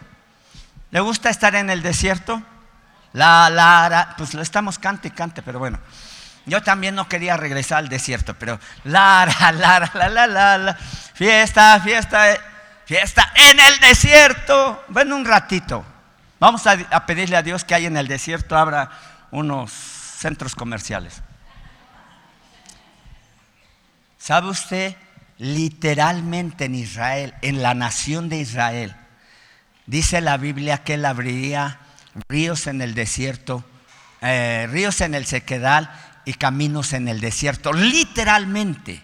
¿le 0.91 1.01
gusta 1.01 1.31
estar 1.31 1.55
en 1.55 1.71
el 1.71 1.83
desierto? 1.83 2.43
La, 3.13 3.51
la, 3.51 4.15
pues 4.17 4.35
lo 4.35 4.43
estamos 4.43 4.79
cante 4.79 5.09
y 5.09 5.11
cante, 5.11 5.43
pero 5.43 5.59
bueno. 5.59 5.79
Yo 6.45 6.61
también 6.63 6.95
no 6.95 7.09
quería 7.09 7.37
regresar 7.37 7.79
al 7.79 7.89
desierto, 7.89 8.35
pero 8.35 8.59
la, 8.85 9.27
la, 9.41 9.53
la, 9.53 9.91
la, 9.95 10.09
la, 10.09 10.27
la, 10.27 10.59
la, 10.59 10.75
fiesta, 10.75 11.81
fiesta, 11.81 12.37
fiesta 12.85 13.33
en 13.35 13.61
el 13.61 13.79
desierto. 13.81 14.85
Bueno, 14.89 15.17
un 15.17 15.25
ratito. 15.25 15.85
Vamos 16.43 16.67
a, 16.67 17.07
pedirle 17.07 17.37
a 17.37 17.43
Dios 17.43 17.65
que 17.65 17.73
hay 17.73 17.87
en 17.87 17.97
el 17.97 18.09
desierto 18.09 18.57
abra 18.57 18.91
unos 19.31 19.71
centros 19.71 20.57
comerciales. 20.57 21.23
¿Sabe 24.19 24.49
usted 24.49 24.97
literalmente 25.39 26.65
en 26.65 26.75
Israel, 26.75 27.33
en 27.43 27.63
la 27.63 27.75
nación 27.75 28.29
de 28.29 28.39
Israel. 28.39 28.93
Dice 29.87 30.21
la 30.21 30.37
Biblia 30.37 30.83
que 30.83 30.95
él 30.95 31.05
abriría 31.05 31.79
ríos 32.29 32.67
en 32.67 32.83
el 32.83 32.95
desierto, 32.95 33.65
eh, 34.21 34.67
ríos 34.69 35.01
en 35.01 35.15
el 35.15 35.27
sequedal 35.27 35.93
y 36.25 36.35
caminos 36.35 36.93
en 36.93 37.07
el 37.07 37.21
desierto. 37.21 37.73
Literalmente 37.73 39.01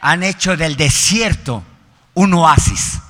han 0.00 0.22
hecho 0.22 0.56
del 0.56 0.76
desierto 0.76 1.62
un 2.14 2.32
oasis. 2.32 3.02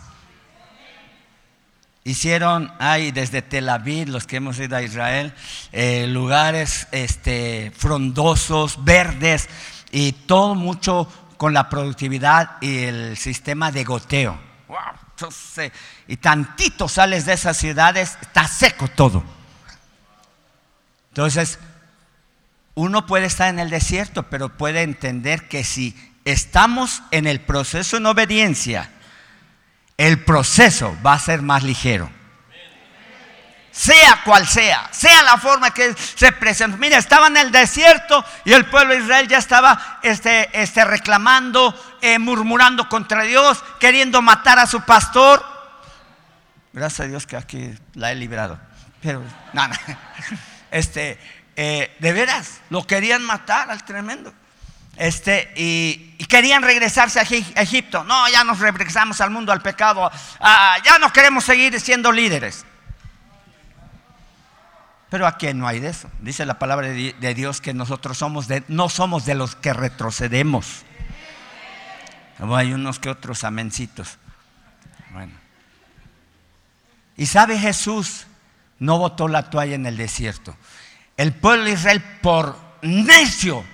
Hicieron 2.04 2.72
ahí 2.80 3.12
desde 3.12 3.42
Tel 3.42 3.68
Aviv, 3.68 4.08
los 4.08 4.26
que 4.26 4.36
hemos 4.36 4.58
ido 4.58 4.76
a 4.76 4.82
Israel, 4.82 5.32
eh, 5.70 6.06
lugares 6.08 6.88
este, 6.90 7.72
frondosos, 7.76 8.84
verdes 8.84 9.48
y 9.92 10.12
todo 10.12 10.56
mucho 10.56 11.06
con 11.36 11.54
la 11.54 11.68
productividad 11.68 12.56
y 12.60 12.84
el 12.84 13.16
sistema 13.16 13.70
de 13.70 13.84
goteo. 13.84 14.38
y 16.08 16.16
tantito 16.16 16.88
sales 16.88 17.24
de 17.24 17.34
esas 17.34 17.56
ciudades, 17.56 18.18
está 18.20 18.48
seco 18.48 18.88
todo. 18.88 19.22
Entonces, 21.10 21.60
uno 22.74 23.06
puede 23.06 23.26
estar 23.26 23.48
en 23.48 23.60
el 23.60 23.70
desierto, 23.70 24.24
pero 24.24 24.56
puede 24.56 24.82
entender 24.82 25.46
que 25.46 25.62
si 25.62 25.94
estamos 26.24 27.02
en 27.10 27.26
el 27.26 27.40
proceso 27.40 27.98
en 27.98 28.06
obediencia, 28.06 28.90
el 30.06 30.24
proceso 30.24 30.96
va 31.04 31.14
a 31.14 31.18
ser 31.18 31.42
más 31.42 31.62
ligero 31.62 32.10
sea 33.72 34.20
cual 34.22 34.46
sea, 34.46 34.88
sea 34.92 35.22
la 35.22 35.38
forma 35.38 35.72
que 35.72 35.94
se 35.94 36.30
presenta. 36.30 36.76
Mira, 36.76 36.98
estaba 36.98 37.28
en 37.28 37.38
el 37.38 37.50
desierto 37.50 38.22
y 38.44 38.52
el 38.52 38.66
pueblo 38.66 38.94
de 38.94 39.00
Israel 39.00 39.26
ya 39.26 39.38
estaba 39.38 39.98
este, 40.02 40.48
este, 40.60 40.84
reclamando, 40.84 41.74
eh, 42.02 42.18
murmurando 42.18 42.88
contra 42.88 43.22
Dios, 43.22 43.64
queriendo 43.80 44.20
matar 44.20 44.58
a 44.58 44.66
su 44.66 44.82
pastor. 44.82 45.42
Gracias 46.74 47.00
a 47.00 47.08
Dios 47.08 47.26
que 47.26 47.36
aquí 47.36 47.74
la 47.94 48.12
he 48.12 48.14
librado. 48.14 48.60
Pero, 49.00 49.22
nada. 49.52 49.76
Este, 50.70 51.18
eh, 51.54 51.94
de 51.98 52.12
veras, 52.14 52.62
lo 52.70 52.86
querían 52.86 53.22
matar 53.22 53.70
al 53.70 53.84
tremendo. 53.84 54.32
Este, 54.96 55.52
y, 55.56 56.16
querían 56.28 56.62
regresarse 56.62 57.20
a 57.20 57.22
Egipto. 57.62 58.04
No, 58.04 58.28
ya 58.28 58.42
nos 58.44 58.58
regresamos 58.58 59.20
al 59.20 59.30
mundo, 59.30 59.52
al 59.52 59.60
pecado. 59.60 60.10
Ah, 60.40 60.76
ya 60.84 60.98
no 60.98 61.12
queremos 61.12 61.44
seguir 61.44 61.78
siendo 61.78 62.10
líderes. 62.10 62.64
Pero 65.10 65.26
aquí 65.26 65.52
no 65.52 65.68
hay 65.68 65.78
de 65.78 65.88
eso. 65.88 66.10
Dice 66.20 66.46
la 66.46 66.58
palabra 66.58 66.88
de 66.88 67.34
Dios 67.34 67.60
que 67.60 67.74
nosotros 67.74 68.16
somos 68.16 68.48
de, 68.48 68.64
no 68.68 68.88
somos 68.88 69.26
de 69.26 69.34
los 69.34 69.54
que 69.56 69.74
retrocedemos. 69.74 70.84
Como 72.38 72.56
hay 72.56 72.72
unos 72.72 72.98
que 72.98 73.10
otros 73.10 73.44
amencitos. 73.44 74.18
Bueno. 75.10 75.32
Y 77.16 77.26
sabe 77.26 77.58
Jesús, 77.58 78.26
no 78.78 78.98
botó 78.98 79.28
la 79.28 79.50
toalla 79.50 79.74
en 79.74 79.86
el 79.86 79.96
desierto. 79.96 80.56
El 81.16 81.32
pueblo 81.34 81.66
de 81.66 81.72
Israel 81.72 82.02
por 82.22 82.58
necio, 82.80 83.64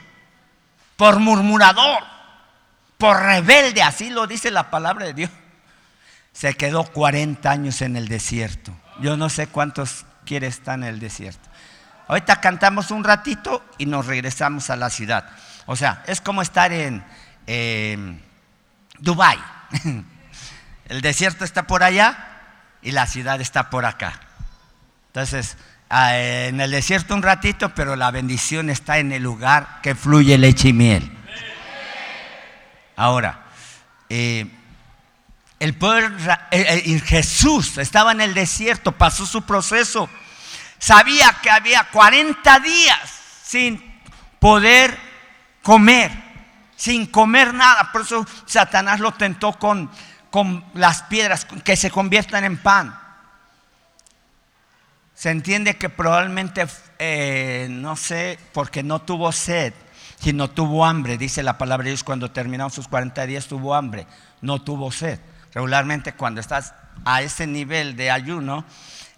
por 0.98 1.20
murmurador, 1.20 2.02
por 2.98 3.22
rebelde, 3.22 3.82
así 3.84 4.11
lo 4.11 4.26
dice 4.26 4.50
la 4.50 4.68
palabra 4.68 5.06
de 5.06 5.14
Dios, 5.14 5.30
se 6.32 6.54
quedó 6.54 6.82
40 6.82 7.48
años 7.48 7.82
en 7.82 7.96
el 7.96 8.08
desierto. 8.08 8.74
Yo 9.00 9.16
no 9.16 9.28
sé 9.28 9.46
cuántos 9.46 10.04
quiere 10.26 10.48
estar 10.48 10.76
en 10.76 10.82
el 10.82 10.98
desierto. 10.98 11.48
Ahorita 12.08 12.40
cantamos 12.40 12.90
un 12.90 13.04
ratito 13.04 13.64
y 13.78 13.87
nos 13.87 14.06
regresamos 14.06 14.70
a 14.70 14.76
la 14.76 14.90
ciudad. 14.90 15.30
O 15.66 15.76
sea, 15.76 16.02
es 16.08 16.20
como 16.20 16.42
estar 16.42 16.72
en 16.72 17.04
eh, 17.46 18.20
Dubai. 18.98 19.38
El 20.88 21.00
desierto 21.00 21.44
está 21.44 21.66
por 21.66 21.84
allá 21.84 22.40
y 22.82 22.90
la 22.92 23.06
ciudad 23.06 23.40
está 23.40 23.70
por 23.70 23.84
acá. 23.84 24.18
Entonces, 25.08 25.58
en 25.90 26.61
el 26.61 26.70
desierto 26.70 27.14
un 27.14 27.22
ratito, 27.22 27.70
pero 27.74 27.96
la 27.96 28.11
bendición 28.11 28.70
está 28.70 28.98
en 28.98 29.12
el 29.12 29.22
lugar 29.22 29.81
que 29.83 29.94
fluye 29.94 30.37
leche 30.37 30.68
y 30.68 30.72
miel. 30.72 31.18
Ahora, 32.96 33.44
eh, 34.09 34.46
el 35.61 35.74
poder, 35.74 36.12
eh, 36.51 36.83
eh, 36.85 37.01
Jesús 37.01 37.79
estaba 37.79 38.12
en 38.12 38.20
el 38.20 38.35
desierto, 38.35 38.92
pasó 38.92 39.24
su 39.24 39.42
proceso, 39.42 40.09
sabía 40.79 41.37
que 41.42 41.51
había 41.51 41.85
40 41.90 42.61
días 42.61 42.98
sin 43.42 44.01
poder 44.38 44.98
comer, 45.62 46.12
sin 46.77 47.07
comer 47.07 47.55
nada. 47.55 47.90
Por 47.92 48.03
eso 48.03 48.27
Satanás 48.46 49.01
lo 49.01 49.12
tentó 49.12 49.53
con, 49.55 49.90
con 50.31 50.64
las 50.74 51.03
piedras 51.05 51.46
que 51.64 51.77
se 51.77 51.90
conviertan 51.90 52.44
en 52.44 52.59
pan. 52.59 52.98
Se 55.18 55.31
entiende 55.31 55.76
que 55.76 55.88
probablemente, 55.88 56.64
eh, 57.00 57.66
no 57.68 57.96
sé, 57.96 58.38
porque 58.52 58.85
no 58.85 59.00
tuvo 59.00 59.33
sed, 59.33 59.74
sino 60.20 60.48
tuvo 60.48 60.87
hambre. 60.87 61.18
Dice 61.18 61.42
la 61.42 61.59
palabra 61.59 61.87
de 61.87 61.90
Dios, 61.90 62.04
cuando 62.04 62.31
terminaron 62.31 62.70
sus 62.70 62.87
40 62.87 63.26
días 63.26 63.48
tuvo 63.48 63.74
hambre, 63.74 64.07
no 64.42 64.62
tuvo 64.62 64.92
sed. 64.92 65.18
Regularmente 65.52 66.12
cuando 66.12 66.40
estás 66.40 66.72
a 67.04 67.20
ese 67.20 67.48
nivel 67.48 67.96
de 67.96 68.12
ayuno, 68.12 68.64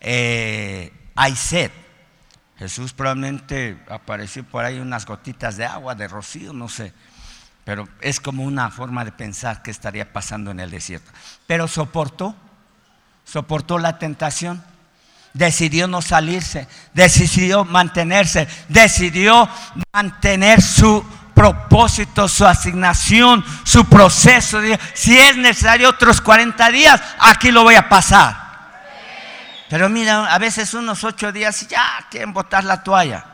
eh, 0.00 0.90
hay 1.16 1.36
sed. 1.36 1.70
Jesús 2.56 2.94
probablemente 2.94 3.78
apareció 3.90 4.42
por 4.42 4.64
ahí 4.64 4.78
unas 4.78 5.04
gotitas 5.04 5.58
de 5.58 5.66
agua, 5.66 5.94
de 5.94 6.08
rocío, 6.08 6.54
no 6.54 6.70
sé. 6.70 6.94
Pero 7.64 7.86
es 8.00 8.20
como 8.20 8.44
una 8.44 8.70
forma 8.70 9.04
de 9.04 9.12
pensar 9.12 9.60
que 9.60 9.70
estaría 9.70 10.14
pasando 10.14 10.50
en 10.50 10.60
el 10.60 10.70
desierto. 10.70 11.10
Pero 11.46 11.68
soportó, 11.68 12.34
soportó 13.26 13.78
la 13.78 13.98
tentación 13.98 14.64
decidió 15.32 15.86
no 15.86 16.02
salirse, 16.02 16.66
decidió 16.92 17.64
mantenerse, 17.64 18.48
decidió 18.68 19.48
mantener 19.92 20.60
su 20.60 21.04
propósito, 21.34 22.28
su 22.28 22.46
asignación, 22.46 23.44
su 23.64 23.84
proceso. 23.86 24.60
Si 24.94 25.18
es 25.18 25.36
necesario 25.36 25.88
otros 25.88 26.20
40 26.20 26.70
días, 26.70 27.00
aquí 27.18 27.50
lo 27.50 27.62
voy 27.62 27.76
a 27.76 27.88
pasar. 27.88 28.50
Pero 29.68 29.88
mira, 29.88 30.26
a 30.26 30.38
veces 30.38 30.74
unos 30.74 31.04
ocho 31.04 31.30
días 31.30 31.66
ya 31.68 32.06
quieren 32.10 32.32
botar 32.32 32.64
la 32.64 32.82
toalla. 32.82 33.24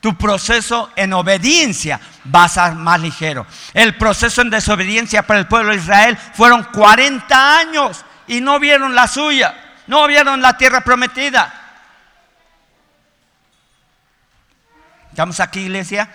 Tu 0.00 0.14
proceso 0.18 0.90
en 0.96 1.14
obediencia 1.14 1.98
va 2.32 2.44
a 2.44 2.48
ser 2.48 2.74
más 2.74 3.00
ligero. 3.00 3.46
El 3.72 3.96
proceso 3.96 4.42
en 4.42 4.50
desobediencia 4.50 5.22
para 5.22 5.40
el 5.40 5.48
pueblo 5.48 5.70
de 5.70 5.78
Israel 5.78 6.18
fueron 6.34 6.62
40 6.64 7.58
años 7.58 8.04
y 8.26 8.42
no 8.42 8.60
vieron 8.60 8.94
la 8.94 9.08
suya. 9.08 9.63
No 9.86 10.06
vieron 10.06 10.40
la 10.40 10.56
tierra 10.56 10.82
prometida. 10.82 11.52
¿Estamos 15.10 15.38
aquí, 15.40 15.60
iglesia? 15.60 16.08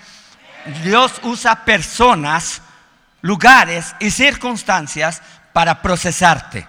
Dios 0.84 1.20
usa 1.24 1.64
personas, 1.64 2.62
lugares 3.22 3.96
y 4.00 4.12
circunstancias 4.12 5.22
para 5.54 5.82
procesarte. 5.82 6.68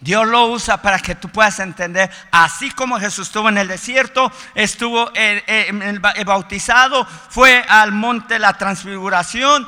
Dios 0.00 0.26
lo 0.28 0.46
usa 0.46 0.80
para 0.80 1.00
que 1.00 1.16
tú 1.16 1.28
puedas 1.28 1.58
entender, 1.58 2.10
así 2.30 2.70
como 2.70 3.00
Jesús 3.00 3.28
estuvo 3.28 3.48
en 3.48 3.58
el 3.58 3.66
desierto, 3.66 4.30
estuvo 4.54 5.10
eh, 5.14 5.42
eh, 5.46 6.24
bautizado, 6.24 7.04
fue 7.04 7.64
al 7.68 7.90
monte 7.90 8.34
de 8.34 8.40
la 8.40 8.56
transfiguración, 8.56 9.66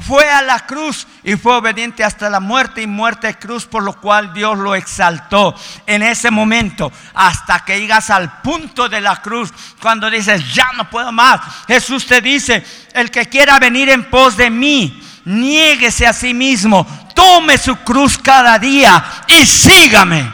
fue 0.00 0.28
a 0.30 0.40
la 0.40 0.60
cruz 0.60 1.06
y 1.22 1.36
fue 1.36 1.56
obediente 1.56 2.02
hasta 2.02 2.30
la 2.30 2.40
muerte 2.40 2.80
y 2.82 2.86
muerte 2.86 3.26
de 3.26 3.38
cruz, 3.38 3.66
por 3.66 3.82
lo 3.82 3.92
cual 4.00 4.32
Dios 4.32 4.56
lo 4.58 4.74
exaltó 4.74 5.54
en 5.86 6.02
ese 6.02 6.30
momento, 6.30 6.90
hasta 7.14 7.64
que 7.64 7.78
llegas 7.78 8.08
al 8.08 8.40
punto 8.40 8.88
de 8.88 9.00
la 9.00 9.20
cruz, 9.20 9.52
cuando 9.80 10.10
dices, 10.10 10.54
ya 10.54 10.72
no 10.76 10.88
puedo 10.88 11.12
más. 11.12 11.40
Jesús 11.66 12.06
te 12.06 12.20
dice, 12.20 12.64
el 12.94 13.10
que 13.10 13.28
quiera 13.28 13.58
venir 13.58 13.90
en 13.90 14.08
pos 14.08 14.36
de 14.36 14.48
mí, 14.48 15.02
niéguese 15.26 16.06
a 16.06 16.12
sí 16.12 16.32
mismo, 16.32 16.86
tome 17.14 17.58
su 17.58 17.76
cruz 17.76 18.16
cada 18.16 18.58
día 18.58 19.04
y 19.26 19.44
sígame. 19.44 20.32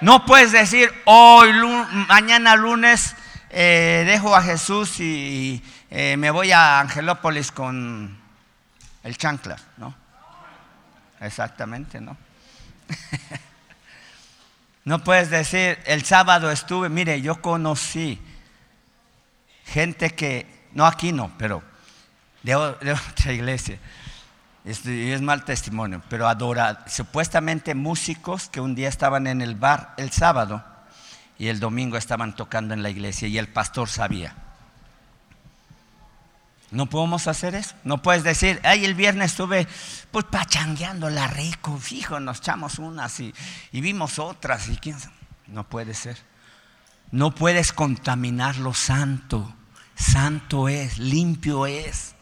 No 0.00 0.24
puedes 0.24 0.50
decir, 0.50 0.90
hoy, 1.04 1.52
mañana 2.08 2.56
lunes, 2.56 3.14
eh, 3.50 4.02
dejo 4.06 4.34
a 4.34 4.42
Jesús 4.42 4.98
y 4.98 5.62
eh, 5.94 6.16
me 6.16 6.30
voy 6.30 6.50
a 6.52 6.80
Angelópolis 6.80 7.52
con 7.52 8.18
el 9.04 9.18
chancla, 9.18 9.58
¿no? 9.76 9.94
Exactamente, 11.20 12.00
¿no? 12.00 12.16
no 14.86 15.04
puedes 15.04 15.28
decir, 15.28 15.78
el 15.84 16.02
sábado 16.02 16.50
estuve, 16.50 16.88
mire, 16.88 17.20
yo 17.20 17.42
conocí 17.42 18.18
gente 19.66 20.14
que, 20.14 20.66
no 20.72 20.86
aquí 20.86 21.12
no, 21.12 21.30
pero 21.36 21.62
de, 22.42 22.54
otra 22.56 23.32
iglesia, 23.34 23.78
es, 24.64 25.20
mal 25.20 25.44
testimonio, 25.44 26.00
pero 26.08 26.26
adora, 26.26 26.86
supuestamente 26.86 27.74
músicos 27.74 28.48
que 28.48 28.62
un 28.62 28.74
día 28.74 28.88
estaban 28.88 29.26
en 29.26 29.42
el 29.42 29.56
bar 29.56 29.92
el 29.98 30.10
sábado 30.10 30.64
y 31.38 31.48
el 31.48 31.60
domingo 31.60 31.98
estaban 31.98 32.34
tocando 32.34 32.72
en 32.72 32.82
la 32.82 32.88
iglesia 32.88 33.28
y 33.28 33.36
el 33.36 33.48
pastor 33.48 33.90
sabía. 33.90 34.34
No 36.72 36.86
podemos 36.86 37.28
hacer 37.28 37.54
eso. 37.54 37.74
No 37.84 38.00
puedes 38.00 38.24
decir, 38.24 38.58
ay, 38.64 38.86
el 38.86 38.94
viernes 38.94 39.32
estuve 39.32 39.68
pues 40.10 40.24
la 40.32 41.26
rico, 41.26 41.76
fijo, 41.76 42.18
nos 42.18 42.38
echamos 42.38 42.78
unas 42.78 43.20
y, 43.20 43.34
vimos 43.72 44.18
otras 44.18 44.68
y 44.68 44.78
quién 44.78 44.96
No 45.48 45.68
puede 45.68 45.92
ser. 45.92 46.16
No 47.10 47.34
puedes 47.34 47.74
contaminar 47.74 48.56
lo 48.56 48.72
santo. 48.72 49.54
Santo 49.94 50.70
es, 50.70 50.98
limpio 50.98 51.66
es. 51.66 52.14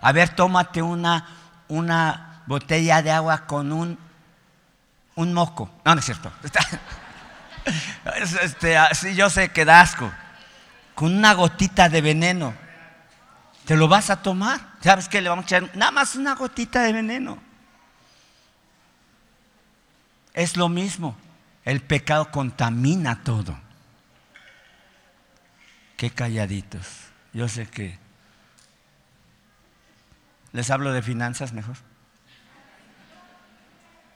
A 0.00 0.12
ver, 0.12 0.28
tómate 0.36 0.82
una, 0.82 1.26
una 1.66 2.44
botella 2.46 3.02
de 3.02 3.10
agua 3.10 3.44
con 3.46 3.72
un, 3.72 3.98
un 5.16 5.34
moco. 5.34 5.68
No, 5.84 5.94
no 5.94 5.98
es 5.98 6.06
cierto. 6.06 6.32
Este, 8.42 8.76
así 8.76 9.16
yo 9.16 9.28
sé 9.28 9.48
que 9.48 9.64
da 9.64 9.80
asco. 9.80 10.08
Con 10.94 11.12
una 11.12 11.34
gotita 11.34 11.88
de 11.88 12.00
veneno 12.00 12.54
te 13.66 13.76
lo 13.76 13.88
vas 13.88 14.10
a 14.10 14.22
tomar. 14.22 14.60
¿Sabes 14.80 15.08
qué? 15.08 15.20
Le 15.20 15.28
vamos 15.28 15.44
a 15.44 15.46
echar 15.46 15.76
nada 15.76 15.90
más 15.90 16.14
una 16.14 16.36
gotita 16.36 16.82
de 16.82 16.92
veneno. 16.92 17.38
Es 20.32 20.56
lo 20.56 20.68
mismo. 20.68 21.16
El 21.64 21.80
pecado 21.80 22.30
contamina 22.30 23.24
todo. 23.24 23.58
Qué 25.96 26.10
calladitos. 26.10 26.86
Yo 27.32 27.48
sé 27.48 27.66
que... 27.66 27.98
¿Les 30.52 30.70
hablo 30.70 30.92
de 30.92 31.02
finanzas 31.02 31.52
mejor? 31.52 31.76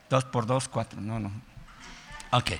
Dos 0.08 0.24
por 0.24 0.46
dos, 0.46 0.68
cuatro. 0.68 1.00
No, 1.00 1.18
no. 1.18 1.32
Ok 2.30 2.52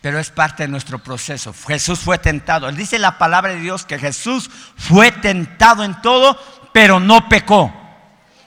pero 0.00 0.18
es 0.18 0.30
parte 0.30 0.64
de 0.64 0.68
nuestro 0.68 0.98
proceso. 0.98 1.54
Jesús 1.66 1.98
fue 2.00 2.18
tentado. 2.18 2.68
Él 2.68 2.76
dice 2.76 2.98
la 2.98 3.18
palabra 3.18 3.52
de 3.52 3.60
Dios 3.60 3.84
que 3.84 3.98
Jesús 3.98 4.50
fue 4.76 5.10
tentado 5.10 5.84
en 5.84 6.00
todo, 6.00 6.38
pero 6.72 7.00
no 7.00 7.28
pecó. 7.28 7.74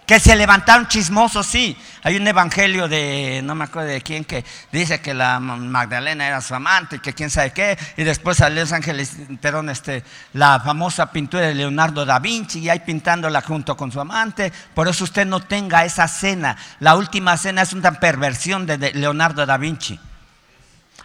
Que 0.06 0.20
se 0.20 0.36
levantaron 0.36 0.88
chismosos, 0.88 1.46
sí. 1.48 1.78
Hay 2.04 2.18
un 2.18 2.28
evangelio 2.28 2.88
de, 2.90 3.42
no 3.44 3.56
me 3.56 3.66
acuerdo 3.66 3.90
de 3.90 4.02
quién, 4.02 4.26
que 4.26 4.44
dice 4.72 5.00
que 5.00 5.14
la 5.14 5.40
Magdalena 5.40 6.28
era 6.28 6.42
su 6.42 6.54
amante, 6.54 7.00
que 7.00 7.14
quién 7.14 7.30
sabe 7.30 7.52
qué, 7.52 7.78
y 7.96 8.04
después 8.04 8.38
salió 8.38 8.62
Los 8.62 8.74
Ángeles, 8.74 9.16
perdón, 9.40 9.70
este, 9.70 10.04
la 10.34 10.60
famosa 10.60 11.12
pintura 11.12 11.48
de 11.48 11.56
Leonardo 11.56 12.06
da 12.06 12.20
Vinci, 12.20 12.60
y 12.60 12.70
ahí 12.70 12.80
pintándola 12.80 13.42
junto 13.42 13.78
con 13.78 13.92
su 13.92 14.02
amante. 14.02 14.52
Por 14.74 14.90
eso 14.90 15.06
usted 15.06 15.26
no 15.26 15.40
tenga 15.42 15.86
esa 15.86 16.08
cena. 16.10 16.58
La 16.80 16.96
última 16.96 17.38
cena 17.38 17.62
es 17.62 17.72
una 17.72 17.94
perversión 17.94 18.66
de 18.66 18.92
Leonardo 18.94 19.46
da 19.46 19.58
Vinci. 19.58 19.98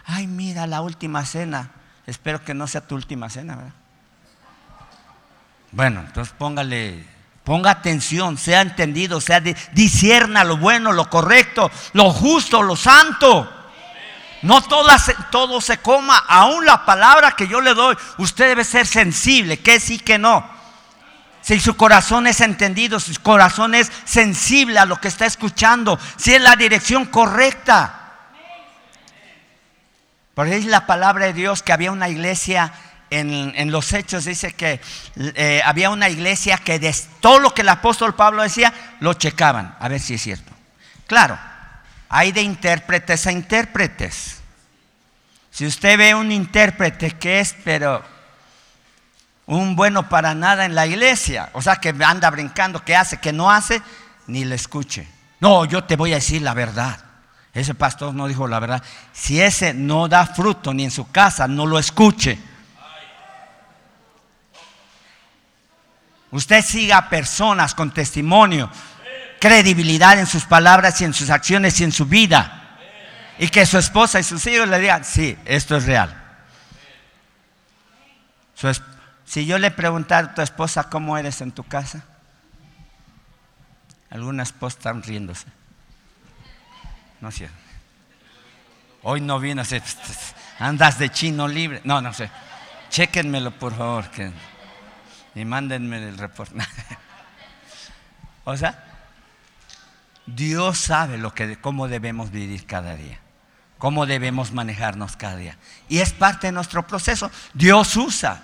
Ay, 0.07 0.25
mira 0.25 0.65
la 0.65 0.81
última 0.81 1.25
cena. 1.25 1.69
Espero 2.05 2.43
que 2.43 2.53
no 2.53 2.65
sea 2.65 2.81
tu 2.81 2.95
última 2.95 3.29
cena, 3.29 3.57
¿verdad? 3.57 3.73
Bueno, 5.73 5.99
entonces 5.99 6.33
póngale, 6.37 7.05
ponga 7.43 7.71
atención, 7.71 8.37
sea 8.37 8.61
entendido, 8.61 9.19
sea 9.19 9.41
disierna 9.41 10.45
lo 10.45 10.57
bueno, 10.57 10.93
lo 10.93 11.09
correcto, 11.09 11.69
lo 11.91 12.11
justo, 12.11 12.63
lo 12.63 12.77
santo. 12.77 13.53
No 14.43 14.61
todo 14.61 15.59
se 15.59 15.77
coma, 15.79 16.17
aún 16.27 16.65
la 16.65 16.85
palabra 16.85 17.33
que 17.33 17.49
yo 17.49 17.59
le 17.59 17.73
doy, 17.73 17.97
usted 18.17 18.47
debe 18.47 18.63
ser 18.63 18.87
sensible, 18.87 19.59
que 19.59 19.79
sí, 19.81 19.99
que 19.99 20.17
no. 20.17 20.47
Si 21.41 21.59
su 21.59 21.75
corazón 21.75 22.27
es 22.27 22.39
entendido, 22.39 22.99
su 22.99 23.21
corazón 23.21 23.75
es 23.75 23.91
sensible 24.05 24.79
a 24.79 24.85
lo 24.85 25.01
que 25.01 25.09
está 25.09 25.25
escuchando, 25.25 25.99
si 26.15 26.33
es 26.33 26.41
la 26.41 26.55
dirección 26.55 27.05
correcta. 27.05 28.06
Porque 30.37 30.55
es 30.55 30.65
la 30.65 30.85
palabra 30.85 31.25
de 31.25 31.33
Dios 31.33 31.63
que 31.63 31.73
había 31.73 31.91
una 31.91 32.09
iglesia 32.09 32.71
en, 33.09 33.71
los 33.71 33.91
hechos, 33.91 34.25
dice 34.25 34.53
que 34.53 34.79
eh, 35.15 35.63
había 35.65 35.89
una 35.89 36.09
iglesia 36.09 36.59
que 36.59 36.77
de 36.77 36.95
todo 37.21 37.39
lo 37.39 37.55
que 37.55 37.63
el 37.63 37.69
apóstol 37.69 38.13
Pablo 38.13 38.43
decía, 38.43 38.71
lo 38.99 39.15
checaban, 39.15 39.75
a 39.79 39.87
ver 39.87 39.99
si 39.99 40.13
es 40.13 40.21
cierto. 40.21 40.51
Claro, 41.07 41.39
hay 42.09 42.33
de 42.33 42.43
intérpretes 42.43 43.25
a 43.25 43.31
intérpretes. 43.31 44.37
Si 45.49 45.65
usted 45.65 45.97
ve 45.97 46.13
un 46.13 46.31
intérprete 46.31 47.17
que 47.17 47.39
es, 47.39 47.55
pero 47.63 48.05
un 49.47 49.75
bueno 49.75 50.07
para 50.07 50.35
nada 50.35 50.65
en 50.65 50.75
la 50.75 50.85
iglesia, 50.85 51.49
o 51.53 51.63
sea, 51.63 51.77
que 51.77 51.95
anda 52.05 52.29
brincando, 52.29 52.85
que 52.85 52.95
hace, 52.95 53.17
que 53.17 53.33
no 53.33 53.49
hace, 53.49 53.81
ni 54.27 54.45
le 54.45 54.53
escuche. 54.53 55.07
No, 55.39 55.65
yo 55.65 55.83
te 55.85 55.95
voy 55.95 56.11
a 56.11 56.17
decir 56.17 56.43
la 56.43 56.53
verdad. 56.53 57.06
Ese 57.53 57.73
pastor 57.73 58.13
no 58.13 58.27
dijo 58.27 58.47
la 58.47 58.59
verdad. 58.59 58.83
Si 59.13 59.41
ese 59.41 59.73
no 59.73 60.07
da 60.07 60.25
fruto 60.25 60.73
ni 60.73 60.83
en 60.83 60.91
su 60.91 61.09
casa, 61.11 61.47
no 61.47 61.65
lo 61.65 61.79
escuche. 61.79 62.37
Usted 66.31 66.63
siga 66.63 66.97
a 66.97 67.09
personas 67.09 67.73
con 67.73 67.91
testimonio, 67.91 68.69
credibilidad 69.39 70.19
en 70.19 70.27
sus 70.27 70.43
palabras 70.45 70.99
y 71.01 71.05
en 71.05 71.13
sus 71.13 71.29
acciones 71.29 71.79
y 71.79 71.83
en 71.83 71.91
su 71.91 72.05
vida. 72.05 72.77
Y 73.39 73.47
que 73.49 73.65
su 73.65 73.77
esposa 73.77 74.19
y 74.19 74.23
sus 74.23 74.45
hijos 74.47 74.67
le 74.67 74.79
digan, 74.79 75.03
sí, 75.03 75.37
esto 75.45 75.77
es 75.77 75.85
real. 75.85 76.15
si 79.25 79.45
yo 79.45 79.57
le 79.57 79.71
preguntara 79.71 80.27
a 80.27 80.35
tu 80.35 80.41
esposa 80.41 80.89
cómo 80.89 81.17
eres 81.17 81.41
en 81.41 81.51
tu 81.51 81.63
casa, 81.63 82.03
algunas 84.09 84.49
esposas 84.49 84.77
están 84.77 85.03
riéndose. 85.03 85.56
No 87.21 87.31
sé. 87.31 87.49
Hoy 89.03 89.21
no 89.21 89.39
vino, 89.39 89.63
andas 90.59 90.99
de 90.99 91.09
chino 91.09 91.47
libre. 91.47 91.81
No, 91.83 92.01
no 92.01 92.13
sé. 92.13 92.29
Chequenmelo, 92.89 93.51
por 93.51 93.75
favor, 93.75 94.09
que, 94.09 94.31
y 95.35 95.45
mándenme 95.45 95.97
el 95.97 96.17
reporte. 96.17 96.55
o 98.43 98.55
sea, 98.57 98.83
Dios 100.25 100.77
sabe 100.77 101.17
lo 101.17 101.33
que, 101.33 101.57
cómo 101.57 101.87
debemos 101.87 102.31
vivir 102.31 102.65
cada 102.65 102.95
día, 102.95 103.19
cómo 103.77 104.05
debemos 104.05 104.51
manejarnos 104.51 105.15
cada 105.15 105.35
día. 105.35 105.57
Y 105.89 105.99
es 105.99 106.13
parte 106.13 106.47
de 106.47 106.53
nuestro 106.53 106.85
proceso. 106.85 107.31
Dios 107.53 107.95
usa 107.95 108.43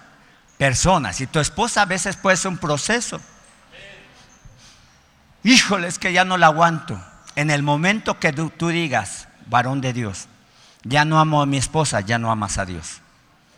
personas. 0.58 1.20
Y 1.22 1.28
tu 1.28 1.40
esposa 1.40 1.82
a 1.84 1.86
veces 1.86 2.16
puede 2.16 2.38
ser 2.38 2.52
un 2.52 2.58
proceso. 2.58 3.20
Híjole, 5.44 5.88
es 5.88 6.00
que 6.00 6.14
ya 6.14 6.24
no 6.24 6.38
la 6.38 6.48
aguanto 6.48 7.13
en 7.36 7.50
el 7.50 7.64
momento 7.64 8.20
que 8.20 8.32
tú, 8.32 8.68
digas, 8.70 9.28
varón 9.48 9.82
de 9.82 9.94
Dios, 9.94 10.28
ya 10.84 11.06
no 11.06 11.20
amo 11.20 11.42
a 11.42 11.46
mi 11.46 11.58
esposa, 11.58 12.02
ya 12.02 12.20
no 12.20 12.32
amas 12.32 12.58
a 12.58 12.66
Dios. 12.66 13.02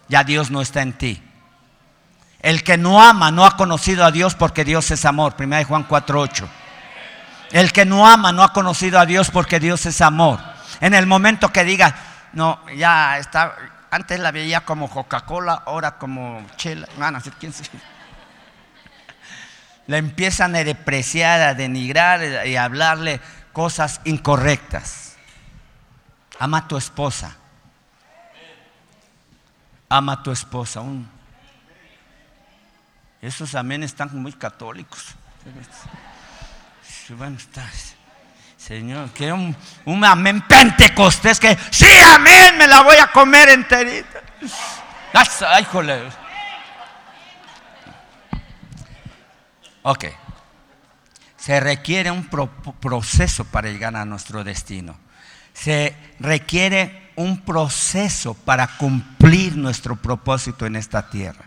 Ya 0.07 0.23
Dios 0.23 0.51
no 0.51 0.61
está 0.61 0.81
en 0.81 0.93
ti. 0.93 1.21
El 2.39 2.63
que 2.63 2.77
no 2.77 3.01
ama 3.01 3.31
no 3.31 3.45
ha 3.45 3.57
conocido 3.57 4.05
a 4.05 4.11
Dios 4.11 4.35
porque 4.35 4.63
Dios 4.63 4.91
es 4.91 5.03
amor. 5.05 5.35
1 5.37 5.65
Juan 5.65 5.87
4:8. 5.87 6.47
El 7.51 7.71
que 7.71 7.85
no 7.85 8.07
ama 8.07 8.31
no 8.31 8.43
ha 8.43 8.53
conocido 8.53 8.99
a 8.99 9.05
Dios 9.05 9.31
porque 9.31 9.59
Dios 9.59 9.85
es 9.85 10.01
amor. 10.01 10.39
En 10.79 10.93
el 10.93 11.07
momento 11.07 11.51
que 11.51 11.63
diga, 11.63 11.95
no, 12.33 12.59
ya 12.75 13.17
está, 13.17 13.55
antes 13.89 14.19
la 14.19 14.31
veía 14.31 14.61
como 14.61 14.89
Coca-Cola, 14.89 15.63
ahora 15.65 15.97
como 15.97 16.45
chela. 16.57 16.87
No, 16.97 17.19
quién 17.39 17.53
La 19.87 19.97
empiezan 19.99 20.55
a 20.55 20.63
depreciar, 20.63 21.41
a 21.41 21.53
denigrar 21.53 22.45
y 22.45 22.57
a 22.57 22.65
hablarle 22.65 23.21
cosas 23.55 24.01
incorrectas. 24.03 25.15
Ama 26.37 26.57
a 26.57 26.67
tu 26.67 26.75
esposa. 26.75 27.37
Ama 29.87 30.11
a 30.11 30.23
tu 30.23 30.31
esposa. 30.31 30.81
Esos 33.21 33.55
amén 33.55 33.81
están 33.83 34.09
muy 34.11 34.33
católicos. 34.33 35.15
Bueno, 37.17 37.37
está. 37.37 37.65
Señor, 38.57 39.11
que 39.11 39.31
un, 39.31 39.55
un 39.85 40.03
amén 40.03 40.41
pentecostés 40.41 41.39
que 41.39 41.57
sí, 41.71 41.87
amén, 42.13 42.57
me 42.57 42.67
la 42.67 42.81
voy 42.81 42.97
a 42.97 43.07
comer 43.07 43.49
enterita. 43.49 44.21
Ay, 45.47 45.63
joder. 45.63 46.11
Ok. 49.83 50.24
Se 51.45 51.59
requiere 51.59 52.09
un 52.09 52.27
proceso 52.79 53.45
para 53.45 53.69
llegar 53.69 53.95
a 53.95 54.03
nuestro 54.03 54.43
destino. 54.43 54.97
Se 55.53 55.95
requiere 56.19 57.11
un 57.17 57.41
proceso 57.41 58.33
para 58.33 58.65
cumplir 58.77 59.55
nuestro 59.55 59.95
propósito 59.95 60.65
en 60.65 60.75
esta 60.75 61.07
tierra. 61.07 61.45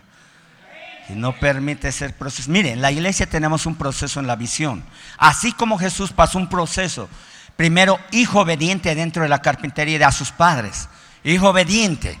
Y 1.09 1.13
no 1.15 1.37
permite 1.37 1.91
ser 1.91 2.15
proceso. 2.15 2.49
Miren, 2.49 2.75
en 2.75 2.81
la 2.81 2.93
iglesia 2.93 3.25
tenemos 3.25 3.65
un 3.65 3.75
proceso 3.75 4.21
en 4.21 4.27
la 4.27 4.37
visión. 4.37 4.85
Así 5.17 5.51
como 5.51 5.77
Jesús 5.77 6.13
pasó 6.13 6.37
un 6.37 6.47
proceso. 6.47 7.09
Primero, 7.57 7.99
hijo 8.11 8.39
obediente 8.39 8.95
dentro 8.95 9.23
de 9.23 9.27
la 9.27 9.41
carpintería 9.41 9.99
de 9.99 10.05
a 10.05 10.13
sus 10.13 10.31
padres. 10.31 10.87
Hijo 11.25 11.49
obediente. 11.49 12.17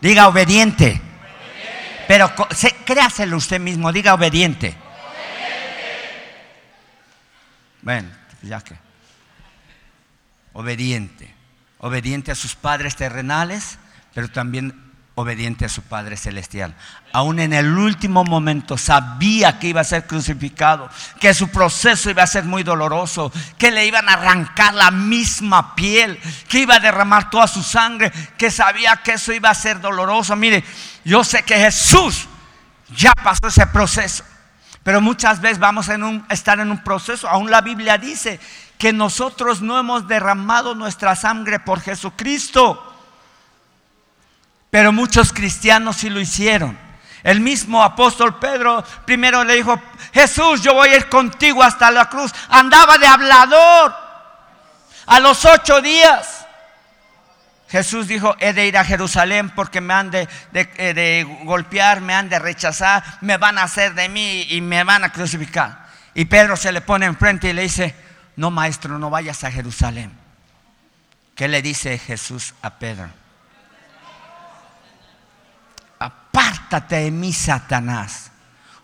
Diga 0.00 0.28
obediente. 0.28 0.98
Pero 2.06 2.32
créaselo 2.86 3.36
usted 3.36 3.60
mismo, 3.60 3.92
diga 3.92 4.14
obediente. 4.14 4.87
Bueno, 7.82 8.08
ya 8.42 8.60
que. 8.60 8.76
Obediente. 10.52 11.34
Obediente 11.78 12.32
a 12.32 12.34
sus 12.34 12.54
padres 12.54 12.96
terrenales, 12.96 13.78
pero 14.14 14.28
también 14.28 14.88
obediente 15.18 15.64
a 15.64 15.68
su 15.68 15.82
Padre 15.82 16.16
Celestial. 16.16 16.74
Aún 17.12 17.40
en 17.40 17.52
el 17.52 17.76
último 17.76 18.24
momento 18.24 18.78
sabía 18.78 19.58
que 19.58 19.68
iba 19.68 19.80
a 19.80 19.84
ser 19.84 20.06
crucificado, 20.06 20.88
que 21.20 21.34
su 21.34 21.48
proceso 21.48 22.08
iba 22.08 22.22
a 22.22 22.26
ser 22.28 22.44
muy 22.44 22.62
doloroso, 22.62 23.32
que 23.58 23.70
le 23.70 23.84
iban 23.84 24.08
a 24.08 24.12
arrancar 24.12 24.74
la 24.74 24.90
misma 24.90 25.74
piel, 25.74 26.18
que 26.48 26.60
iba 26.60 26.76
a 26.76 26.80
derramar 26.80 27.30
toda 27.30 27.48
su 27.48 27.62
sangre, 27.62 28.12
que 28.36 28.50
sabía 28.50 28.96
que 28.96 29.14
eso 29.14 29.32
iba 29.32 29.50
a 29.50 29.54
ser 29.54 29.80
doloroso. 29.80 30.36
Mire, 30.36 30.62
yo 31.04 31.24
sé 31.24 31.42
que 31.42 31.56
Jesús 31.56 32.28
ya 32.96 33.12
pasó 33.12 33.48
ese 33.48 33.66
proceso. 33.66 34.24
Pero 34.88 35.02
muchas 35.02 35.42
veces 35.42 35.58
vamos 35.58 35.90
a 35.90 35.98
estar 36.30 36.60
en 36.60 36.70
un 36.70 36.82
proceso. 36.82 37.28
Aún 37.28 37.50
la 37.50 37.60
Biblia 37.60 37.98
dice 37.98 38.40
que 38.78 38.90
nosotros 38.90 39.60
no 39.60 39.78
hemos 39.78 40.08
derramado 40.08 40.74
nuestra 40.74 41.14
sangre 41.14 41.60
por 41.60 41.82
Jesucristo. 41.82 42.96
Pero 44.70 44.90
muchos 44.90 45.34
cristianos 45.34 45.98
sí 45.98 46.08
lo 46.08 46.20
hicieron. 46.20 46.78
El 47.22 47.40
mismo 47.40 47.82
apóstol 47.82 48.38
Pedro 48.38 48.82
primero 49.04 49.44
le 49.44 49.56
dijo, 49.56 49.78
Jesús, 50.14 50.62
yo 50.62 50.72
voy 50.72 50.88
a 50.88 50.96
ir 50.96 51.10
contigo 51.10 51.62
hasta 51.62 51.90
la 51.90 52.08
cruz. 52.08 52.32
Andaba 52.48 52.96
de 52.96 53.08
hablador 53.08 53.94
a 55.04 55.20
los 55.20 55.44
ocho 55.44 55.82
días. 55.82 56.37
Jesús 57.68 58.08
dijo, 58.08 58.34
he 58.40 58.54
de 58.54 58.66
ir 58.66 58.78
a 58.78 58.84
Jerusalén 58.84 59.50
porque 59.50 59.80
me 59.80 59.92
han 59.92 60.10
de, 60.10 60.28
eh, 60.54 61.24
golpear, 61.44 62.00
me 62.00 62.14
han 62.14 62.28
de 62.28 62.38
rechazar, 62.38 63.04
me 63.20 63.36
van 63.36 63.58
a 63.58 63.64
hacer 63.64 63.94
de 63.94 64.08
mí 64.08 64.46
y 64.48 64.60
me 64.60 64.84
van 64.84 65.04
a 65.04 65.12
crucificar. 65.12 65.86
Y 66.14 66.24
Pedro 66.24 66.56
se 66.56 66.72
le 66.72 66.80
pone 66.80 67.04
enfrente 67.04 67.50
y 67.50 67.52
le 67.52 67.62
dice, 67.62 67.94
no 68.36 68.50
maestro, 68.50 68.98
no 68.98 69.10
vayas 69.10 69.44
a 69.44 69.50
Jerusalén. 69.50 70.12
¿Qué 71.34 71.46
le 71.46 71.60
dice 71.60 71.98
Jesús 71.98 72.54
a 72.62 72.70
Pedro? 72.78 73.10
Apártate 75.98 76.96
de 76.96 77.10
mí, 77.10 77.32
Satanás. 77.32 78.32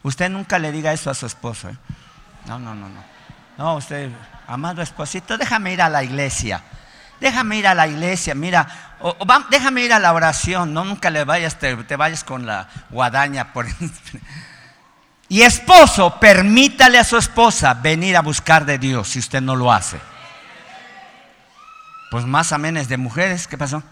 Usted 0.03 0.29
nunca 0.29 0.59
le 0.59 0.71
diga 0.71 0.93
eso 0.93 1.11
a 1.11 1.15
su 1.15 1.25
esposo. 1.25 1.71
¿eh? 1.71 1.77
No, 2.47 2.59
no, 2.59 2.75
no, 2.75 2.89
no. 2.89 3.03
No, 3.57 3.77
usted, 3.77 4.11
amado 4.47 4.83
esposito, 4.83 5.39
déjame 5.39 5.73
ir 5.73 5.81
a 5.81 5.89
la 5.89 6.05
iglesia. 6.05 6.63
Déjame 7.25 7.57
ir 7.57 7.67
a 7.67 7.75
la 7.75 7.89
iglesia, 7.89 8.35
mira, 8.35 8.69
déjame 9.49 9.81
ir 9.81 9.95
a 9.95 9.99
la 9.99 10.13
oración, 10.13 10.75
no 10.75 10.85
nunca 10.85 11.09
le 11.09 11.25
vayas, 11.25 11.59
te, 11.59 11.97
vayas 11.97 12.23
con 12.23 12.45
la 12.45 12.69
guadaña 12.91 13.55
por 13.55 13.65
Y 15.31 15.41
esposo, 15.41 16.21
permítale 16.21 16.99
a 16.99 17.03
su 17.03 17.17
esposa 17.17 17.73
venir 17.73 18.19
a 18.19 18.21
buscar 18.21 18.67
de 18.67 18.77
Dios 18.77 19.09
si 19.09 19.21
usted 19.21 19.41
no 19.41 19.57
lo 19.57 19.73
hace. 19.73 19.99
Pues 22.11 22.27
más 22.27 22.53
amenes 22.53 22.91
de 22.91 22.99
mujeres, 22.99 23.49
¿qué 23.49 23.57
pasó? 23.57 23.83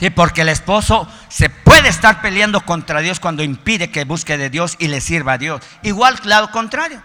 Sí, 0.00 0.10
porque 0.10 0.40
el 0.40 0.48
esposo 0.48 1.08
se 1.28 1.48
puede 1.48 1.90
estar 1.90 2.22
peleando 2.22 2.60
contra 2.62 3.02
Dios 3.02 3.20
cuando 3.20 3.44
impide 3.44 3.92
que 3.92 4.04
busque 4.04 4.36
de 4.36 4.50
Dios 4.50 4.74
y 4.80 4.88
le 4.88 5.00
sirva 5.00 5.34
a 5.34 5.38
Dios. 5.38 5.62
Igual, 5.82 6.18
lado 6.24 6.50
contrario. 6.50 7.00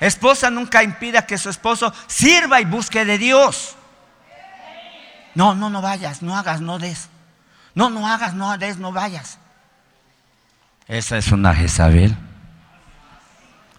Esposa 0.00 0.48
nunca 0.48 0.82
impida 0.82 1.26
que 1.26 1.36
su 1.36 1.50
esposo 1.50 1.92
sirva 2.06 2.62
y 2.62 2.64
busque 2.64 3.04
de 3.04 3.18
Dios. 3.18 3.76
No, 5.34 5.54
no, 5.54 5.70
no 5.70 5.80
vayas, 5.80 6.22
no 6.22 6.36
hagas, 6.36 6.60
no 6.60 6.78
des. 6.78 7.08
No, 7.74 7.90
no 7.90 8.06
hagas, 8.06 8.34
no 8.34 8.56
des, 8.58 8.78
no 8.78 8.92
vayas. 8.92 9.38
Esa 10.88 11.16
es 11.16 11.32
una 11.32 11.54
Jezabel. 11.54 12.16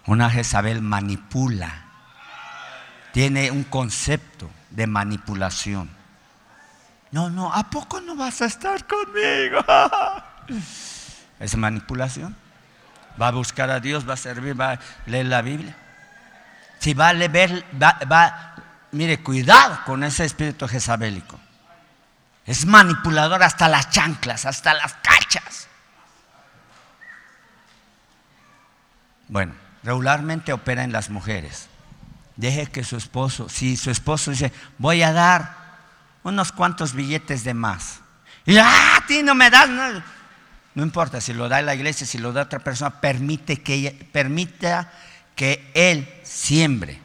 Una 0.06 0.30
Jezabel 0.30 0.82
manipula. 0.82 1.84
Tiene 3.12 3.50
un 3.50 3.64
concepto 3.64 4.50
de 4.70 4.86
manipulación. 4.86 5.88
No, 7.12 7.30
no, 7.30 7.52
¿a 7.52 7.70
poco 7.70 8.00
no 8.00 8.16
vas 8.16 8.42
a 8.42 8.46
estar 8.46 8.86
conmigo? 8.86 9.64
Es 11.40 11.56
manipulación. 11.56 12.36
Va 13.20 13.28
a 13.28 13.32
buscar 13.32 13.70
a 13.70 13.80
Dios, 13.80 14.08
va 14.08 14.14
a 14.14 14.16
servir, 14.16 14.58
va 14.58 14.72
a 14.72 14.78
leer 15.06 15.26
la 15.26 15.42
Biblia. 15.42 15.76
Si 16.78 16.94
va 16.94 17.08
a 17.08 17.12
leer, 17.12 17.64
va, 17.80 17.98
va 18.10 18.54
mire, 18.92 19.22
cuidado 19.22 19.78
con 19.84 20.04
ese 20.04 20.24
espíritu 20.24 20.66
jezabélico. 20.66 21.38
Es 22.46 22.66
manipulador 22.66 23.42
hasta 23.42 23.68
las 23.68 23.90
chanclas, 23.90 24.44
hasta 24.44 24.74
las 24.74 24.94
cachas. 24.94 25.68
Bueno, 29.28 29.54
regularmente 29.82 30.52
opera 30.52 30.84
en 30.84 30.92
las 30.92 31.08
mujeres. 31.08 31.68
Deje 32.36 32.66
que 32.66 32.84
su 32.84 32.96
esposo, 32.96 33.48
si 33.48 33.76
su 33.76 33.90
esposo 33.90 34.30
dice, 34.30 34.52
voy 34.76 35.02
a 35.02 35.12
dar 35.12 35.56
unos 36.22 36.52
cuantos 36.52 36.92
billetes 36.92 37.44
de 37.44 37.54
más. 37.54 38.00
Y 38.44 38.58
ah, 38.58 38.96
a 38.96 39.06
ti 39.06 39.22
no 39.22 39.34
me 39.34 39.48
das. 39.48 39.68
No. 39.68 40.02
no 40.74 40.82
importa 40.82 41.20
si 41.20 41.32
lo 41.32 41.48
da 41.48 41.62
la 41.62 41.74
iglesia, 41.74 42.06
si 42.06 42.18
lo 42.18 42.32
da 42.32 42.42
otra 42.42 42.58
persona, 42.58 43.00
permite 43.00 43.62
que 43.62 43.74
ella, 43.74 43.92
permita 44.12 44.92
que 45.34 45.70
él 45.74 46.20
siembre. 46.24 47.00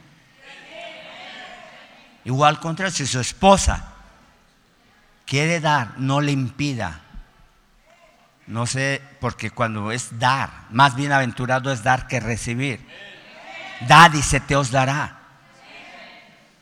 Igual 2.25 2.59
contra 2.59 2.91
si 2.91 3.07
su 3.07 3.21
esposa 3.21 3.93
quiere 5.29 5.59
dar, 5.59 5.93
no 5.97 6.21
le 6.21 6.31
impida. 6.31 7.01
No 8.47 8.65
sé, 8.65 8.99
porque 9.21 9.51
cuando 9.51 9.91
es 9.91 10.17
dar, 10.17 10.49
más 10.71 10.95
bienaventurado 10.95 11.71
es 11.71 11.83
dar 11.83 12.07
que 12.07 12.19
recibir. 12.19 12.83
Dad 13.87 14.13
y 14.13 14.23
se 14.23 14.39
te 14.39 14.55
os 14.55 14.71
dará. 14.71 15.19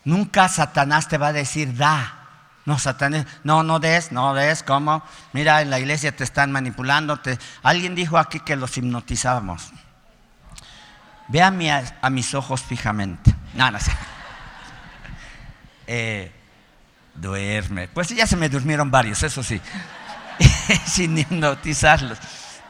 Nunca 0.04 0.50
Satanás 0.50 1.08
te 1.08 1.18
va 1.18 1.28
a 1.28 1.34
decir 1.34 1.78
da. 1.78 2.14
No, 2.66 2.78
Satanás, 2.78 3.26
no, 3.46 3.64
no 3.64 3.80
des, 3.80 4.12
no 4.12 4.34
des, 4.34 4.64
¿cómo? 4.64 5.02
Mira, 5.32 5.62
en 5.62 5.70
la 5.70 5.80
iglesia 5.80 6.14
te 6.14 6.26
están 6.26 6.52
manipulando. 6.52 7.18
Alguien 7.64 7.96
dijo 7.96 8.18
aquí 8.18 8.42
que 8.42 8.58
los 8.58 8.78
hipnotizábamos. 8.78 9.72
Ve 11.30 11.42
a, 11.42 11.54
a, 12.02 12.10
mis 12.10 12.34
ojos 12.34 12.62
fijamente. 12.62 13.34
No, 13.54 13.72
no. 13.72 13.80
Eh, 15.90 16.30
duerme. 17.18 17.88
Pues 17.88 18.10
ya 18.10 18.26
se 18.28 18.38
me 18.38 18.50
durmieron 18.50 18.90
varios, 18.90 19.22
eso 19.24 19.44
sí. 19.44 19.60
sin 20.86 21.18
hipnotizarlos. 21.18 22.18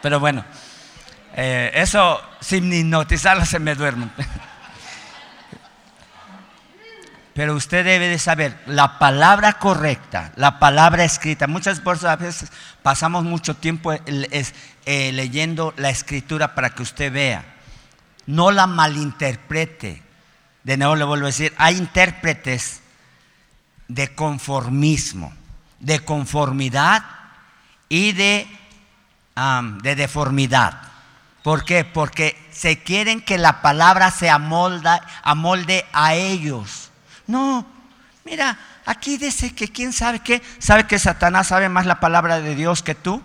Pero 0.01 0.19
bueno, 0.19 0.43
eh, 1.35 1.71
eso 1.75 2.21
sin 2.39 2.71
hipnotizarlos 2.71 3.49
se 3.49 3.59
me 3.59 3.75
duermen. 3.75 4.11
Pero 7.33 7.53
usted 7.53 7.85
debe 7.85 8.07
de 8.07 8.17
saber 8.17 8.57
la 8.65 8.97
palabra 8.97 9.59
correcta, 9.59 10.31
la 10.37 10.57
palabra 10.57 11.03
escrita. 11.03 11.45
Muchas 11.45 11.83
veces 11.83 12.51
pasamos 12.81 13.23
mucho 13.25 13.55
tiempo 13.55 13.93
eh, 13.93 15.11
leyendo 15.13 15.71
la 15.77 15.91
escritura 15.91 16.55
para 16.55 16.71
que 16.71 16.81
usted 16.81 17.13
vea. 17.13 17.45
No 18.25 18.49
la 18.49 18.65
malinterprete. 18.65 20.01
De 20.63 20.77
nuevo 20.77 20.95
le 20.95 21.03
vuelvo 21.03 21.25
a 21.25 21.27
decir, 21.27 21.53
hay 21.59 21.77
intérpretes 21.77 22.81
de 23.87 24.13
conformismo, 24.15 25.33
de 25.79 25.99
conformidad 25.99 27.03
y 27.89 28.11
de, 28.13 28.47
de 29.81 29.95
deformidad. 29.95 30.81
¿Por 31.43 31.63
qué? 31.63 31.85
Porque 31.85 32.37
se 32.51 32.83
quieren 32.83 33.21
que 33.21 33.37
la 33.37 33.61
palabra 33.61 34.11
se 34.11 34.29
amolde 34.29 35.85
a 35.93 36.13
ellos 36.15 36.87
no, 37.27 37.65
mira, 38.23 38.57
aquí 38.85 39.17
dice 39.17 39.53
que 39.53 39.67
quién 39.67 39.91
sabe 39.91 40.19
qué, 40.19 40.41
sabe 40.59 40.87
que 40.87 40.97
Satanás 40.97 41.47
sabe 41.47 41.69
más 41.69 41.85
la 41.85 41.99
palabra 41.99 42.39
de 42.39 42.55
Dios 42.55 42.81
que 42.81 42.95
tú. 42.95 43.21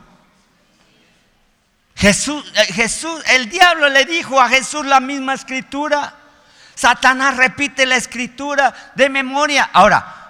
Jesús, 1.94 2.44
eh, 2.56 2.72
Jesús, 2.72 3.22
el 3.28 3.48
diablo 3.48 3.88
le 3.88 4.04
dijo 4.04 4.40
a 4.40 4.48
Jesús 4.48 4.84
la 4.84 4.98
misma 4.98 5.34
escritura. 5.34 6.14
Satanás 6.74 7.36
repite 7.36 7.86
la 7.86 7.96
escritura 7.96 8.74
de 8.96 9.08
memoria. 9.08 9.70
Ahora, 9.72 10.21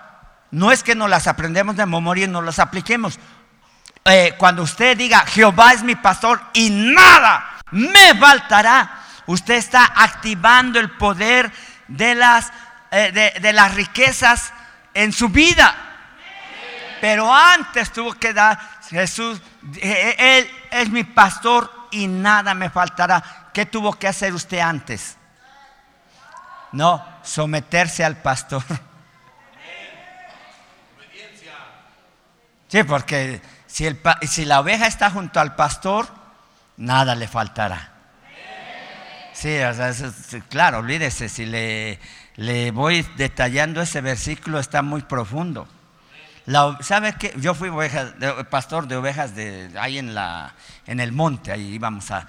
no 0.53 0.70
es 0.70 0.84
que 0.84 0.94
nos 0.94 1.11
las 1.11 1.26
aprendemos 1.26 1.76
de 1.76 1.84
memoria 1.86 2.26
y 2.26 2.28
nos 2.28 2.44
las 2.44 2.61
apliquemos. 2.61 3.18
Eh, 4.05 4.34
cuando 4.38 4.62
usted 4.62 4.96
diga, 4.96 5.26
Jehová 5.26 5.72
es 5.72 5.82
mi 5.82 5.96
pastor 5.96 6.40
y 6.53 6.70
nada 6.70 7.59
me 7.70 8.14
faltará, 8.14 9.03
usted 9.26 9.55
está 9.55 9.92
activando 9.96 10.78
el 10.78 10.90
poder 10.90 11.50
de 11.88 12.14
las 12.14 12.53
eh, 12.94 13.40
de, 13.40 13.53
las 13.55 13.74
riquezas 13.74 14.53
en 14.92 15.12
su 15.12 15.30
vida. 15.30 15.74
Pero 17.00 17.34
antes 17.34 17.90
tuvo 17.90 18.12
que 18.12 18.34
dar 18.34 18.61
Jesús, 18.90 19.40
eh, 19.76 20.14
Él 20.18 20.50
es 20.70 20.90
mi 20.90 21.03
pastor 21.03 21.72
y 21.90 22.07
nada 22.07 22.53
me 22.53 22.68
faltará. 22.68 23.48
¿Qué 23.55 23.64
tuvo 23.64 23.94
que 23.94 24.09
hacer 24.09 24.34
usted 24.34 24.59
antes? 24.59 25.16
No, 26.72 27.03
someterse 27.22 28.05
al 28.05 28.18
pastor. 28.18 28.62
Sí, 32.72 32.82
porque 32.84 33.42
si, 33.66 33.86
el, 33.86 34.00
si 34.22 34.44
la 34.46 34.60
oveja 34.60 34.86
está 34.86 35.10
junto 35.10 35.38
al 35.40 35.54
pastor, 35.54 36.08
nada 36.78 37.14
le 37.14 37.28
faltará. 37.28 37.90
Sí, 39.34 39.58
claro, 40.48 40.78
olvídese, 40.78 41.28
si 41.28 41.46
le 41.46 42.00
le 42.36 42.70
voy 42.70 43.06
detallando 43.16 43.82
ese 43.82 44.00
versículo, 44.00 44.58
está 44.58 44.82
muy 44.82 45.02
profundo. 45.02 45.68
¿Sabe 46.80 47.14
qué? 47.18 47.32
Yo 47.36 47.54
fui 47.54 47.70
pastor 48.50 48.88
de 48.88 48.96
ovejas 48.96 49.34
de, 49.34 49.70
ahí 49.78 49.98
en, 49.98 50.14
la, 50.14 50.54
en 50.86 50.98
el 50.98 51.12
monte, 51.12 51.52
ahí 51.52 51.74
íbamos 51.74 52.10
a, 52.10 52.26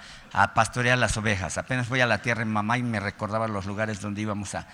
pastorear 0.54 0.98
las 0.98 1.16
ovejas. 1.16 1.58
Apenas 1.58 1.86
fui 1.86 2.00
a 2.00 2.06
la 2.06 2.18
tierra 2.18 2.42
en 2.42 2.52
mamá 2.52 2.78
y 2.78 2.82
me 2.82 3.00
recordaba 3.00 3.48
los 3.48 3.66
lugares 3.66 4.00
donde 4.00 4.20
íbamos 4.20 4.54
a. 4.54 4.66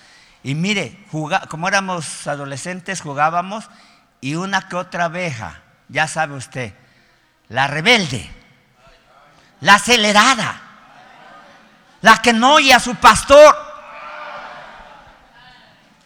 Y 0.43 0.55
mire, 0.55 1.05
como 1.49 1.69
éramos 1.69 2.27
adolescentes, 2.27 3.01
jugábamos 3.03 3.69
y 4.21 4.35
una 4.35 4.69
que 4.69 4.77
otra 4.77 5.07
oveja, 5.07 5.61
ya 5.89 6.07
sabe 6.07 6.35
usted, 6.35 6.75
la 7.49 7.67
rebelde, 7.67 8.31
la 9.61 9.75
acelerada, 9.75 10.61
la 12.03 12.23
que 12.23 12.33
no 12.33 12.55
oye 12.55 12.73
a 12.73 12.81
su 12.81 12.95
pastor 12.97 13.71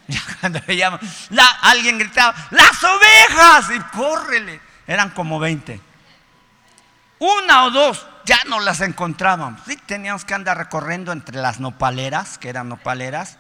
ya 0.08 0.20
cuando 0.40 0.60
veíamos, 0.66 1.00
alguien 1.62 1.98
gritaba, 1.98 2.34
las 2.50 2.82
ovejas, 2.84 3.70
y 3.74 3.80
córrele. 3.96 4.60
Eran 4.86 5.10
como 5.10 5.38
20. 5.38 5.80
Una 7.20 7.64
o 7.64 7.70
dos, 7.70 8.06
ya 8.26 8.38
no 8.48 8.60
las 8.60 8.80
encontrábamos. 8.80 9.60
Sí, 9.66 9.76
teníamos 9.86 10.24
que 10.24 10.34
andar 10.34 10.58
recorriendo 10.58 11.12
entre 11.12 11.40
las 11.40 11.58
nopaleras, 11.58 12.36
que 12.36 12.50
eran 12.50 12.68
nopaleras, 12.68 13.38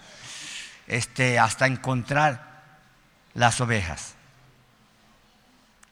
este, 0.86 1.38
hasta 1.38 1.66
encontrar 1.66 2.62
las 3.34 3.60
ovejas. 3.60 4.13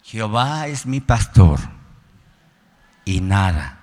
Jehová 0.02 0.66
es 0.66 0.86
mi 0.86 1.00
pastor 1.00 1.60
y 3.04 3.20
nada. 3.20 3.78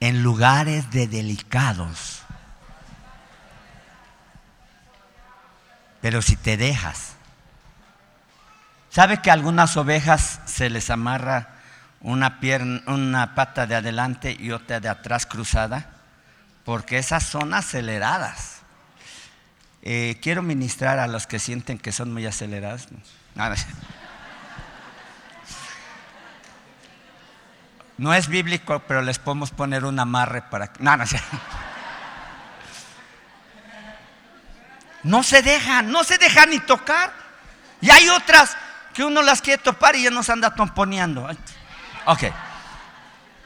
En 0.00 0.22
lugares 0.22 0.90
de 0.90 1.08
delicados 1.08 2.22
Pero 6.00 6.22
si 6.22 6.36
te 6.36 6.56
dejas, 6.56 7.14
¿sabe 8.90 9.20
que 9.20 9.30
a 9.30 9.32
algunas 9.32 9.76
ovejas 9.76 10.40
se 10.46 10.70
les 10.70 10.90
amarra 10.90 11.56
una, 12.00 12.38
pierna, 12.40 12.82
una 12.86 13.34
pata 13.34 13.66
de 13.66 13.74
adelante 13.74 14.36
y 14.38 14.52
otra 14.52 14.80
de 14.80 14.88
atrás 14.88 15.26
cruzada? 15.26 15.90
Porque 16.64 16.98
esas 16.98 17.24
son 17.24 17.54
aceleradas. 17.54 18.58
eh, 19.82 20.18
quiero 20.22 20.42
ministrar 20.42 20.98
a 20.98 21.06
los 21.06 21.26
que 21.26 21.38
sienten 21.38 21.78
que 21.78 21.92
son 21.92 22.12
muy 22.12 22.26
acelerados. 22.26 22.88
No, 27.98 28.14
es 28.14 28.28
bíblico, 28.28 28.78
pero 28.86 29.02
les 29.02 29.18
podemos 29.18 29.50
poner 29.50 29.84
un 29.84 29.98
amarre 29.98 30.42
para... 30.42 30.70
No, 30.78 30.96
no, 30.96 31.04
no 35.02 35.22
se 35.22 35.42
dejan, 35.42 35.90
no 35.90 36.04
se 36.04 36.16
dejan 36.18 36.50
ni 36.50 36.60
tocar. 36.60 37.12
Y 37.80 37.90
hay 37.90 38.08
otras 38.08 38.56
que 38.94 39.04
uno 39.04 39.22
las 39.22 39.42
quiere 39.42 39.62
topar 39.62 39.96
y 39.96 40.04
ya 40.04 40.10
nos 40.10 40.30
anda 40.30 40.54
tomponeando. 40.54 41.28
Ok. 42.06 42.24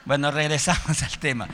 Bueno, 0.04 0.30
regresamos 0.30 1.02
al 1.02 1.18
tema. 1.18 1.48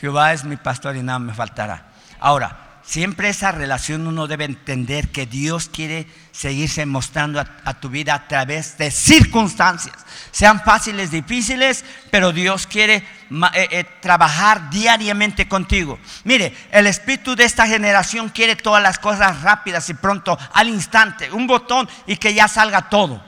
Jehová 0.00 0.32
es 0.32 0.44
mi 0.44 0.56
pastor 0.56 0.96
y 0.96 1.02
nada 1.02 1.18
me 1.18 1.32
faltará. 1.32 1.86
Ahora, 2.20 2.63
siempre 2.84 3.30
esa 3.30 3.52
relación 3.52 4.06
uno 4.06 4.26
debe 4.26 4.44
entender 4.44 5.08
que 5.08 5.26
Dios 5.26 5.68
quiere 5.72 6.06
seguirse 6.32 6.84
mostrando 6.86 7.40
a, 7.40 7.74
tu 7.80 7.88
vida 7.88 8.14
a 8.14 8.28
través 8.28 8.76
de 8.76 8.90
circunstancias, 8.90 9.96
sean 10.30 10.60
fáciles, 10.62 11.10
difíciles, 11.10 11.84
pero 12.10 12.32
Dios 12.32 12.66
quiere 12.66 12.96
eh, 12.96 13.68
eh, 13.70 13.84
trabajar 14.00 14.68
diariamente 14.70 15.48
contigo. 15.48 15.98
Mire, 16.24 16.54
el 16.70 16.86
espíritu 16.86 17.34
de 17.36 17.44
esta 17.44 17.66
generación 17.66 18.28
quiere 18.28 18.56
todas 18.56 18.82
las 18.82 18.98
cosas 18.98 19.42
rápidas 19.42 19.88
y 19.88 19.94
pronto, 19.94 20.38
al 20.52 20.68
instante, 20.68 21.30
un 21.30 21.46
botón 21.46 21.88
y 22.06 22.16
que 22.16 22.34
ya 22.34 22.48
salga 22.48 22.88
todo. 22.88 23.22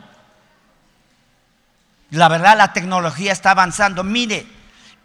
La 2.11 2.29
verdad, 2.29 2.57
la 2.57 2.73
tecnología 2.73 3.33
está 3.33 3.51
avanzando. 3.51 4.05
Mire, 4.05 4.47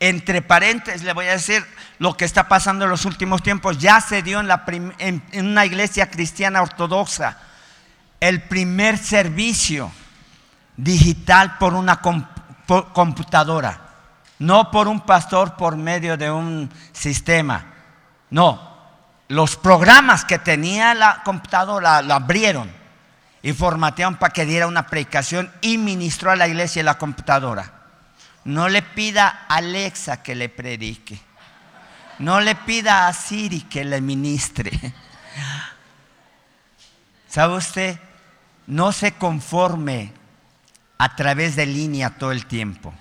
entre 0.01 0.41
paréntesis 0.41 1.03
le 1.03 1.13
voy 1.13 1.27
a 1.27 1.33
decir 1.33 1.63
lo 1.99 2.17
que 2.17 2.25
está 2.25 2.47
pasando 2.47 2.85
en 2.85 2.91
los 2.91 3.05
últimos 3.05 3.43
tiempos. 3.43 3.77
Ya 3.77 4.01
se 4.01 4.23
dio 4.23 4.39
en, 4.39 4.47
la 4.47 4.63
en, 4.97 5.23
una 5.33 5.63
iglesia 5.63 6.09
cristiana 6.09 6.63
ortodoxa 6.63 7.37
el 8.19 8.41
primer 8.41 8.97
servicio 8.97 9.91
digital 10.75 11.59
por 11.59 11.75
una 11.75 12.01
computadora. 12.01 13.79
No 14.39 14.71
por 14.71 14.87
un 14.87 15.01
pastor 15.01 15.55
por 15.55 15.77
medio 15.77 16.17
de 16.17 16.31
un 16.31 16.71
sistema. 16.93 17.65
No, 18.31 18.75
los 19.27 19.55
programas 19.55 20.25
que 20.25 20.39
tenía 20.39 20.95
la 20.95 21.21
computadora 21.23 22.01
lo 22.01 22.15
abrieron 22.15 22.71
y 23.43 23.53
formatearon 23.53 24.15
para 24.15 24.33
que 24.33 24.47
diera 24.47 24.65
una 24.65 24.87
predicación 24.87 25.51
y 25.61 25.77
ministró 25.77 26.31
a 26.31 26.35
la 26.35 26.47
iglesia 26.47 26.81
la 26.81 26.97
computadora. 26.97 27.80
No 28.45 28.69
le 28.69 28.81
pida 28.81 29.45
a 29.47 29.55
Alexa 29.57 30.23
que 30.23 30.35
le 30.35 30.49
predique. 30.49 31.19
No 32.19 32.39
le 32.39 32.55
pida 32.55 33.07
a 33.07 33.13
Siri 33.13 33.61
que 33.61 33.83
le 33.83 34.01
ministre. 34.01 34.71
¿Sabe 37.27 37.55
usted? 37.55 37.99
No 38.67 38.91
se 38.91 39.13
conforme 39.13 40.11
a 40.97 41.15
través 41.15 41.55
de 41.55 41.65
línea 41.65 42.11
todo 42.11 42.31
el 42.31 42.45
tiempo. 42.45 42.93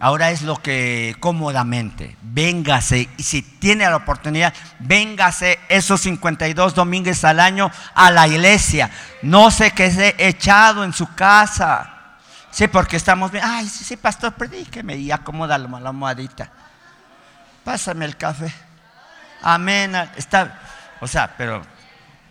Ahora 0.00 0.30
es 0.30 0.42
lo 0.42 0.56
que 0.56 1.16
cómodamente, 1.18 2.16
véngase, 2.22 3.08
y 3.16 3.22
si 3.24 3.42
tiene 3.42 3.84
la 3.84 3.96
oportunidad, 3.96 4.54
véngase 4.78 5.58
esos 5.68 6.00
52 6.02 6.74
domingos 6.74 7.24
al 7.24 7.40
año 7.40 7.70
a 7.94 8.12
la 8.12 8.28
iglesia. 8.28 8.90
No 9.22 9.50
se 9.50 9.72
quede 9.72 10.14
echado 10.18 10.84
en 10.84 10.92
su 10.92 11.14
casa. 11.14 11.97
Sí, 12.50 12.68
porque 12.68 12.96
estamos 12.96 13.30
bien. 13.30 13.44
Ay, 13.46 13.68
sí, 13.68 13.84
sí, 13.84 13.96
pastor, 13.96 14.34
predíqueme 14.34 14.96
y 14.96 15.10
acomoda 15.10 15.58
la, 15.58 15.88
almohadita. 15.88 16.50
Pásame 17.64 18.04
el 18.04 18.16
café. 18.16 18.52
Amén. 19.42 19.94
Está, 20.16 20.58
o 21.00 21.06
sea, 21.06 21.34
pero 21.36 21.62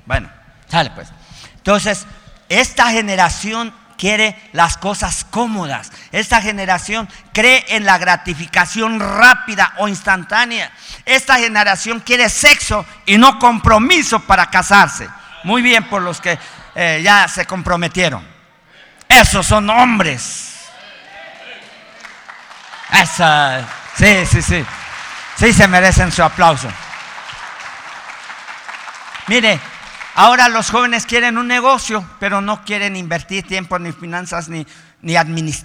bueno, 0.06 0.30
sale 0.68 0.90
pues. 0.92 1.10
Entonces, 1.56 2.06
esta 2.50 2.92
generación 2.92 3.74
quiere 3.98 4.50
las 4.54 4.78
cosas 4.78 5.26
cómodas. 5.30 5.92
Esta 6.12 6.42
generación 6.42 7.10
cree 7.34 7.66
en 7.70 7.86
la 7.86 7.98
gratificación 7.98 9.00
rápida 9.00 9.74
o 9.78 9.88
instantánea. 9.88 10.72
Esta 11.06 11.38
generación 11.38 12.00
quiere 12.00 12.30
sexo 12.30 12.86
y 13.06 13.18
no 13.18 13.40
compromiso 13.40 14.20
para 14.22 14.50
casarse. 14.50 15.10
Muy 15.44 15.62
bien 15.62 15.84
por 15.86 16.02
los 16.02 16.22
que 16.22 16.38
eh, 16.76 17.02
ya 17.04 17.28
se 17.28 17.46
comprometieron. 17.46 18.37
Esos 19.22 19.48
son 19.48 19.68
hombres. 19.70 20.54
Esa, 22.92 23.68
sí, 23.96 24.26
sí, 24.26 24.42
sí. 24.42 24.66
Sí 25.38 25.54
se 25.54 25.68
merecen 25.68 26.12
su 26.12 26.22
aplauso. 26.22 26.68
Mire, 29.28 29.60
ahora 30.16 30.50
los 30.50 30.70
jóvenes 30.70 31.06
quieren 31.06 31.38
un 31.38 31.48
negocio, 31.48 32.08
pero 32.20 32.42
no 32.42 32.64
quieren 32.64 32.96
invertir 32.96 33.46
tiempo 33.48 33.80
ni 33.80 33.92
finanzas 33.92 34.50
ni, 34.50 34.68
ni, 35.02 35.16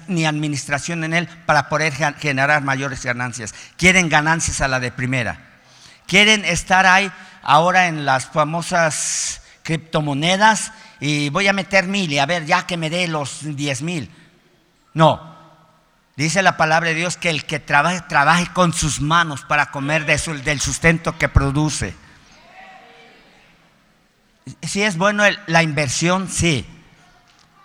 ni 0.09 0.27
administración 0.27 1.05
en 1.05 1.13
él 1.13 1.29
para 1.45 1.69
poder 1.69 1.93
generar 2.19 2.63
mayores 2.63 3.05
ganancias. 3.05 3.55
Quieren 3.77 4.09
ganancias 4.09 4.63
a 4.63 4.69
la 4.69 4.81
de 4.81 4.93
primera. 4.93 5.39
Quieren 6.07 6.45
estar 6.47 6.87
ahí 6.87 7.13
ahora 7.43 7.87
en 7.87 8.07
las 8.07 8.27
famosas 8.27 9.43
criptomonedas 9.63 10.73
y 11.05 11.31
voy 11.31 11.49
a 11.49 11.53
meter 11.53 11.89
mil 11.89 12.13
y 12.13 12.21
a 12.21 12.27
ver, 12.27 12.47
ya 12.47 12.65
que 12.65 12.77
me 12.77 12.89
dé 12.89 13.09
los 13.09 13.41
diez 13.57 13.83
mil. 13.83 14.09
No. 14.95 15.37
Dice 16.15 16.43
la 16.43 16.57
palabra 16.57 16.91
de 16.91 16.95
Dios 16.95 17.17
que 17.17 17.29
el 17.29 17.45
que 17.45 17.59
trabaje, 17.59 18.03
trabaje 18.03 18.47
con 18.53 18.73
sus 18.73 19.01
manos 19.01 19.43
para 19.43 19.73
comer 19.73 20.07
del 20.07 20.61
sustento 20.61 21.19
que 21.19 21.29
produce. 21.29 21.97
Si 24.63 24.85
es 24.85 24.97
bueno 24.97 25.25
la 25.49 25.65
inversión, 25.65 26.29
sí. 26.29 26.65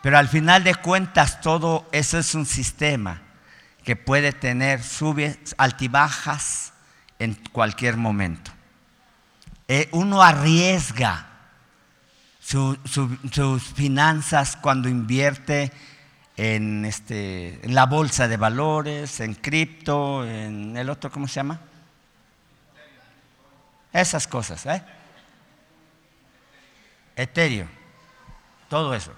Pero 0.01 0.17
al 0.17 0.29
final 0.29 0.63
de 0.63 0.73
cuentas 0.73 1.39
todo 1.39 1.87
eso 1.91 2.17
es 2.17 2.33
un 2.33 2.47
sistema 2.47 3.21
que 3.83 3.95
puede 3.95 4.31
tener 4.31 4.81
subes, 4.81 5.37
altibajas 5.59 6.73
en 7.19 7.35
cualquier 7.51 7.97
momento. 7.97 8.49
Eh, 9.67 9.89
uno 9.91 10.23
arriesga 10.23 11.36
sus 12.47 13.63
finanzas 13.75 14.55
cuando 14.55 14.87
invierte 14.87 15.69
en, 16.37 16.85
este, 16.85 17.59
en 17.65 17.75
la 17.75 17.85
bolsa 17.85 18.29
de 18.29 18.37
valores, 18.37 19.19
en 19.19 19.33
cripto, 19.33 20.25
en 20.25 20.77
el 20.77 20.89
otro, 20.89 21.11
¿cómo 21.11 21.27
se 21.27 21.35
llama? 21.35 21.59
Esas 23.91 24.27
cosas, 24.27 24.65
¿eh? 24.65 24.81
Etéreo, 27.17 27.67
todo 28.69 28.93
eso. 28.93 29.11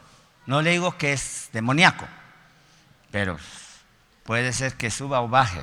No 0.48 0.64
le 0.64 0.72
digo 0.72 0.98
que 0.98 1.14
es 1.14 1.50
demoníaco, 1.54 2.08
pero 3.12 3.38
puede 4.24 4.54
ser 4.54 4.74
que 4.74 4.90
suba 4.90 5.22
o 5.22 5.28
baje. 5.28 5.62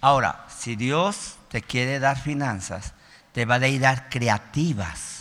Ahora, 0.00 0.44
si 0.48 0.74
Dios 0.74 1.36
te 1.50 1.62
quiere 1.62 2.00
dar 2.00 2.18
finanzas, 2.18 2.94
te 3.32 3.44
va 3.44 3.56
a 3.56 3.60
dar 3.60 4.08
creativas 4.08 5.15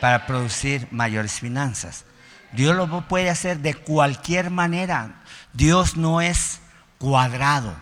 para 0.00 0.26
producir 0.26 0.88
mayores 0.90 1.40
finanzas. 1.40 2.04
Dios 2.52 2.74
lo 2.74 3.06
puede 3.08 3.30
hacer 3.30 3.58
de 3.58 3.74
cualquier 3.74 4.50
manera. 4.50 5.22
Dios 5.52 5.96
no 5.96 6.20
es 6.20 6.60
cuadrado. 6.98 7.74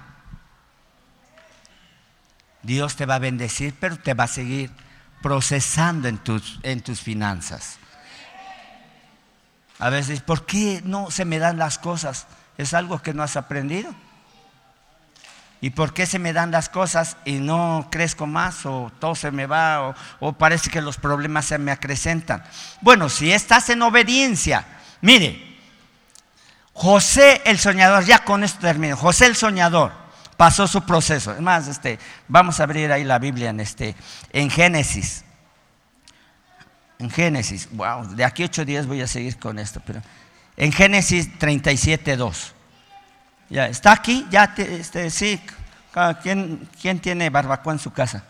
Dios 2.63 2.97
te 2.97 3.07
va 3.07 3.17
a 3.17 3.21
bendecir, 3.21 3.75
pero 3.79 3.97
te 3.97 4.15
va 4.15 4.25
a 4.25 4.29
seguir 4.29 4.71
procesando 5.23 6.09
en 6.09 6.19
tus, 6.19 6.59
en 6.63 6.81
tus 6.81 7.01
finanzas. 7.01 7.79
A 9.79 9.91
veces, 9.91 10.21
¿por 10.21 10.47
qué 10.47 10.83
no 10.85 11.11
se 11.11 11.25
me 11.25 11.39
dan 11.39 11.59
las 11.59 11.79
cosas? 11.79 12.27
¿Es 12.59 12.75
algo 12.75 13.03
que 13.03 13.15
no 13.15 13.23
has 13.23 13.37
aprendido? 13.37 13.95
¿Y 15.61 15.71
por 15.71 15.95
qué 15.95 16.05
se 16.05 16.19
me 16.19 16.33
dan 16.33 16.51
las 16.51 16.69
cosas 16.69 17.17
y 17.25 17.35
no 17.35 17.89
crezco 17.91 18.27
más 18.27 18.67
o 18.67 18.93
todo 18.99 19.15
se 19.15 19.31
me 19.31 19.47
va 19.47 19.95
o, 20.21 20.33
parece 20.33 20.71
que 20.71 20.83
los 20.83 20.99
problemas 20.99 21.47
se 21.47 21.59
me 21.59 21.73
acrecentan? 21.73 22.45
Bueno, 22.83 23.09
si 23.09 23.33
estás 23.33 23.71
en 23.71 23.83
obediencia, 23.83 24.67
mire, 25.01 25.57
José 26.75 27.41
el 27.47 27.59
soñador, 27.59 28.05
ya 28.05 28.19
con 28.19 28.45
esto 28.45 28.61
termino, 28.61 28.97
José 28.97 29.27
el 29.27 29.37
soñador 29.37 29.93
pasó 30.37 30.67
su 30.67 30.83
proceso. 30.83 31.33
Es 31.33 31.41
más, 31.41 31.69
este, 31.69 31.99
vamos 32.29 32.61
a 32.61 32.65
abrir 32.65 32.93
ahí 32.93 33.05
la 33.05 33.19
Biblia 33.19 33.51
en, 33.51 33.61
este, 33.61 33.95
en 34.33 34.51
Génesis. 34.51 35.25
En 36.99 37.11
Génesis, 37.11 37.69
wow, 37.73 38.07
de 38.15 38.25
aquí 38.25 38.45
ocho 38.45 38.65
días 38.65 38.87
voy 38.87 39.01
a 39.01 39.07
seguir 39.07 39.39
con 39.39 39.59
esto, 39.59 39.83
pero 39.87 40.03
en 40.57 40.73
Génesis 40.73 41.39
37, 41.39 42.17
2. 42.17 42.56
Ya, 43.49 43.67
¿Está 43.67 43.93
aquí? 43.93 44.27
Ya, 44.31 44.55
este, 44.57 45.11
sí. 45.11 45.41
¿Quién, 46.23 46.69
¿Quién 46.81 47.01
tiene 47.01 47.31
barbacoa 47.31 47.73
en 47.73 47.79
su 47.79 47.93
casa? 47.93 48.25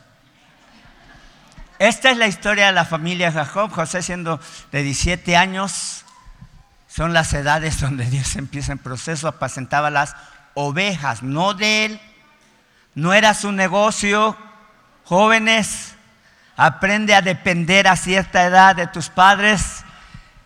Esta 1.79 2.11
es 2.11 2.17
la 2.17 2.27
historia 2.27 2.67
de 2.67 2.73
la 2.73 2.85
familia 2.85 3.33
Jacob. 3.33 3.71
José 3.73 4.03
siendo 4.03 4.41
de 4.73 4.83
17 4.83 5.37
años, 5.37 6.05
son 6.89 7.13
las 7.13 7.33
edades 7.33 7.81
donde 7.81 8.05
Dios 8.07 8.37
empieza 8.37 8.73
en 8.73 8.79
proceso, 8.79 9.29
apacentaba 9.29 9.91
las 9.91 10.15
ovejas, 10.55 11.23
no 11.23 11.55
de 11.55 11.87
él, 11.87 12.01
no 12.95 13.13
era 13.13 13.35
su 13.35 13.53
negocio. 13.53 14.37
Jóvenes, 15.05 15.97
Aprende 16.57 17.15
a 17.15 17.21
depender 17.21 17.87
a 17.87 17.97
cierta 17.97 18.45
edad 18.45 18.75
de 18.75 18.87
tus 18.87 19.11
padres 19.11 19.85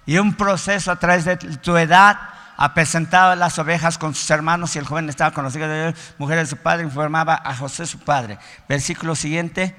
y 0.07 0.19
un 0.19 0.35
proceso 0.35 0.91
a 0.91 0.97
través 0.97 1.25
de 1.25 1.37
tu 1.37 1.77
edad 1.77 2.19
a 2.61 3.37
las 3.37 3.59
ovejas 3.59 3.97
con 3.97 4.15
sus 4.15 4.31
hermanos 4.31 4.77
y 4.77 4.79
el 4.79 4.85
joven 4.85 5.09
estaba 5.09 5.31
con 5.33 5.45
los 5.45 5.57
hijos 5.57 5.69
de 5.69 5.95
mujeres 6.19 6.45
de 6.45 6.57
su 6.57 6.63
padre, 6.63 6.85
informaba 6.85 7.41
a 7.43 7.57
José 7.57 7.87
su 7.87 7.99
padre. 8.01 8.39
Versículo 8.69 9.17
siguiente, 9.17 9.75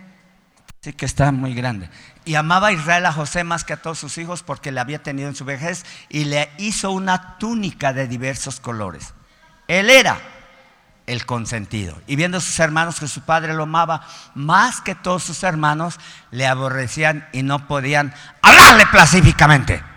sí 0.81 0.91
que 0.93 1.05
está 1.05 1.31
muy 1.31 1.53
grande. 1.53 1.91
Y 2.25 2.33
amaba 2.33 2.69
a 2.69 2.71
Israel 2.71 3.05
a 3.05 3.13
José 3.13 3.43
más 3.43 3.63
que 3.63 3.73
a 3.73 3.77
todos 3.77 3.99
sus 3.99 4.17
hijos 4.17 4.41
porque 4.41 4.71
le 4.71 4.79
había 4.79 5.03
tenido 5.03 5.29
en 5.29 5.35
su 5.35 5.45
vejez 5.45 5.85
y 6.09 6.25
le 6.25 6.49
hizo 6.57 6.89
una 6.89 7.37
túnica 7.37 7.93
de 7.93 8.07
diversos 8.07 8.59
colores. 8.59 9.13
Él 9.67 9.91
era 9.91 10.17
el 11.05 11.27
consentido. 11.27 12.01
Y 12.07 12.15
viendo 12.15 12.39
a 12.39 12.41
sus 12.41 12.59
hermanos 12.59 12.99
que 12.99 13.07
su 13.07 13.21
padre 13.21 13.53
lo 13.53 13.63
amaba 13.63 14.07
más 14.33 14.81
que 14.81 14.95
todos 14.95 15.21
sus 15.21 15.43
hermanos, 15.43 15.99
le 16.31 16.47
aborrecían 16.47 17.27
y 17.31 17.43
no 17.43 17.67
podían 17.67 18.11
hablarle 18.41 18.87
pacíficamente. 18.91 19.90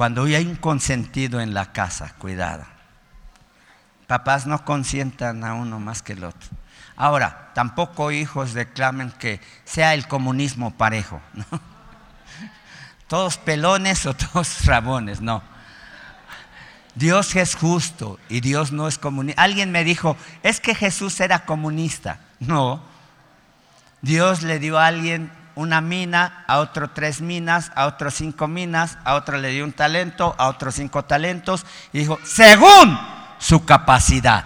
Cuando 0.00 0.24
hay 0.24 0.46
un 0.46 0.56
consentido 0.56 1.42
en 1.42 1.52
la 1.52 1.72
casa, 1.72 2.14
cuidado. 2.16 2.64
Papás 4.06 4.46
no 4.46 4.64
consientan 4.64 5.44
a 5.44 5.52
uno 5.52 5.78
más 5.78 6.00
que 6.00 6.14
el 6.14 6.24
otro. 6.24 6.48
Ahora, 6.96 7.50
tampoco 7.52 8.10
hijos 8.10 8.54
reclamen 8.54 9.10
que 9.10 9.42
sea 9.64 9.92
el 9.92 10.08
comunismo 10.08 10.70
parejo. 10.70 11.20
Todos 13.08 13.36
pelones 13.36 14.06
o 14.06 14.14
todos 14.14 14.64
rabones, 14.64 15.20
no. 15.20 15.42
Dios 16.94 17.36
es 17.36 17.54
justo 17.54 18.18
y 18.30 18.40
Dios 18.40 18.72
no 18.72 18.88
es 18.88 18.96
comunista. 18.96 19.42
Alguien 19.42 19.70
me 19.70 19.84
dijo, 19.84 20.16
es 20.42 20.60
que 20.60 20.74
Jesús 20.74 21.20
era 21.20 21.44
comunista. 21.44 22.20
No. 22.38 22.82
Dios 24.00 24.44
le 24.44 24.60
dio 24.60 24.78
a 24.78 24.86
alguien 24.86 25.30
una 25.60 25.82
mina, 25.82 26.44
a 26.46 26.58
otro 26.58 26.90
tres 26.90 27.20
minas, 27.20 27.70
a 27.74 27.86
otro 27.86 28.10
cinco 28.10 28.48
minas, 28.48 28.96
a 29.04 29.14
otro 29.14 29.36
le 29.36 29.50
dio 29.50 29.64
un 29.64 29.72
talento, 29.72 30.34
a 30.38 30.48
otro 30.48 30.72
cinco 30.72 31.04
talentos, 31.04 31.66
y 31.92 31.98
dijo, 31.98 32.18
según 32.24 32.98
su 33.38 33.64
capacidad. 33.66 34.44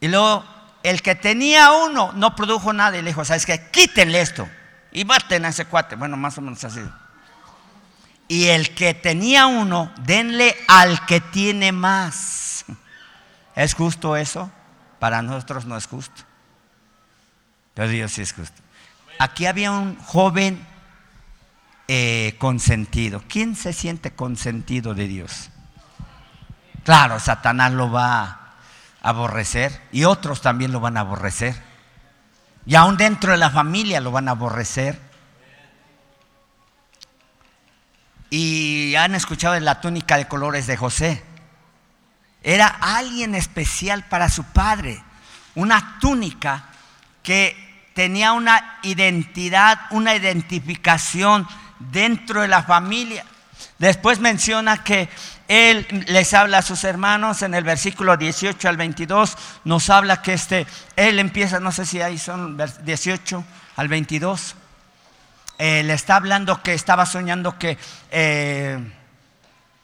Y 0.00 0.08
luego, 0.08 0.44
el 0.82 1.00
que 1.02 1.14
tenía 1.14 1.72
uno 1.72 2.12
no 2.12 2.36
produjo 2.36 2.72
nada 2.72 2.98
y 2.98 3.02
le 3.02 3.10
dijo, 3.10 3.24
¿sabes 3.24 3.46
qué? 3.46 3.70
Quítenle 3.70 4.20
esto 4.20 4.46
y 4.92 5.04
maten 5.04 5.46
a 5.46 5.48
ese 5.48 5.64
cuate. 5.64 5.96
Bueno, 5.96 6.16
más 6.16 6.36
o 6.36 6.42
menos 6.42 6.62
así. 6.64 6.82
Y 8.28 8.48
el 8.48 8.74
que 8.74 8.92
tenía 8.92 9.46
uno, 9.46 9.90
denle 10.02 10.54
al 10.68 11.06
que 11.06 11.20
tiene 11.20 11.72
más. 11.72 12.66
¿Es 13.56 13.74
justo 13.74 14.14
eso? 14.14 14.50
Para 14.98 15.22
nosotros 15.22 15.64
no 15.64 15.76
es 15.76 15.86
justo. 15.86 16.27
Dios 17.86 18.12
sí 18.12 18.22
es 18.22 18.32
justo. 18.32 18.60
Aquí 19.18 19.46
había 19.46 19.70
un 19.70 19.96
joven 19.98 20.66
eh, 21.86 22.34
consentido. 22.38 23.22
¿Quién 23.28 23.56
se 23.56 23.72
siente 23.72 24.12
consentido 24.12 24.94
de 24.94 25.06
Dios? 25.06 25.50
Claro, 26.84 27.20
Satanás 27.20 27.72
lo 27.72 27.90
va 27.90 28.22
a 28.22 28.54
aborrecer 29.02 29.80
y 29.92 30.04
otros 30.04 30.40
también 30.40 30.72
lo 30.72 30.80
van 30.80 30.96
a 30.96 31.00
aborrecer. 31.00 31.54
Y 32.66 32.74
aún 32.74 32.96
dentro 32.96 33.32
de 33.32 33.38
la 33.38 33.50
familia 33.50 34.00
lo 34.00 34.10
van 34.10 34.28
a 34.28 34.32
aborrecer. 34.32 35.00
Y 38.30 38.94
han 38.96 39.14
escuchado 39.14 39.54
de 39.54 39.60
la 39.60 39.80
túnica 39.80 40.16
de 40.16 40.28
colores 40.28 40.66
de 40.66 40.76
José. 40.76 41.22
Era 42.42 42.66
alguien 42.66 43.34
especial 43.34 44.04
para 44.04 44.28
su 44.28 44.44
padre. 44.44 45.02
Una 45.54 45.98
túnica 46.00 46.66
que 47.22 47.67
tenía 47.98 48.30
una 48.30 48.78
identidad, 48.84 49.76
una 49.90 50.14
identificación 50.14 51.48
dentro 51.80 52.42
de 52.42 52.46
la 52.46 52.62
familia. 52.62 53.24
Después 53.78 54.20
menciona 54.20 54.84
que 54.84 55.08
él 55.48 55.84
les 56.06 56.32
habla 56.32 56.58
a 56.58 56.62
sus 56.62 56.84
hermanos 56.84 57.42
en 57.42 57.54
el 57.54 57.64
versículo 57.64 58.16
18 58.16 58.68
al 58.68 58.76
22, 58.76 59.36
nos 59.64 59.90
habla 59.90 60.22
que 60.22 60.34
este, 60.34 60.64
él 60.94 61.18
empieza, 61.18 61.58
no 61.58 61.72
sé 61.72 61.84
si 61.86 62.00
ahí 62.00 62.18
son 62.18 62.56
18 62.84 63.44
al 63.74 63.88
22, 63.88 64.54
eh, 65.58 65.82
le 65.82 65.94
está 65.94 66.14
hablando 66.14 66.62
que 66.62 66.74
estaba 66.74 67.04
soñando 67.04 67.58
que, 67.58 67.78
eh, 68.12 68.78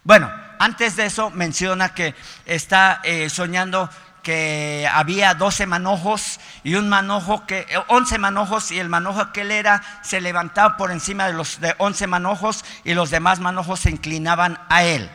bueno, 0.05 0.31
antes 0.61 0.95
de 0.95 1.07
eso 1.07 1.31
menciona 1.31 1.89
que 1.89 2.15
está 2.47 3.01
eh, 3.03 3.29
soñando 3.29 3.91
que 4.25 4.89
había 4.93 5.35
12 5.35 5.67
manojos 5.67 6.41
y 6.65 6.75
un 6.75 6.89
manojo 6.89 7.47
que, 7.47 7.67
11 7.87 8.19
manojos 8.19 8.73
y 8.73 8.81
el 8.81 8.89
manojo 8.89 9.33
que 9.33 9.43
él 9.43 9.53
era 9.53 9.81
se 10.03 10.21
levantaba 10.21 10.77
por 10.77 10.91
encima 10.91 11.29
de 11.29 11.35
los 11.35 11.61
de 11.61 11.77
11 11.79 12.09
manojos 12.09 12.65
y 12.83 12.95
los 12.95 13.11
demás 13.11 13.39
manojos 13.39 13.79
se 13.79 13.91
inclinaban 13.91 14.59
a 14.69 14.83
él. 14.83 15.09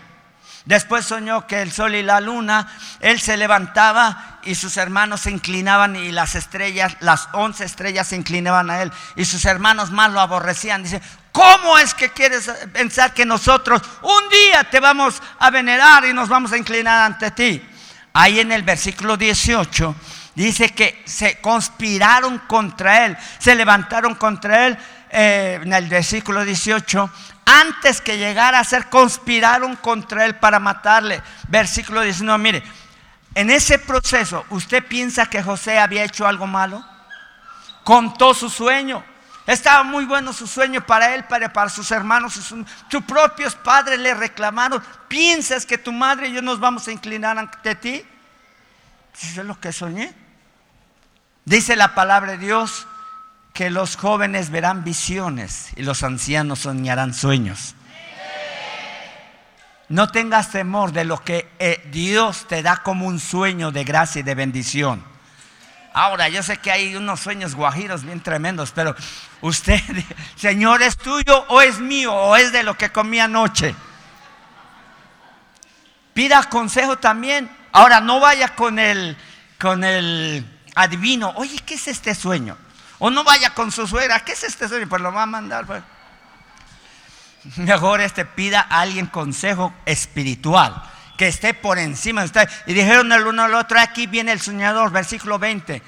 Después 0.66 1.06
soñó 1.06 1.48
que 1.48 1.62
el 1.62 1.72
sol 1.72 1.96
y 1.96 2.04
la 2.04 2.22
luna, 2.22 2.68
él 3.00 3.20
se 3.20 3.38
levantaba 3.38 4.40
y 4.44 4.56
sus 4.56 4.78
hermanos 4.78 5.22
se 5.22 5.32
inclinaban 5.32 5.96
y 5.96 6.12
las 6.12 6.36
estrellas, 6.36 6.96
las 7.00 7.28
11 7.34 7.64
estrellas 7.66 8.08
se 8.08 8.16
inclinaban 8.16 8.70
a 8.70 8.82
él 8.82 8.92
y 9.16 9.26
sus 9.26 9.46
hermanos 9.46 9.92
más 9.92 10.12
lo 10.12 10.20
aborrecían. 10.20 10.84
Dice, 10.84 11.02
¿cómo 11.32 11.78
es 11.78 11.94
que 11.94 12.10
quieres 12.10 12.52
pensar 12.72 13.14
que 13.14 13.26
nosotros 13.26 13.82
un 14.02 14.30
día 14.30 14.64
te 14.70 14.80
vamos 14.80 15.22
a 15.40 15.50
venerar 15.50 16.06
y 16.06 16.14
nos 16.14 16.30
vamos 16.30 16.52
a 16.52 16.58
inclinar 16.58 17.04
ante 17.04 17.32
ti? 17.32 17.69
Ahí 18.20 18.42
en 18.42 18.52
el 18.52 18.64
versículo 18.64 19.16
18 19.16 19.96
dice 20.36 20.70
que 20.70 21.02
se 21.06 21.40
conspiraron 21.40 22.40
contra 22.40 23.06
él, 23.06 23.18
se 23.40 23.56
levantaron 23.56 24.16
contra 24.16 24.68
él. 24.68 24.78
Eh, 25.12 25.60
en 25.64 25.74
el 25.74 25.88
versículo 25.88 26.46
18, 26.46 27.10
antes 27.46 28.00
que 28.00 28.18
llegara 28.18 28.60
a 28.60 28.64
ser, 28.64 28.90
conspiraron 28.90 29.76
contra 29.78 30.26
él 30.26 30.36
para 30.36 30.60
matarle. 30.60 31.22
Versículo 31.48 32.02
19, 32.02 32.44
mire, 32.44 32.64
en 33.34 33.50
ese 33.50 33.80
proceso, 33.80 34.46
¿usted 34.50 34.86
piensa 34.86 35.26
que 35.26 35.42
José 35.42 35.80
había 35.80 36.04
hecho 36.04 36.28
algo 36.28 36.46
malo? 36.46 36.86
Contó 37.84 38.34
su 38.34 38.50
sueño. 38.50 39.04
Estaba 39.50 39.82
muy 39.82 40.06
bueno 40.06 40.32
su 40.32 40.46
sueño 40.46 40.86
para 40.86 41.16
él, 41.16 41.24
para, 41.24 41.52
para 41.52 41.70
sus 41.72 41.90
hermanos. 41.90 42.34
Sus, 42.34 43.04
propios 43.04 43.56
padres 43.56 44.00
le 44.00 44.14
reclamaron. 44.14 44.80
¿Piensas 45.08 45.66
que 45.66 45.80
tu 45.80 45.92
madre 45.92 46.28
y 46.28 46.34
yo 46.34 46.44
nos 46.44 46.60
vamos 46.60 46.88
a 46.88 46.92
inclinar 46.92 47.36
ante 47.40 47.74
ti? 47.74 48.06
Eso 49.20 49.42
es 49.42 49.48
lo 49.48 49.60
que 49.60 49.74
soñé. 49.74 50.14
Dice 51.46 51.76
la 51.76 51.96
palabra 51.96 52.34
de 52.34 52.38
Dios 52.38 52.86
que 53.52 53.72
los 53.72 53.96
jóvenes 53.96 54.52
verán 54.52 54.84
visiones 54.84 55.70
y 55.76 55.82
los 55.82 56.04
ancianos 56.04 56.60
soñarán 56.60 57.16
sueños. 57.16 57.74
No 59.88 60.10
tengas 60.10 60.52
temor 60.52 60.92
de 60.92 61.06
lo 61.06 61.24
que 61.24 61.50
eh, 61.58 61.90
Dios 61.92 62.48
te 62.48 62.62
da 62.62 62.84
como 62.84 63.08
un 63.08 63.20
sueño 63.20 63.72
de 63.72 63.84
gracia 63.84 64.20
y 64.20 64.24
de 64.24 64.36
bendición. 64.36 65.04
Ahora, 65.94 66.30
yo 66.30 66.44
sé 66.44 66.58
que 66.58 66.72
hay 66.72 66.96
unos 66.96 67.20
sueños 67.20 67.56
guajiros 67.56 68.04
bien 68.04 68.22
tremendos, 68.22 68.72
pero 68.72 68.96
usted, 69.42 69.82
Señor, 70.36 70.82
¿es 70.82 70.98
tuyo 70.98 71.46
o 71.50 71.62
es 71.62 71.80
mío 71.80 72.14
o 72.14 72.36
es 72.36 72.52
de 72.52 72.64
lo 72.64 72.78
que 72.78 72.92
comí 72.92 73.20
anoche? 73.20 73.76
Pida 76.14 76.44
consejo 76.44 76.98
también. 76.98 77.50
Ahora, 77.72 78.02
no 78.02 78.20
vaya 78.20 78.56
con 78.56 78.78
el, 78.78 79.18
con 79.60 79.84
el 79.84 80.46
adivino. 80.76 81.34
Oye, 81.36 81.58
¿qué 81.66 81.76
es 81.76 81.88
este 81.88 82.14
sueño? 82.14 82.58
O 83.00 83.10
no 83.10 83.24
vaya 83.24 83.54
con 83.54 83.72
su 83.72 83.88
suegra. 83.88 84.20
¿Qué 84.24 84.34
es 84.34 84.44
este 84.44 84.68
sueño? 84.68 84.88
Pues 84.88 85.02
lo 85.02 85.12
va 85.12 85.24
a 85.24 85.28
mandar. 85.28 85.66
Pues. 85.66 85.82
Mejor 87.58 88.02
este 88.02 88.26
pida 88.26 88.68
a 88.70 88.82
alguien 88.82 89.08
consejo 89.08 89.74
espiritual 89.86 90.84
que 91.20 91.28
esté 91.28 91.54
por 91.54 91.78
encima 91.78 92.22
de 92.22 92.28
usted. 92.28 92.50
Y 92.66 92.74
dijeron 92.74 93.12
el 93.12 93.28
uno 93.28 93.44
al 93.44 93.54
otro, 93.54 93.78
aquí 93.78 94.08
viene 94.08 94.32
el 94.32 94.40
soñador, 94.40 94.90
versículo 94.90 95.38
20. 95.38 95.84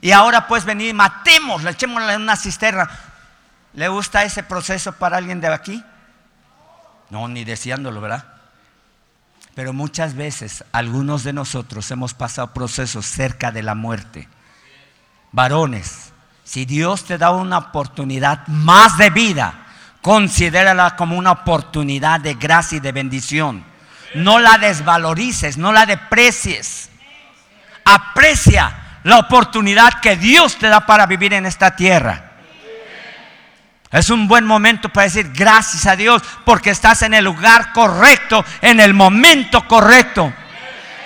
Y 0.00 0.12
ahora 0.12 0.46
pues 0.46 0.64
venir, 0.64 0.94
matemos, 0.94 1.64
le 1.64 1.70
echémosle 1.70 2.12
en 2.12 2.22
una 2.22 2.36
cisterna. 2.36 2.88
¿Le 3.74 3.88
gusta 3.88 4.22
ese 4.22 4.44
proceso 4.44 4.92
para 4.92 5.16
alguien 5.16 5.40
de 5.40 5.48
aquí? 5.48 5.82
No, 7.10 7.26
ni 7.26 7.44
deseándolo, 7.44 8.00
¿verdad? 8.00 8.26
Pero 9.56 9.72
muchas 9.72 10.14
veces 10.14 10.62
algunos 10.70 11.24
de 11.24 11.32
nosotros 11.32 11.90
hemos 11.90 12.14
pasado 12.14 12.54
procesos 12.54 13.06
cerca 13.06 13.50
de 13.50 13.64
la 13.64 13.74
muerte. 13.74 14.28
Varones, 15.32 16.12
si 16.44 16.64
Dios 16.64 17.02
te 17.02 17.18
da 17.18 17.32
una 17.32 17.58
oportunidad 17.58 18.46
más 18.46 18.98
de 18.98 19.10
vida, 19.10 19.66
considérala 20.00 20.94
como 20.94 21.18
una 21.18 21.32
oportunidad 21.32 22.20
de 22.20 22.34
gracia 22.34 22.76
y 22.76 22.80
de 22.80 22.92
bendición 22.92 23.75
no 24.16 24.38
la 24.38 24.58
desvalorices, 24.58 25.58
no 25.58 25.72
la 25.72 25.86
deprecies. 25.86 26.90
Aprecia 27.84 29.00
la 29.04 29.18
oportunidad 29.18 30.00
que 30.00 30.16
Dios 30.16 30.56
te 30.56 30.68
da 30.68 30.84
para 30.84 31.06
vivir 31.06 31.32
en 31.32 31.46
esta 31.46 31.76
tierra. 31.76 32.32
Es 33.92 34.10
un 34.10 34.26
buen 34.26 34.44
momento 34.44 34.88
para 34.88 35.04
decir 35.04 35.30
gracias 35.32 35.86
a 35.86 35.94
Dios 35.94 36.22
porque 36.44 36.70
estás 36.70 37.02
en 37.02 37.14
el 37.14 37.24
lugar 37.24 37.72
correcto, 37.72 38.44
en 38.60 38.80
el 38.80 38.94
momento 38.94 39.66
correcto. 39.68 40.32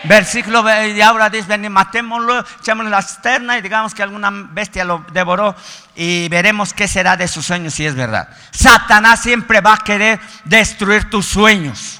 Versículo, 0.04 0.64
y 0.86 0.98
ahora 1.02 1.28
dice, 1.28 1.58
matémoslo, 1.68 2.42
echémoslo 2.60 2.88
la 2.88 3.02
cisterna 3.02 3.58
y 3.58 3.60
digamos 3.60 3.94
que 3.94 4.02
alguna 4.02 4.30
bestia 4.32 4.82
lo 4.82 5.04
devoró 5.12 5.54
y 5.94 6.26
veremos 6.30 6.72
qué 6.72 6.88
será 6.88 7.18
de 7.18 7.28
sus 7.28 7.44
sueños 7.44 7.74
si 7.74 7.84
es 7.84 7.94
verdad. 7.94 8.30
Satanás 8.50 9.20
siempre 9.20 9.60
va 9.60 9.74
a 9.74 9.84
querer 9.84 10.18
destruir 10.44 11.10
tus 11.10 11.26
sueños. 11.26 11.99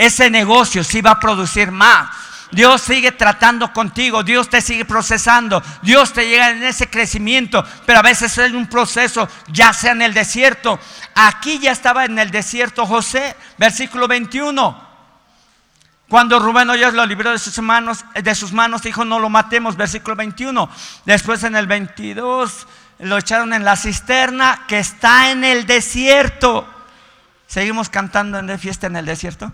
Ese 0.00 0.30
negocio 0.30 0.82
sí 0.82 1.02
va 1.02 1.10
a 1.10 1.20
producir 1.20 1.70
más. 1.70 2.08
Dios 2.52 2.80
sigue 2.80 3.12
tratando 3.12 3.70
contigo, 3.70 4.22
Dios 4.22 4.48
te 4.48 4.62
sigue 4.62 4.86
procesando, 4.86 5.62
Dios 5.82 6.14
te 6.14 6.26
llega 6.26 6.48
en 6.50 6.62
ese 6.62 6.88
crecimiento, 6.88 7.62
pero 7.84 7.98
a 7.98 8.02
veces 8.02 8.36
es 8.38 8.52
un 8.52 8.66
proceso, 8.66 9.28
ya 9.48 9.74
sea 9.74 9.92
en 9.92 10.00
el 10.00 10.14
desierto. 10.14 10.80
Aquí 11.14 11.58
ya 11.58 11.72
estaba 11.72 12.06
en 12.06 12.18
el 12.18 12.30
desierto 12.30 12.86
José, 12.86 13.36
versículo 13.58 14.08
21. 14.08 14.88
Cuando 16.08 16.38
Rubén 16.38 16.70
oyó 16.70 16.90
lo 16.92 17.04
libró 17.04 17.32
de 17.32 17.38
sus 17.38 17.58
manos, 17.58 18.06
de 18.14 18.34
sus 18.34 18.54
manos, 18.54 18.80
dijo, 18.80 19.04
no 19.04 19.18
lo 19.18 19.28
matemos, 19.28 19.76
versículo 19.76 20.16
21. 20.16 20.70
Después 21.04 21.44
en 21.44 21.56
el 21.56 21.66
22 21.66 22.66
lo 23.00 23.18
echaron 23.18 23.52
en 23.52 23.66
la 23.66 23.76
cisterna 23.76 24.64
que 24.66 24.78
está 24.78 25.30
en 25.30 25.44
el 25.44 25.66
desierto. 25.66 26.66
¿Seguimos 27.46 27.90
cantando 27.90 28.38
en 28.38 28.58
fiesta 28.58 28.86
en 28.86 28.96
el 28.96 29.04
desierto? 29.04 29.52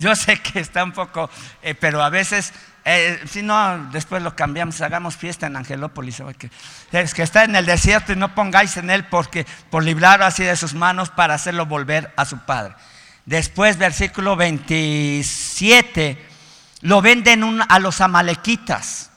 Yo 0.00 0.16
sé 0.16 0.40
que 0.40 0.60
está 0.60 0.82
un 0.82 0.92
poco, 0.92 1.28
eh, 1.60 1.74
pero 1.74 2.02
a 2.02 2.08
veces, 2.08 2.54
eh, 2.86 3.22
si 3.30 3.42
no, 3.42 3.90
después 3.92 4.22
lo 4.22 4.34
cambiamos, 4.34 4.80
hagamos 4.80 5.14
fiesta 5.14 5.46
en 5.46 5.56
Angelópolis. 5.56 6.22
Es 6.90 7.12
que 7.12 7.22
está 7.22 7.44
en 7.44 7.54
el 7.54 7.66
desierto 7.66 8.14
y 8.14 8.16
no 8.16 8.34
pongáis 8.34 8.78
en 8.78 8.88
él 8.88 9.04
porque 9.04 9.46
por 9.68 9.84
librarlo 9.84 10.24
así 10.24 10.42
de 10.42 10.56
sus 10.56 10.72
manos 10.72 11.10
para 11.10 11.34
hacerlo 11.34 11.66
volver 11.66 12.14
a 12.16 12.24
su 12.24 12.38
padre. 12.38 12.74
Después, 13.26 13.76
versículo 13.76 14.36
27, 14.36 16.26
lo 16.80 17.02
venden 17.02 17.60
a 17.68 17.78
los 17.78 18.00
amalequitas. 18.00 19.10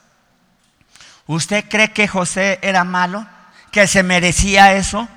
¿Usted 1.28 1.64
cree 1.70 1.94
que 1.94 2.10
José 2.10 2.60
era 2.62 2.84
malo? 2.84 3.26
¿Que 3.72 3.88
se 3.88 4.04
merecía 4.04 4.74
eso? 4.74 5.08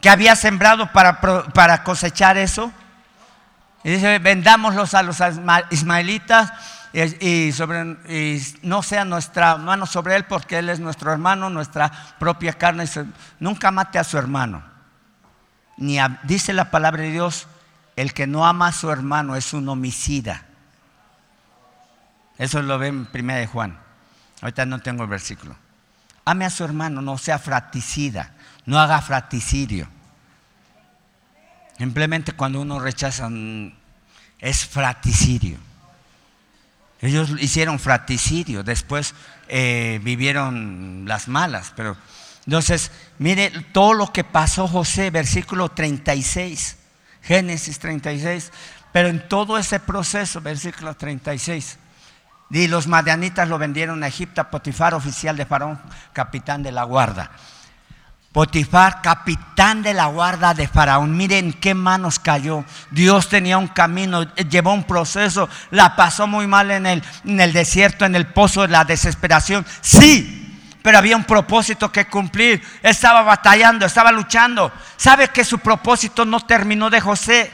¿Que 0.00 0.08
había 0.08 0.34
sembrado 0.34 0.90
para, 0.92 1.20
para 1.20 1.84
cosechar 1.84 2.38
eso? 2.38 2.72
Y 3.84 3.90
dice, 3.90 4.18
vendámoslos 4.18 4.94
a 4.94 5.02
los 5.02 5.18
ismaelitas 5.70 6.52
y, 6.92 7.52
sobre, 7.52 7.96
no 8.62 8.82
sea 8.82 9.04
nuestra 9.04 9.56
mano 9.56 9.86
sobre 9.86 10.16
él 10.16 10.24
porque 10.24 10.58
él 10.58 10.68
es 10.68 10.80
nuestro 10.80 11.12
hermano, 11.12 11.48
nuestra 11.50 11.90
propia 12.18 12.52
carne. 12.52 12.84
Nunca 13.38 13.70
mate 13.70 13.98
a 13.98 14.04
su 14.04 14.18
hermano 14.18 14.78
ni 15.78 15.98
dice 16.24 16.52
la 16.52 16.70
palabra 16.70 17.02
de 17.02 17.12
Dios, 17.12 17.46
el 17.96 18.12
que 18.12 18.26
no 18.26 18.46
ama 18.46 18.68
a 18.68 18.72
su 18.72 18.90
hermano 18.90 19.36
es 19.36 19.52
un 19.52 19.68
homicida. 19.68 20.42
Eso 22.36 22.62
lo 22.62 22.78
ve 22.78 22.88
en 22.88 23.08
1 23.12 23.34
de 23.34 23.46
Juan. 23.46 23.78
Ahorita 24.42 24.66
no 24.66 24.80
tengo 24.80 25.04
el 25.04 25.08
versículo. 25.08 25.56
Ame 26.24 26.44
a 26.44 26.50
su 26.50 26.64
hermano, 26.64 27.00
no 27.00 27.16
sea 27.16 27.38
fraticida, 27.38 28.32
no 28.66 28.78
haga 28.78 29.00
fraticidio. 29.00 29.88
Simplemente 31.78 32.32
cuando 32.32 32.60
uno 32.60 32.80
rechaza 32.80 33.28
mm, 33.28 33.72
es 34.40 34.66
fraticidio. 34.66 35.56
Ellos 37.00 37.30
hicieron 37.38 37.78
fraticidio, 37.78 38.64
después 38.64 39.14
eh, 39.46 40.00
vivieron 40.02 41.04
las 41.06 41.28
malas, 41.28 41.72
pero 41.76 41.96
entonces, 42.48 42.90
mire 43.18 43.50
todo 43.72 43.92
lo 43.92 44.10
que 44.10 44.24
pasó 44.24 44.66
José, 44.66 45.10
versículo 45.10 45.68
36, 45.68 46.78
Génesis 47.20 47.78
36, 47.78 48.50
pero 48.90 49.08
en 49.08 49.28
todo 49.28 49.58
ese 49.58 49.78
proceso, 49.80 50.40
versículo 50.40 50.94
36, 50.94 51.76
y 52.48 52.66
los 52.66 52.86
madianitas 52.86 53.50
lo 53.50 53.58
vendieron 53.58 54.02
a 54.02 54.06
Egipto, 54.06 54.42
Potifar, 54.48 54.94
oficial 54.94 55.36
de 55.36 55.44
Faraón, 55.44 55.78
capitán 56.14 56.62
de 56.62 56.72
la 56.72 56.84
guarda. 56.84 57.30
Potifar, 58.32 59.00
capitán 59.00 59.82
de 59.82 59.94
la 59.94 60.06
guarda 60.06 60.52
de 60.52 60.68
Faraón. 60.68 61.16
Miren 61.16 61.54
qué 61.54 61.74
manos 61.74 62.18
cayó. 62.18 62.64
Dios 62.90 63.28
tenía 63.28 63.56
un 63.56 63.68
camino, 63.68 64.34
llevó 64.34 64.74
un 64.74 64.84
proceso, 64.84 65.48
la 65.70 65.96
pasó 65.96 66.26
muy 66.26 66.46
mal 66.46 66.70
en 66.70 66.86
el, 66.86 67.02
en 67.24 67.40
el 67.40 67.54
desierto, 67.54 68.04
en 68.04 68.14
el 68.14 68.26
pozo 68.26 68.62
de 68.62 68.68
la 68.68 68.84
desesperación. 68.84 69.64
Sí, 69.80 70.44
pero 70.82 70.98
había 70.98 71.16
un 71.16 71.24
propósito 71.24 71.90
que 71.90 72.06
cumplir. 72.06 72.62
Estaba 72.82 73.22
batallando, 73.22 73.86
estaba 73.86 74.12
luchando. 74.12 74.72
¿Sabe 74.96 75.28
que 75.28 75.44
su 75.44 75.58
propósito 75.58 76.24
no 76.24 76.40
terminó 76.40 76.90
de 76.90 77.00
José? 77.00 77.50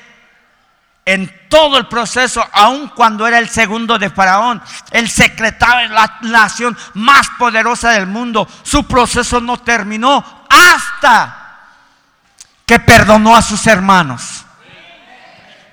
En 1.07 1.31
todo 1.51 1.77
el 1.77 1.87
proceso, 1.87 2.45
aun 2.53 2.89
cuando 2.89 3.27
era 3.27 3.39
el 3.39 3.49
segundo 3.49 3.99
de 3.99 4.09
Faraón, 4.09 4.63
el 4.91 5.11
secretario 5.11 5.89
de 5.89 5.95
la 5.95 6.19
nación 6.23 6.77
más 6.95 7.29
poderosa 7.39 7.91
del 7.91 8.07
mundo, 8.07 8.49
su 8.63 8.87
proceso 8.87 9.41
no 9.41 9.59
terminó 9.59 10.44
hasta 10.55 11.59
que 12.65 12.79
perdonó 12.81 13.37
a 13.37 13.43
sus 13.43 13.67
hermanos. 13.67 14.45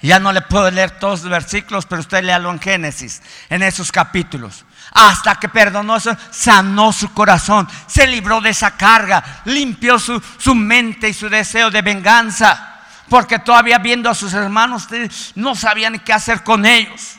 Ya 0.01 0.19
no 0.19 0.33
le 0.33 0.41
puedo 0.41 0.69
leer 0.71 0.99
todos 0.99 1.21
los 1.21 1.29
versículos, 1.29 1.85
pero 1.85 2.01
usted 2.01 2.23
léalo 2.23 2.49
en 2.49 2.59
Génesis, 2.59 3.21
en 3.49 3.61
esos 3.61 3.91
capítulos 3.91 4.65
hasta 4.91 5.35
que 5.35 5.49
perdonó, 5.49 5.97
sanó 5.99 6.91
su 6.91 7.13
corazón, 7.13 7.67
se 7.87 8.07
libró 8.07 8.41
de 8.41 8.49
esa 8.49 8.71
carga, 8.71 9.41
limpió 9.45 9.97
su, 9.97 10.21
su 10.37 10.53
mente 10.53 11.09
y 11.09 11.13
su 11.13 11.29
deseo 11.29 11.71
de 11.71 11.81
venganza, 11.81 12.79
porque 13.09 13.39
todavía 13.39 13.77
viendo 13.77 14.09
a 14.09 14.15
sus 14.15 14.33
hermanos 14.33 14.87
no 15.35 15.55
sabían 15.55 15.99
qué 15.99 16.13
hacer 16.13 16.43
con 16.43 16.65
ellos. 16.65 17.17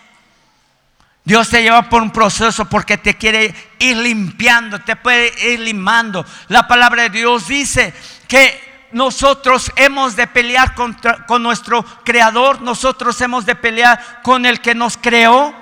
Dios 1.24 1.50
te 1.50 1.62
lleva 1.62 1.88
por 1.88 2.02
un 2.02 2.10
proceso 2.10 2.64
porque 2.64 2.98
te 2.98 3.16
quiere 3.16 3.54
ir 3.78 3.96
limpiando, 3.96 4.80
te 4.80 4.96
puede 4.96 5.52
ir 5.52 5.60
limando. 5.60 6.26
La 6.48 6.66
palabra 6.66 7.04
de 7.04 7.10
Dios 7.10 7.46
dice 7.46 7.94
que 8.26 8.88
nosotros 8.90 9.70
hemos 9.76 10.16
de 10.16 10.26
pelear 10.26 10.74
con 10.74 11.42
nuestro 11.42 11.84
creador, 12.04 12.60
nosotros 12.60 13.20
hemos 13.20 13.46
de 13.46 13.54
pelear 13.54 14.20
con 14.22 14.44
el 14.46 14.60
que 14.60 14.74
nos 14.74 14.96
creó. 14.96 15.54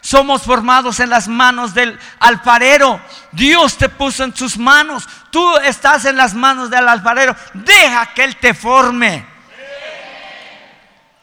Somos 0.00 0.42
formados 0.42 0.98
en 1.00 1.10
las 1.10 1.28
manos 1.28 1.74
del 1.74 1.98
alfarero. 2.18 3.00
Dios 3.32 3.78
te 3.78 3.88
puso 3.88 4.24
en 4.24 4.34
sus 4.34 4.58
manos. 4.58 5.08
Tú 5.30 5.56
estás 5.58 6.04
en 6.06 6.16
las 6.16 6.34
manos 6.34 6.70
del 6.70 6.88
alfarero. 6.88 7.36
Deja 7.54 8.12
que 8.12 8.24
Él 8.24 8.36
te 8.36 8.52
forme. 8.52 9.24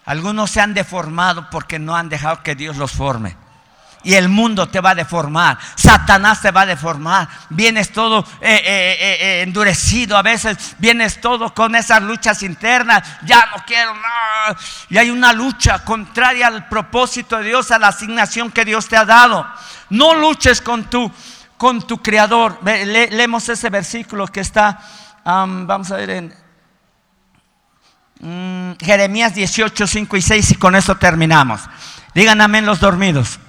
Algunos 0.06 0.52
se 0.52 0.62
han 0.62 0.74
deformado 0.74 1.50
porque 1.50 1.78
no 1.78 1.96
han 1.96 2.08
dejado 2.08 2.42
que 2.42 2.56
Dios 2.56 2.78
los 2.78 2.92
forme 2.92 3.36
y 4.10 4.16
el 4.16 4.28
mundo 4.28 4.68
te 4.68 4.80
va 4.80 4.90
a 4.90 4.96
deformar, 4.96 5.60
Satanás 5.76 6.42
te 6.42 6.50
va 6.50 6.62
a 6.62 6.66
deformar, 6.66 7.30
vienes 7.48 7.92
todo 7.92 8.26
eh, 8.42 8.56
eh, 8.66 8.98
eh, 9.00 9.42
endurecido, 9.44 10.18
a 10.18 10.24
veces 10.24 10.58
vienes 10.80 11.22
todo 11.22 11.54
con 11.54 11.76
esas 11.76 12.02
luchas 12.02 12.42
internas, 12.42 13.08
ya 13.24 13.46
no 13.56 13.64
quiero 13.68 13.94
nada, 13.94 14.58
y 14.90 14.98
hay 14.98 15.12
una 15.12 15.32
lucha 15.32 15.86
contraria 15.86 16.48
al 16.48 16.68
propósito 16.68 17.38
de 17.38 17.50
Dios, 17.50 17.70
a 17.70 17.78
la 17.78 17.90
asignación 17.90 18.50
que 18.50 18.66
Dios 18.66 18.88
te 18.88 18.98
ha 18.98 19.06
dado. 19.06 19.46
No 19.92 20.16
luches 20.16 20.60
con 20.60 20.86
tu, 20.86 21.12
con 21.56 21.86
tu 21.86 22.02
creador. 22.02 22.60
leemos 22.64 23.48
ese 23.48 23.70
versículo 23.70 24.26
que 24.26 24.40
está, 24.40 24.80
vamos 25.24 25.92
a 25.92 25.98
ver 25.98 26.10
en 26.10 26.36
mm, 28.22 28.84
Jeremías 28.84 29.36
18, 29.36 29.86
5 29.86 30.18
y 30.18 30.22
6 30.24 30.50
y 30.50 30.56
con 30.56 30.76
eso 30.76 30.96
terminamos. 30.96 31.62
Digan 32.16 32.42
amén 32.42 32.66
los 32.66 32.80
dormidos. 32.80 33.40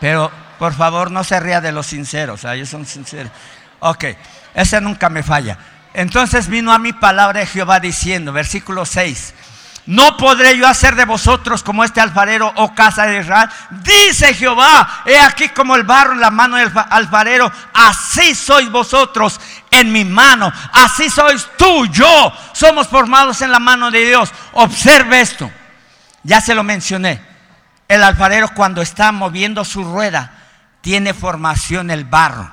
Pero 0.00 0.30
por 0.58 0.74
favor 0.74 1.10
no 1.10 1.24
se 1.24 1.38
ría 1.40 1.60
de 1.60 1.72
los 1.72 1.86
sinceros, 1.86 2.44
ellos 2.44 2.68
son 2.68 2.86
sinceros. 2.86 3.32
Ok, 3.80 4.04
ese 4.54 4.80
nunca 4.80 5.08
me 5.08 5.22
falla. 5.22 5.58
Entonces 5.94 6.48
vino 6.48 6.72
a 6.72 6.78
mi 6.78 6.92
palabra 6.92 7.40
de 7.40 7.46
Jehová 7.46 7.80
diciendo, 7.80 8.32
versículo 8.32 8.84
6, 8.84 9.34
no 9.86 10.16
podré 10.16 10.58
yo 10.58 10.66
hacer 10.66 10.96
de 10.96 11.04
vosotros 11.04 11.62
como 11.62 11.84
este 11.84 12.00
alfarero 12.00 12.48
o 12.56 12.64
oh 12.64 12.74
casa 12.74 13.06
de 13.06 13.20
Israel. 13.20 13.48
Dice 13.70 14.34
Jehová, 14.34 15.02
he 15.06 15.16
aquí 15.16 15.48
como 15.50 15.76
el 15.76 15.84
barro 15.84 16.12
en 16.12 16.20
la 16.20 16.30
mano 16.30 16.56
del 16.56 16.72
alfarero, 16.90 17.50
así 17.72 18.34
sois 18.34 18.68
vosotros 18.70 19.40
en 19.70 19.92
mi 19.92 20.04
mano, 20.04 20.52
así 20.72 21.08
sois 21.08 21.46
tú, 21.56 21.86
yo, 21.86 22.32
somos 22.52 22.88
formados 22.88 23.40
en 23.42 23.52
la 23.52 23.60
mano 23.60 23.90
de 23.90 24.04
Dios. 24.04 24.32
Observe 24.54 25.20
esto, 25.20 25.50
ya 26.24 26.40
se 26.40 26.54
lo 26.54 26.64
mencioné. 26.64 27.35
El 27.88 28.02
alfarero 28.02 28.48
cuando 28.54 28.82
está 28.82 29.12
moviendo 29.12 29.64
su 29.64 29.84
rueda 29.84 30.32
tiene 30.80 31.14
formación 31.14 31.90
el 31.90 32.04
barro. 32.04 32.50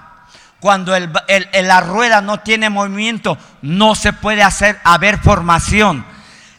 Cuando 0.59 0.97
la 0.97 1.81
rueda 1.81 2.21
no 2.21 2.39
tiene 2.39 2.69
movimiento, 2.69 3.37
no 3.61 3.95
se 3.95 4.13
puede 4.13 4.43
hacer 4.43 4.79
haber 4.83 5.19
formación. 5.19 6.05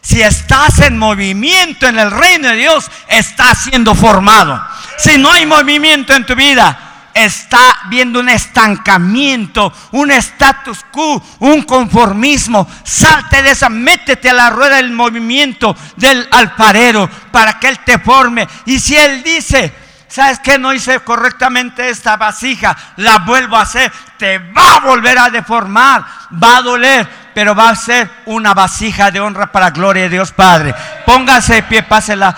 Si 0.02 0.20
estás 0.20 0.80
en 0.80 0.98
movimiento 0.98 1.86
en 1.86 1.98
el 1.98 2.10
reino 2.10 2.48
de 2.48 2.56
Dios, 2.56 2.90
estás 3.08 3.64
siendo 3.64 3.94
formado. 3.94 4.62
Si 4.98 5.16
no 5.16 5.30
hay 5.30 5.46
movimiento 5.46 6.12
en 6.12 6.26
tu 6.26 6.34
vida, 6.34 6.83
está 7.14 7.78
viendo 7.88 8.18
un 8.18 8.28
estancamiento, 8.28 9.72
un 9.92 10.10
status 10.10 10.84
quo, 10.90 11.22
un 11.38 11.62
conformismo, 11.62 12.68
salte 12.82 13.42
de 13.42 13.52
esa, 13.52 13.68
métete 13.68 14.30
a 14.30 14.34
la 14.34 14.50
rueda 14.50 14.76
del 14.76 14.90
movimiento 14.90 15.76
del 15.96 16.26
alfarero 16.30 17.08
para 17.30 17.58
que 17.60 17.68
Él 17.68 17.78
te 17.84 17.98
forme. 18.00 18.48
Y 18.66 18.80
si 18.80 18.96
Él 18.96 19.22
dice, 19.22 19.72
¿sabes 20.08 20.40
qué? 20.40 20.58
No 20.58 20.72
hice 20.72 21.00
correctamente 21.00 21.88
esta 21.88 22.16
vasija, 22.16 22.76
la 22.96 23.18
vuelvo 23.18 23.56
a 23.56 23.62
hacer, 23.62 23.92
te 24.18 24.38
va 24.38 24.76
a 24.76 24.80
volver 24.80 25.18
a 25.18 25.30
deformar, 25.30 26.04
va 26.42 26.56
a 26.56 26.62
doler, 26.62 27.08
pero 27.32 27.54
va 27.54 27.70
a 27.70 27.76
ser 27.76 28.10
una 28.26 28.54
vasija 28.54 29.12
de 29.12 29.20
honra 29.20 29.52
para 29.52 29.70
gloria 29.70 30.04
de 30.04 30.10
Dios 30.10 30.32
Padre. 30.32 30.74
Póngase 31.06 31.54
de 31.54 31.62
pie, 31.62 31.82
pase 31.84 32.16
la, 32.16 32.34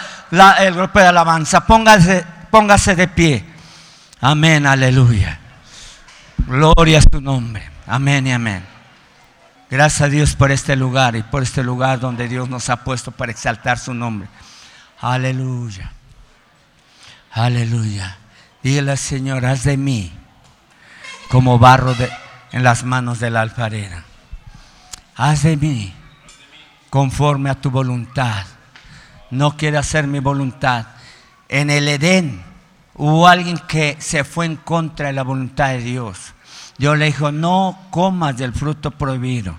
el 0.58 0.74
golpe 0.74 1.00
de 1.00 1.06
alabanza, 1.06 1.66
póngase, 1.66 2.26
póngase 2.50 2.94
de 2.94 3.08
pie. 3.08 3.55
Amén, 4.28 4.66
aleluya. 4.66 5.38
Gloria 6.48 6.98
a 6.98 7.00
su 7.00 7.20
nombre. 7.20 7.62
Amén 7.86 8.26
y 8.26 8.32
amén. 8.32 8.66
Gracias 9.70 10.00
a 10.02 10.08
Dios 10.08 10.34
por 10.34 10.50
este 10.50 10.74
lugar 10.74 11.14
y 11.14 11.22
por 11.22 11.44
este 11.44 11.62
lugar 11.62 12.00
donde 12.00 12.26
Dios 12.26 12.48
nos 12.48 12.68
ha 12.68 12.82
puesto 12.82 13.12
para 13.12 13.30
exaltar 13.30 13.78
su 13.78 13.94
nombre. 13.94 14.28
Aleluya. 15.00 15.92
Aleluya. 17.30 18.18
Dile 18.64 18.96
Señor, 18.96 19.46
haz 19.46 19.62
de 19.62 19.76
mí 19.76 20.12
como 21.28 21.60
barro 21.60 21.94
en 22.50 22.64
las 22.64 22.82
manos 22.82 23.20
de 23.20 23.30
la 23.30 23.42
alfarera. 23.42 24.02
Haz 25.14 25.44
de 25.44 25.56
mí 25.56 25.94
conforme 26.90 27.48
a 27.48 27.60
tu 27.60 27.70
voluntad. 27.70 28.44
No 29.30 29.56
quiero 29.56 29.78
hacer 29.78 30.08
mi 30.08 30.18
voluntad. 30.18 30.84
En 31.48 31.70
el 31.70 31.86
Edén 31.86 32.45
Hubo 32.98 33.28
alguien 33.28 33.58
que 33.68 33.96
se 33.98 34.24
fue 34.24 34.46
en 34.46 34.56
contra 34.56 35.08
de 35.08 35.12
la 35.12 35.22
voluntad 35.22 35.68
de 35.68 35.80
Dios. 35.80 36.32
Dios 36.78 36.96
le 36.96 37.06
dijo, 37.06 37.30
no 37.30 37.78
comas 37.90 38.38
del 38.38 38.54
fruto 38.54 38.90
prohibido. 38.90 39.54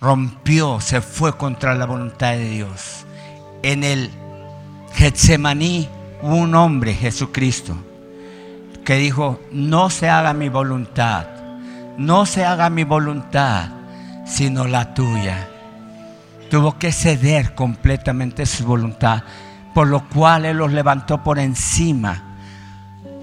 Rompió, 0.00 0.80
se 0.80 1.00
fue 1.00 1.36
contra 1.36 1.74
la 1.74 1.86
voluntad 1.86 2.32
de 2.32 2.50
Dios. 2.50 3.06
En 3.62 3.84
el 3.84 4.10
Getsemaní 4.94 5.88
hubo 6.20 6.36
un 6.36 6.54
hombre, 6.56 6.94
Jesucristo, 6.94 7.76
que 8.84 8.96
dijo, 8.96 9.40
no 9.52 9.88
se 9.90 10.08
haga 10.08 10.32
mi 10.32 10.48
voluntad, 10.48 11.26
no 11.96 12.26
se 12.26 12.44
haga 12.44 12.70
mi 12.70 12.82
voluntad, 12.82 13.68
sino 14.24 14.66
la 14.66 14.94
tuya. 14.94 15.48
Tuvo 16.50 16.76
que 16.78 16.90
ceder 16.90 17.54
completamente 17.54 18.46
su 18.46 18.64
voluntad 18.64 19.22
por 19.76 19.88
lo 19.88 20.08
cual 20.08 20.46
Él 20.46 20.56
los 20.56 20.72
levantó 20.72 21.22
por 21.22 21.38
encima. 21.38 22.22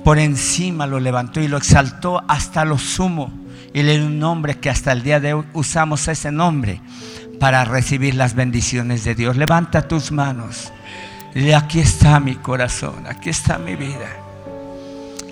Por 0.04 0.20
encima 0.20 0.86
lo 0.86 0.99
levantó 0.99 1.41
y 1.41 1.47
lo 1.47 1.58
exaltó 1.58 2.24
hasta 2.28 2.64
lo 2.64 2.78
sumo. 2.78 3.32
Y 3.74 3.82
le 3.82 3.97
dio 3.97 4.06
un 4.06 4.20
nombre 4.20 4.60
que 4.60 4.70
hasta 4.70 4.91
el 4.91 5.01
día 5.01 5.20
de 5.20 5.34
hoy 5.34 5.45
usamos 5.54 6.08
ese 6.08 6.32
nombre 6.32 6.80
para 7.39 7.66
recibir 7.66 8.14
las 8.14 8.36
bendiciones 8.36 9.04
de 9.04 9.16
Dios. 9.16 9.36
Levanta 9.36 9.88
tus 9.88 10.12
manos. 10.12 10.72
Y 11.34 11.54
aquí 11.54 11.80
está 11.80 12.20
mi 12.20 12.36
corazón, 12.36 13.08
aquí 13.08 13.32
está 13.32 13.58
mi 13.58 13.76
vida. 13.76 14.12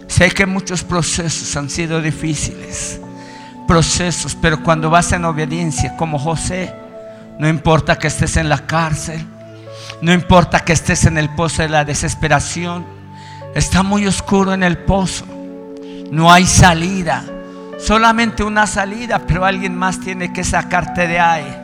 Sé 0.07 0.32
que 0.32 0.47
muchos 0.47 0.84
procesos 0.84 1.55
han 1.55 1.69
sido 1.69 2.01
difíciles. 2.01 2.99
Procesos, 3.67 4.36
pero 4.41 4.63
cuando 4.63 4.89
vas 4.89 5.11
en 5.11 5.26
obediencia 5.26 5.95
como 5.97 6.17
José, 6.17 6.74
no 7.38 7.47
importa 7.47 7.99
que 7.99 8.07
estés 8.07 8.38
en 8.38 8.49
la 8.49 8.65
cárcel, 8.65 9.24
no 10.01 10.11
importa 10.11 10.65
que 10.65 10.73
estés 10.73 11.05
en 11.05 11.17
el 11.17 11.29
pozo 11.29 11.61
de 11.61 11.69
la 11.69 11.85
desesperación. 11.85 12.85
Está 13.53 13.83
muy 13.83 14.07
oscuro 14.07 14.53
en 14.53 14.63
el 14.63 14.79
pozo. 14.79 15.25
No 16.11 16.31
hay 16.31 16.47
salida. 16.47 17.23
Solamente 17.79 18.43
una 18.43 18.65
salida, 18.65 19.19
pero 19.27 19.45
alguien 19.45 19.75
más 19.75 19.99
tiene 19.99 20.33
que 20.33 20.43
sacarte 20.43 21.07
de 21.07 21.19
ahí. 21.19 21.57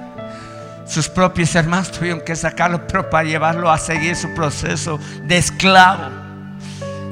Sus 0.85 1.09
propios 1.09 1.53
hermanos 1.55 1.91
tuvieron 1.91 2.21
que 2.21 2.35
sacarlo, 2.35 2.87
pero 2.87 3.09
para 3.09 3.27
llevarlo 3.27 3.71
a 3.71 3.77
seguir 3.77 4.15
su 4.15 4.33
proceso 4.33 4.99
de 5.23 5.37
esclavo. 5.37 6.03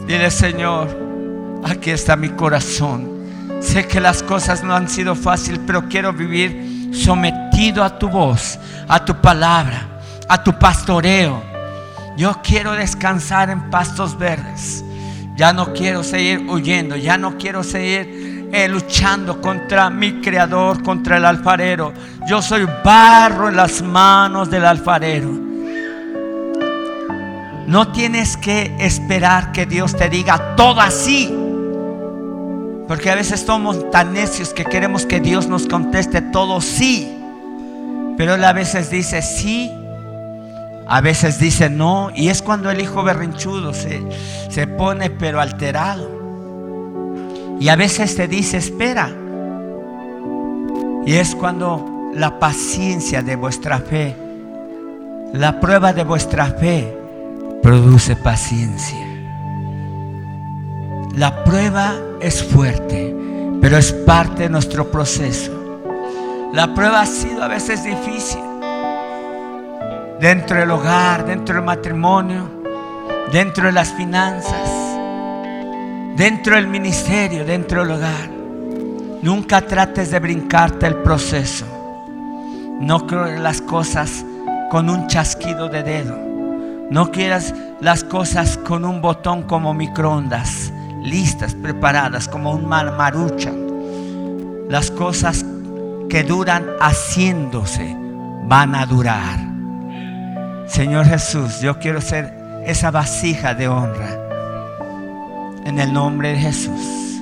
Dile, 0.08 0.30
Señor, 0.30 1.62
aquí 1.66 1.90
está 1.90 2.16
mi 2.16 2.30
corazón. 2.30 3.16
Sé 3.62 3.88
que 3.88 4.00
las 4.00 4.22
cosas 4.22 4.64
no 4.64 4.76
han 4.76 4.88
sido 4.88 5.16
fáciles, 5.16 5.60
pero 5.66 5.90
quiero 5.90 6.14
vivir 6.14 6.92
sometido 6.94 7.84
a 7.84 7.98
tu 7.98 8.10
voz, 8.10 8.60
a 8.88 9.04
tu 9.04 9.20
palabra 9.20 9.95
a 10.28 10.44
tu 10.44 10.58
pastoreo. 10.58 11.42
Yo 12.18 12.42
quiero 12.42 12.74
descansar 12.74 13.50
en 13.50 13.70
pastos 13.70 14.18
verdes. 14.18 14.84
Ya 15.36 15.52
no 15.52 15.74
quiero 15.74 16.04
seguir 16.04 16.46
huyendo, 16.48 16.96
ya 16.96 17.18
no 17.18 17.38
quiero 17.38 17.62
seguir 17.62 18.50
eh, 18.54 18.68
luchando 18.70 19.42
contra 19.42 19.90
mi 19.90 20.22
creador, 20.22 20.82
contra 20.82 21.18
el 21.18 21.26
alfarero. 21.26 21.94
Yo 22.26 22.42
soy 22.42 22.66
barro 22.84 23.50
en 23.50 23.58
las 23.58 23.82
manos 23.82 24.50
del 24.50 24.66
alfarero. 24.66 25.30
No 27.68 27.92
tienes 27.92 28.38
que 28.38 28.74
esperar 28.80 29.52
que 29.52 29.66
Dios 29.66 29.96
te 29.98 30.08
diga 30.08 30.56
todo 30.56 30.80
así. 30.80 31.36
Porque 32.88 33.10
a 33.10 33.16
veces 33.16 33.42
somos 33.42 33.90
tan 33.92 34.14
necios 34.14 34.54
que 34.54 34.64
queremos 34.64 35.06
que 35.06 35.20
Dios 35.20 35.48
nos 35.48 35.68
conteste 35.68 36.22
todo 36.22 36.62
sí. 36.62 37.12
Pero 38.18 38.36
Él 38.36 38.44
a 38.46 38.54
veces 38.54 38.90
dice 38.90 39.22
sí 39.22 39.70
a 40.88 41.02
veces 41.02 41.40
dice 41.40 41.70
no, 41.70 42.12
y 42.14 42.30
es 42.30 42.42
cuando 42.42 42.70
el 42.70 42.80
hijo 42.80 43.04
berrinchudo 43.04 43.74
se, 43.74 44.02
se 44.50 44.68
pone 44.68 45.10
pero 45.10 45.42
alterado. 45.42 46.16
Y 47.60 47.70
a 47.70 47.76
veces 47.76 48.16
te 48.16 48.28
dice 48.28 48.58
espera. 48.58 49.10
Y 51.06 51.14
es 51.14 51.36
cuando 51.36 52.12
la 52.14 52.40
paciencia 52.40 53.22
de 53.22 53.36
vuestra 53.36 53.80
fe, 53.80 54.16
la 55.34 55.60
prueba 55.60 55.94
de 55.94 56.04
vuestra 56.04 56.46
fe, 56.48 56.98
produce 57.64 58.16
paciencia. 58.16 59.06
La 61.16 61.44
prueba 61.44 61.96
es 62.22 62.44
fuerte, 62.44 63.16
pero 63.62 63.78
es 63.78 63.92
parte 63.94 64.44
de 64.44 64.50
nuestro 64.50 64.92
proceso. 64.92 65.52
La 66.54 66.74
prueba 66.74 67.02
ha 67.02 67.06
sido 67.06 67.44
a 67.44 67.48
veces 67.48 67.84
difícil 67.84 68.55
dentro 70.20 70.60
del 70.60 70.72
hogar, 70.72 71.26
dentro 71.26 71.56
del 71.56 71.64
matrimonio, 71.64 72.50
dentro 73.32 73.66
de 73.66 73.72
las 73.72 73.94
finanzas, 73.94 74.70
dentro 76.16 76.56
del 76.56 76.68
ministerio, 76.68 77.46
dentro 77.46 77.82
del 77.82 77.92
hogar. 77.92 78.30
Nunca 79.22 79.62
trates 79.62 80.12
de 80.12 80.20
brincarte 80.20 80.88
el 80.88 80.96
proceso. 80.98 81.66
No 82.80 83.08
creas 83.08 83.40
las 83.40 83.62
cosas 83.62 84.26
con 84.70 84.90
un 84.90 85.08
chasquido 85.08 85.68
de 85.68 85.84
dedo. 85.84 86.18
No 86.90 87.12
quieras 87.12 87.54
las 87.82 88.04
cosas 88.04 88.58
con 88.58 88.86
un 88.86 89.02
botón 89.02 89.44
como 89.44 89.74
microondas, 89.74 90.72
listas, 91.02 91.56
preparadas, 91.56 92.28
como 92.28 92.52
un 92.52 92.68
marmarucha. 92.68 93.52
Las 94.70 94.92
cosas 94.92 95.44
que 96.10 96.24
duran 96.24 96.66
haciéndose 96.80 97.96
van 98.44 98.76
a 98.76 98.86
durar. 98.86 99.45
Señor 100.68 101.06
Jesús, 101.06 101.62
yo 101.62 101.78
quiero 101.80 102.02
ser 102.02 102.34
esa 102.66 102.92
vasija 102.92 103.54
de 103.54 103.68
honra. 103.68 104.10
En 105.66 105.80
el 105.80 105.94
nombre 105.94 106.30
de 106.30 106.40
Jesús. 106.40 107.22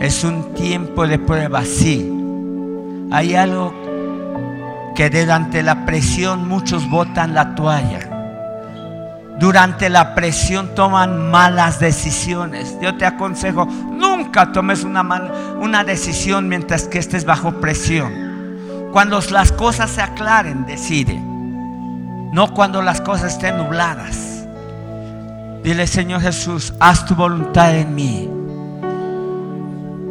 Es 0.00 0.24
un 0.24 0.54
tiempo 0.54 1.06
de 1.06 1.18
prueba, 1.18 1.64
sí. 1.64 2.10
Hay 3.10 3.34
algo 3.34 3.74
que 4.94 5.10
durante 5.10 5.62
la 5.62 5.84
presión 5.84 6.48
muchos 6.48 6.88
botan 6.88 7.34
la 7.34 7.54
toalla. 7.54 8.00
Durante 9.38 9.88
la 9.88 10.14
presión 10.14 10.74
toman 10.74 11.30
malas 11.30 11.80
decisiones. 11.80 12.76
Yo 12.82 12.96
te 12.96 13.06
aconsejo, 13.06 13.64
nunca 13.66 14.52
tomes 14.52 14.84
una, 14.84 15.02
una 15.60 15.82
decisión 15.82 16.48
mientras 16.48 16.84
que 16.84 16.98
estés 16.98 17.24
bajo 17.24 17.52
presión. 17.60 18.88
Cuando 18.92 19.20
las 19.30 19.52
cosas 19.52 19.90
se 19.90 20.02
aclaren, 20.02 20.66
decide. 20.66 21.29
No 22.32 22.54
cuando 22.54 22.80
las 22.80 23.00
cosas 23.00 23.32
estén 23.32 23.56
nubladas. 23.56 24.46
Dile, 25.64 25.86
Señor 25.86 26.20
Jesús, 26.20 26.72
haz 26.78 27.04
tu 27.04 27.14
voluntad 27.14 27.74
en 27.76 27.94
mí. 27.94 28.30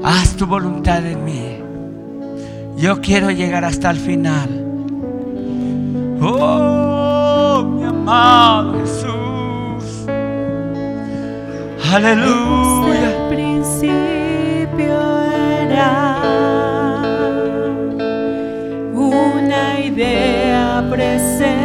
Haz 0.04 0.36
tu 0.36 0.46
voluntad 0.46 1.06
en 1.06 1.24
mí. 1.24 1.60
Yo 2.78 3.00
quiero 3.02 3.32
llegar 3.32 3.64
hasta 3.64 3.90
el 3.92 3.98
final. 3.98 4.50
Oh, 6.22 7.64
mi 7.64 7.84
amado 7.84 8.80
Jesús. 8.82 10.06
Aleluya. 11.94 13.12
El 13.12 13.36
principio 13.36 15.22
era 15.22 16.18
una 18.94 19.80
idea 19.80 20.86
presente 20.90 21.59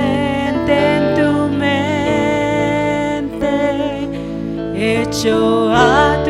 en 5.16 5.20
tu 5.22 5.30
mente, 5.30 5.30
hecho 5.30 5.70
a 5.70 6.23